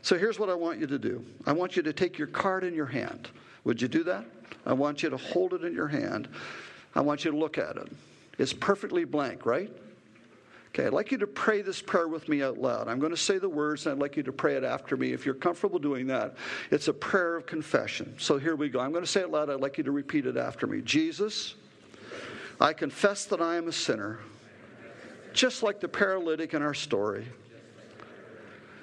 So 0.00 0.16
here's 0.16 0.38
what 0.38 0.48
I 0.48 0.54
want 0.54 0.78
you 0.78 0.86
to 0.86 0.98
do 0.98 1.24
I 1.44 1.52
want 1.52 1.76
you 1.76 1.82
to 1.82 1.92
take 1.92 2.16
your 2.16 2.28
card 2.28 2.62
in 2.62 2.72
your 2.72 2.86
hand. 2.86 3.28
Would 3.64 3.82
you 3.82 3.88
do 3.88 4.04
that? 4.04 4.24
I 4.64 4.72
want 4.74 5.02
you 5.02 5.10
to 5.10 5.16
hold 5.16 5.54
it 5.54 5.64
in 5.64 5.74
your 5.74 5.88
hand. 5.88 6.28
I 6.94 7.00
want 7.00 7.24
you 7.24 7.32
to 7.32 7.36
look 7.36 7.58
at 7.58 7.76
it. 7.76 7.90
It's 8.38 8.52
perfectly 8.52 9.04
blank, 9.04 9.44
right? 9.44 9.70
Okay, 10.68 10.86
I'd 10.86 10.92
like 10.92 11.10
you 11.10 11.18
to 11.18 11.26
pray 11.26 11.62
this 11.62 11.82
prayer 11.82 12.08
with 12.08 12.28
me 12.28 12.42
out 12.42 12.58
loud. 12.58 12.88
I'm 12.88 12.98
going 12.98 13.12
to 13.12 13.16
say 13.16 13.38
the 13.38 13.48
words, 13.48 13.86
and 13.86 13.94
I'd 13.94 14.00
like 14.00 14.16
you 14.16 14.22
to 14.24 14.32
pray 14.32 14.54
it 14.56 14.64
after 14.64 14.96
me. 14.96 15.12
If 15.12 15.24
you're 15.24 15.34
comfortable 15.34 15.78
doing 15.78 16.06
that, 16.08 16.34
it's 16.70 16.88
a 16.88 16.92
prayer 16.92 17.36
of 17.36 17.46
confession. 17.46 18.14
So 18.18 18.38
here 18.38 18.56
we 18.56 18.68
go. 18.68 18.80
I'm 18.80 18.90
going 18.90 19.04
to 19.04 19.10
say 19.10 19.20
it 19.20 19.30
loud. 19.30 19.50
I'd 19.50 19.60
like 19.60 19.78
you 19.78 19.84
to 19.84 19.92
repeat 19.92 20.26
it 20.26 20.36
after 20.36 20.66
me. 20.66 20.80
Jesus, 20.80 21.54
I 22.60 22.72
confess 22.72 23.24
that 23.26 23.40
I 23.40 23.56
am 23.56 23.68
a 23.68 23.72
sinner, 23.72 24.20
just 25.32 25.62
like 25.62 25.80
the 25.80 25.88
paralytic 25.88 26.54
in 26.54 26.62
our 26.62 26.74
story. 26.74 27.26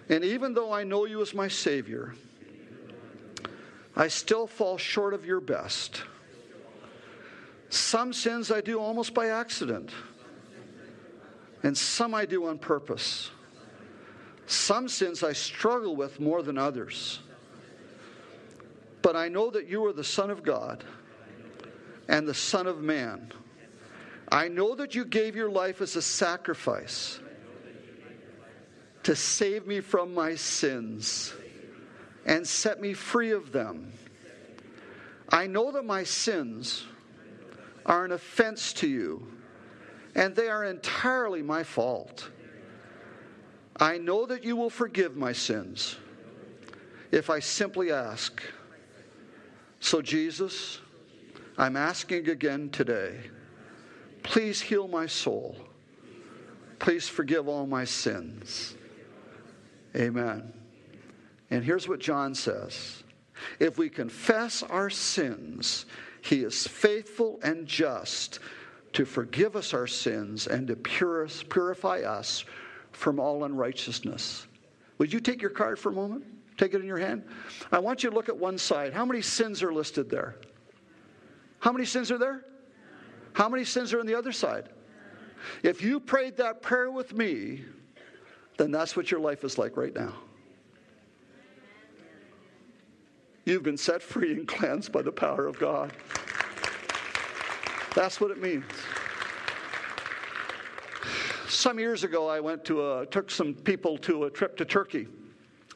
And 0.10 0.24
even 0.24 0.54
though 0.54 0.74
I 0.74 0.84
know 0.84 1.06
you 1.06 1.22
as 1.22 1.34
my 1.34 1.48
Savior, 1.48 2.14
I 3.96 4.08
still 4.08 4.48
fall 4.48 4.78
short 4.78 5.14
of 5.14 5.26
your 5.26 5.40
best. 5.40 6.04
Some 7.70 8.12
sins 8.12 8.52
I 8.52 8.62
do 8.62 8.80
almost 8.80 9.14
by 9.14 9.28
accident 9.28 9.92
and 11.64 11.78
some 11.78 12.14
I 12.14 12.26
do 12.26 12.48
on 12.48 12.58
purpose. 12.58 13.30
Some 14.48 14.90
sins 14.90 15.24
I 15.24 15.34
struggle 15.34 15.96
with 15.96 16.20
more 16.20 16.42
than 16.44 16.58
others. 16.58 17.20
But 19.02 19.16
I 19.16 19.30
know 19.30 19.50
that 19.52 19.68
you 19.68 19.86
are 19.86 19.94
the 19.94 20.04
Son 20.04 20.30
of 20.30 20.44
God 20.44 20.84
and 22.08 22.28
the 22.28 22.34
Son 22.34 22.68
of 22.68 22.82
Man. 22.82 23.32
I 24.32 24.48
know 24.48 24.76
that 24.76 24.96
you 24.96 25.04
gave 25.04 25.36
your 25.36 25.50
life 25.50 25.82
as 25.82 25.98
a 25.98 26.02
sacrifice 26.02 27.20
to 29.04 29.16
save 29.16 29.68
me 29.68 29.82
from 29.82 30.14
my 30.14 30.36
sins 30.36 31.34
and 32.26 32.48
set 32.48 32.80
me 32.80 32.94
free 32.94 33.32
of 33.32 33.52
them. 33.52 33.92
I 35.30 35.48
know 35.48 35.72
that 35.72 35.84
my 35.84 36.04
sins 36.06 36.86
are 37.86 38.06
an 38.06 38.14
offense 38.14 38.72
to 38.74 38.88
you 38.88 39.28
and 40.16 40.34
they 40.34 40.48
are 40.48 40.64
entirely 40.64 41.42
my 41.42 41.64
fault. 41.64 42.30
I 43.78 43.98
know 43.98 44.26
that 44.28 44.46
you 44.46 44.56
will 44.56 44.70
forgive 44.70 45.18
my 45.18 45.34
sins 45.34 45.98
if 47.12 47.30
I 47.30 47.40
simply 47.40 47.92
ask. 47.92 48.42
So, 49.80 50.02
Jesus, 50.02 50.80
I'm 51.58 51.76
asking 51.76 52.30
again 52.30 52.70
today 52.70 53.20
please 54.24 54.62
heal 54.62 54.88
my 54.88 55.06
soul. 55.06 55.58
Please 56.80 57.08
forgive 57.08 57.48
all 57.48 57.68
my 57.68 57.86
sins. 57.86 58.76
Amen. 59.96 60.52
And 61.50 61.64
here's 61.64 61.88
what 61.88 62.00
John 62.00 62.34
says 62.34 63.04
If 63.60 63.78
we 63.78 63.90
confess 63.90 64.64
our 64.64 64.90
sins, 64.90 65.86
he 66.22 66.44
is 66.44 66.66
faithful 66.68 67.40
and 67.44 67.68
just 67.68 68.40
to 68.94 69.06
forgive 69.06 69.56
us 69.56 69.74
our 69.74 69.88
sins 69.88 70.48
and 70.48 70.68
to 70.68 70.76
purify 70.76 72.02
us 72.02 72.46
from 72.92 73.20
all 73.20 73.44
unrighteousness. 73.44 74.48
Would 74.98 75.12
you 75.14 75.20
take 75.20 75.42
your 75.42 75.52
card 75.52 75.80
for 75.80 75.90
a 75.90 75.94
moment? 75.94 76.26
Take 76.58 76.74
it 76.74 76.82
in 76.82 76.88
your 76.88 76.98
hand. 76.98 77.24
I 77.72 77.80
want 77.80 78.04
you 78.04 78.10
to 78.10 78.16
look 78.16 78.30
at 78.30 78.38
one 78.38 78.58
side. 78.58 78.94
How 78.94 79.06
many 79.06 79.22
sins 79.22 79.64
are 79.64 79.74
listed 79.74 80.10
there? 80.10 80.36
How 81.60 81.72
many 81.72 81.86
sins 81.86 82.12
are 82.12 82.18
there? 82.18 82.46
How 83.34 83.50
many 83.50 83.64
sins 83.64 83.94
are 83.94 84.00
on 84.00 84.06
the 84.06 84.16
other 84.16 84.32
side? 84.32 84.70
If 85.64 85.82
you 85.82 86.00
prayed 86.00 86.38
that 86.38 86.62
prayer 86.62 86.92
with 86.92 87.14
me, 87.14 87.64
then 88.58 88.72
that's 88.72 88.96
what 88.96 89.10
your 89.10 89.20
life 89.20 89.44
is 89.44 89.58
like 89.58 89.78
right 89.78 89.94
now. 89.94 90.14
You've 93.46 93.64
been 93.64 93.78
set 93.78 94.04
free 94.04 94.34
and 94.34 94.48
cleansed 94.48 94.92
by 94.92 95.02
the 95.02 95.12
power 95.12 95.48
of 95.48 95.58
God. 95.58 95.94
That's 97.96 98.22
what 98.22 98.32
it 98.32 98.42
means. 98.42 98.66
Some 101.48 101.80
years 101.80 102.04
ago, 102.04 102.30
I 102.30 102.40
went 102.40 102.64
to 102.66 102.92
a, 102.92 103.06
took 103.06 103.30
some 103.30 103.54
people 103.54 103.98
to 104.00 104.26
a 104.26 104.30
trip 104.30 104.56
to 104.58 104.66
Turkey 104.66 105.08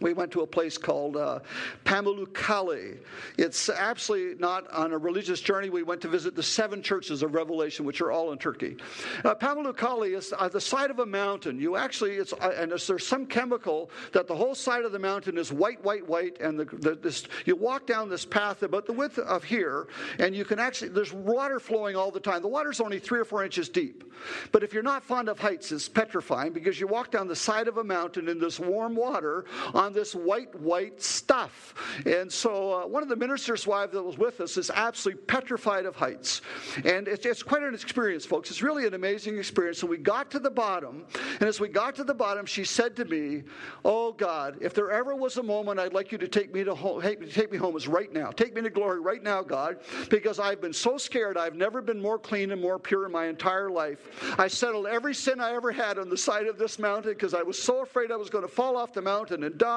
we 0.01 0.13
went 0.13 0.31
to 0.31 0.41
a 0.41 0.47
place 0.47 0.77
called 0.77 1.15
uh, 1.15 1.39
Pamukkale. 1.85 2.97
It's 3.37 3.69
absolutely 3.69 4.39
not 4.39 4.69
on 4.71 4.91
a 4.91 4.97
religious 4.97 5.39
journey. 5.39 5.69
We 5.69 5.83
went 5.83 6.01
to 6.01 6.07
visit 6.07 6.35
the 6.35 6.43
seven 6.43 6.81
churches 6.81 7.23
of 7.23 7.33
Revelation, 7.33 7.85
which 7.85 8.01
are 8.01 8.11
all 8.11 8.31
in 8.31 8.37
Turkey. 8.37 8.77
Uh, 9.23 9.35
Pamukkale 9.35 10.15
is 10.15 10.33
the 10.51 10.61
side 10.61 10.91
of 10.91 10.99
a 10.99 11.05
mountain. 11.05 11.59
You 11.59 11.77
actually, 11.77 12.15
it's 12.15 12.33
uh, 12.33 12.53
and 12.57 12.71
there's 12.71 13.07
some 13.07 13.25
chemical 13.25 13.89
that 14.11 14.27
the 14.27 14.35
whole 14.35 14.55
side 14.55 14.83
of 14.83 14.91
the 14.91 14.99
mountain 14.99 15.37
is 15.37 15.51
white, 15.51 15.83
white, 15.83 16.07
white, 16.07 16.39
and 16.41 16.59
the, 16.59 16.65
the, 16.65 16.95
this 16.95 17.27
you 17.45 17.55
walk 17.55 17.87
down 17.87 18.09
this 18.09 18.25
path 18.25 18.63
about 18.63 18.85
the 18.85 18.93
width 18.93 19.17
of 19.17 19.43
here, 19.43 19.87
and 20.19 20.35
you 20.35 20.43
can 20.43 20.59
actually 20.59 20.89
there's 20.89 21.13
water 21.13 21.59
flowing 21.59 21.95
all 21.95 22.11
the 22.11 22.19
time. 22.19 22.41
The 22.41 22.47
water's 22.47 22.81
only 22.81 22.99
three 22.99 23.19
or 23.19 23.25
four 23.25 23.43
inches 23.43 23.69
deep, 23.69 24.03
but 24.51 24.63
if 24.63 24.73
you're 24.73 24.83
not 24.83 25.03
fond 25.03 25.29
of 25.29 25.39
heights, 25.39 25.71
it's 25.71 25.87
petrifying 25.87 26.51
because 26.51 26.79
you 26.79 26.87
walk 26.87 27.11
down 27.11 27.27
the 27.27 27.35
side 27.35 27.67
of 27.67 27.77
a 27.77 27.83
mountain 27.83 28.27
in 28.27 28.39
this 28.39 28.59
warm 28.59 28.95
water 28.95 29.45
on 29.85 29.93
this 29.93 30.15
white, 30.15 30.53
white 30.59 31.01
stuff. 31.01 31.75
And 32.05 32.31
so 32.31 32.73
uh, 32.73 32.87
one 32.87 33.03
of 33.03 33.09
the 33.09 33.15
minister's 33.15 33.67
wives 33.67 33.93
that 33.93 34.01
was 34.01 34.17
with 34.17 34.41
us 34.41 34.57
is 34.57 34.71
absolutely 34.71 35.23
petrified 35.25 35.85
of 35.85 35.95
heights. 35.95 36.41
And 36.83 37.07
it's, 37.07 37.25
it's 37.25 37.43
quite 37.43 37.63
an 37.63 37.73
experience, 37.73 38.25
folks. 38.25 38.49
It's 38.49 38.61
really 38.61 38.87
an 38.87 38.95
amazing 38.95 39.37
experience. 39.37 39.79
So 39.79 39.87
we 39.87 39.97
got 39.97 40.31
to 40.31 40.39
the 40.39 40.49
bottom, 40.49 41.05
and 41.39 41.47
as 41.47 41.59
we 41.59 41.67
got 41.67 41.95
to 41.95 42.03
the 42.03 42.13
bottom, 42.13 42.45
she 42.45 42.63
said 42.63 42.95
to 42.95 43.05
me, 43.05 43.43
Oh 43.83 44.11
God, 44.11 44.57
if 44.61 44.73
there 44.73 44.91
ever 44.91 45.15
was 45.15 45.37
a 45.37 45.43
moment 45.43 45.79
I'd 45.79 45.93
like 45.93 46.11
you 46.11 46.17
to 46.17 46.27
take 46.27 46.53
me 46.53 46.63
to 46.63 46.73
home, 46.73 47.01
take 47.01 47.51
me 47.51 47.57
home 47.57 47.77
is 47.77 47.87
right 47.87 48.11
now. 48.11 48.31
Take 48.31 48.55
me 48.55 48.61
to 48.63 48.69
glory 48.69 48.99
right 48.99 49.21
now, 49.21 49.43
God, 49.43 49.77
because 50.09 50.39
I've 50.39 50.61
been 50.61 50.73
so 50.73 50.97
scared. 50.97 51.37
I've 51.37 51.55
never 51.55 51.81
been 51.81 52.01
more 52.01 52.17
clean 52.17 52.51
and 52.51 52.61
more 52.61 52.79
pure 52.79 53.05
in 53.05 53.11
my 53.11 53.27
entire 53.27 53.69
life. 53.69 54.35
I 54.39 54.47
settled 54.47 54.87
every 54.87 55.13
sin 55.13 55.39
I 55.39 55.53
ever 55.53 55.71
had 55.71 55.99
on 55.99 56.09
the 56.09 56.17
side 56.17 56.47
of 56.47 56.57
this 56.57 56.79
mountain 56.79 57.11
because 57.11 57.33
I 57.33 57.43
was 57.43 57.61
so 57.61 57.81
afraid 57.81 58.11
I 58.11 58.15
was 58.15 58.29
going 58.29 58.43
to 58.43 58.51
fall 58.51 58.77
off 58.77 58.93
the 58.93 59.01
mountain 59.01 59.43
and 59.43 59.57
die. 59.57 59.74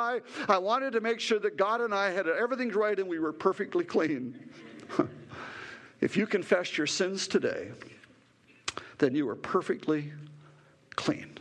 I 0.49 0.59
wanted 0.59 0.93
to 0.93 1.01
make 1.01 1.21
sure 1.21 1.39
that 1.39 1.57
God 1.57 1.81
and 1.81 1.95
I 1.95 2.11
had 2.11 2.27
everything 2.27 2.71
right 2.71 2.99
and 2.99 3.09
we 3.09 3.19
were 3.19 3.33
perfectly 3.33 3.85
clean. 3.85 4.39
if 6.01 6.17
you 6.17 6.27
confess 6.27 6.77
your 6.77 6.87
sins 6.87 7.29
today, 7.29 7.71
then 8.99 9.15
you 9.15 9.29
are 9.29 9.37
perfectly 9.37 10.13
clean. 10.97 11.39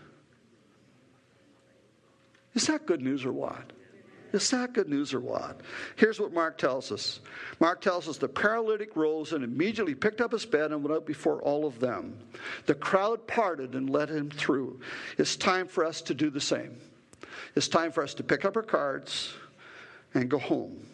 Is 2.53 2.67
that 2.67 2.85
good 2.85 3.01
news 3.01 3.25
or 3.25 3.33
what? 3.33 3.73
Is 4.33 4.49
that 4.51 4.73
good 4.73 4.89
news 4.89 5.13
or 5.13 5.19
what? 5.19 5.61
Here's 5.95 6.19
what 6.19 6.33
Mark 6.33 6.57
tells 6.57 6.91
us 6.91 7.19
Mark 7.59 7.81
tells 7.81 8.07
us 8.07 8.17
the 8.17 8.27
paralytic 8.27 8.95
rose 8.95 9.31
and 9.31 9.43
immediately 9.43 9.95
picked 9.95 10.21
up 10.21 10.31
his 10.31 10.45
bed 10.45 10.71
and 10.71 10.83
went 10.83 10.95
out 10.95 11.05
before 11.05 11.41
all 11.41 11.65
of 11.65 11.79
them. 11.79 12.17
The 12.65 12.75
crowd 12.75 13.25
parted 13.25 13.73
and 13.73 13.89
let 13.89 14.09
him 14.09 14.29
through. 14.29 14.79
It's 15.17 15.35
time 15.35 15.67
for 15.67 15.85
us 15.85 16.01
to 16.03 16.13
do 16.13 16.29
the 16.29 16.41
same. 16.41 16.77
It's 17.55 17.67
time 17.67 17.91
for 17.91 18.03
us 18.03 18.13
to 18.15 18.23
pick 18.23 18.45
up 18.45 18.55
our 18.55 18.63
cards 18.63 19.33
and 20.13 20.29
go 20.29 20.37
home. 20.37 20.85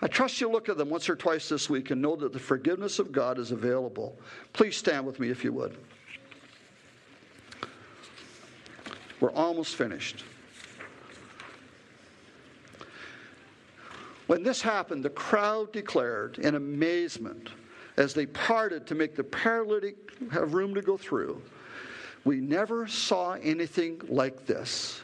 I 0.00 0.06
trust 0.06 0.40
you'll 0.40 0.52
look 0.52 0.68
at 0.68 0.76
them 0.76 0.90
once 0.90 1.08
or 1.08 1.16
twice 1.16 1.48
this 1.48 1.68
week 1.68 1.90
and 1.90 2.00
know 2.00 2.16
that 2.16 2.32
the 2.32 2.38
forgiveness 2.38 2.98
of 2.98 3.10
God 3.10 3.38
is 3.38 3.50
available. 3.50 4.16
Please 4.52 4.76
stand 4.76 5.06
with 5.06 5.18
me 5.18 5.30
if 5.30 5.42
you 5.42 5.52
would. 5.52 5.76
We're 9.20 9.32
almost 9.32 9.74
finished. 9.74 10.24
When 14.28 14.42
this 14.42 14.60
happened, 14.60 15.04
the 15.04 15.10
crowd 15.10 15.72
declared 15.72 16.38
in 16.38 16.54
amazement 16.54 17.48
as 17.96 18.14
they 18.14 18.26
parted 18.26 18.86
to 18.86 18.94
make 18.94 19.16
the 19.16 19.24
paralytic 19.24 19.96
have 20.30 20.54
room 20.54 20.74
to 20.74 20.82
go 20.82 20.96
through. 20.96 21.42
We 22.24 22.36
never 22.36 22.86
saw 22.86 23.32
anything 23.32 24.00
like 24.08 24.46
this. 24.46 25.00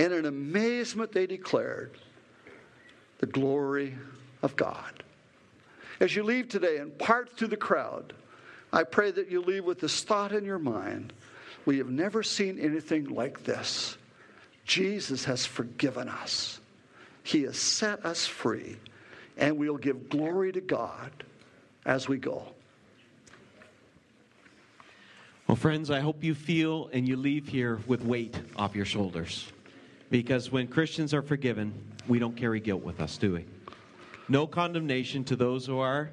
And 0.00 0.14
in 0.14 0.24
amazement, 0.24 1.12
they 1.12 1.26
declared 1.26 1.90
the 3.18 3.26
glory 3.26 3.98
of 4.40 4.56
God. 4.56 5.04
As 6.00 6.16
you 6.16 6.22
leave 6.22 6.48
today 6.48 6.78
and 6.78 6.98
part 6.98 7.36
through 7.36 7.48
the 7.48 7.58
crowd, 7.58 8.14
I 8.72 8.84
pray 8.84 9.10
that 9.10 9.30
you 9.30 9.42
leave 9.42 9.66
with 9.66 9.78
this 9.78 10.02
thought 10.02 10.32
in 10.32 10.46
your 10.46 10.58
mind 10.58 11.12
We 11.66 11.76
have 11.76 11.90
never 11.90 12.22
seen 12.22 12.58
anything 12.58 13.10
like 13.10 13.44
this. 13.44 13.98
Jesus 14.64 15.26
has 15.26 15.44
forgiven 15.44 16.08
us, 16.08 16.60
He 17.22 17.42
has 17.42 17.58
set 17.58 18.06
us 18.06 18.26
free, 18.26 18.78
and 19.36 19.58
we'll 19.58 19.76
give 19.76 20.08
glory 20.08 20.50
to 20.52 20.62
God 20.62 21.10
as 21.84 22.08
we 22.08 22.16
go. 22.16 22.46
Well, 25.46 25.56
friends, 25.56 25.90
I 25.90 26.00
hope 26.00 26.24
you 26.24 26.34
feel 26.34 26.88
and 26.90 27.06
you 27.06 27.18
leave 27.18 27.48
here 27.48 27.80
with 27.86 28.02
weight 28.02 28.40
off 28.56 28.74
your 28.74 28.86
shoulders. 28.86 29.52
Because 30.10 30.50
when 30.50 30.66
Christians 30.66 31.14
are 31.14 31.22
forgiven, 31.22 31.72
we 32.08 32.18
don't 32.18 32.36
carry 32.36 32.60
guilt 32.60 32.82
with 32.82 33.00
us, 33.00 33.16
do 33.16 33.34
we? 33.34 33.44
No 34.28 34.46
condemnation 34.46 35.24
to 35.24 35.36
those 35.36 35.66
who 35.66 35.78
are 35.78 36.10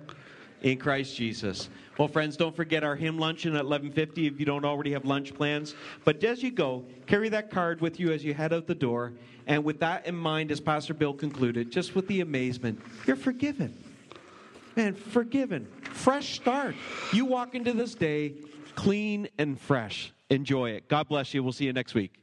in 0.62 0.78
Christ 0.78 1.16
Jesus. 1.16 1.70
Well, 1.98 2.08
friends, 2.08 2.38
don't 2.38 2.56
forget 2.56 2.84
our 2.84 2.96
hymn 2.96 3.18
luncheon 3.18 3.56
at 3.56 3.66
11:50 3.66 4.28
if 4.28 4.40
you 4.40 4.46
don't 4.46 4.66
already 4.66 4.92
have 4.92 5.06
lunch 5.06 5.34
plans. 5.34 5.76
But 6.04 6.24
as 6.24 6.44
you 6.44 6.52
go, 6.52 6.86
carry 7.08 7.30
that 7.30 7.50
card 7.50 7.82
with 7.82 8.00
you 8.00 8.12
as 8.12 8.24
you 8.24 8.34
head 8.34 8.54
out 8.54 8.68
the 8.68 8.76
door. 8.76 9.14
And 9.48 9.64
with 9.64 9.80
that 9.80 10.06
in 10.06 10.16
mind, 10.16 10.52
as 10.52 10.60
Pastor 10.60 10.94
Bill 10.94 11.14
concluded, 11.14 11.72
just 11.72 11.96
with 11.96 12.08
the 12.08 12.22
amazement, 12.22 12.82
you're 13.06 13.16
forgiven. 13.16 13.74
Man, 14.76 14.94
forgiven. 14.94 15.68
Fresh 15.82 16.36
start. 16.36 16.76
You 17.12 17.26
walk 17.26 17.56
into 17.56 17.74
this 17.74 17.96
day 17.96 18.34
clean 18.76 19.28
and 19.40 19.60
fresh. 19.60 20.12
Enjoy 20.30 20.72
it. 20.72 20.88
God 20.88 21.08
bless 21.08 21.34
you. 21.34 21.42
We'll 21.42 21.54
see 21.54 21.66
you 21.66 21.74
next 21.74 21.96
week. 21.96 22.14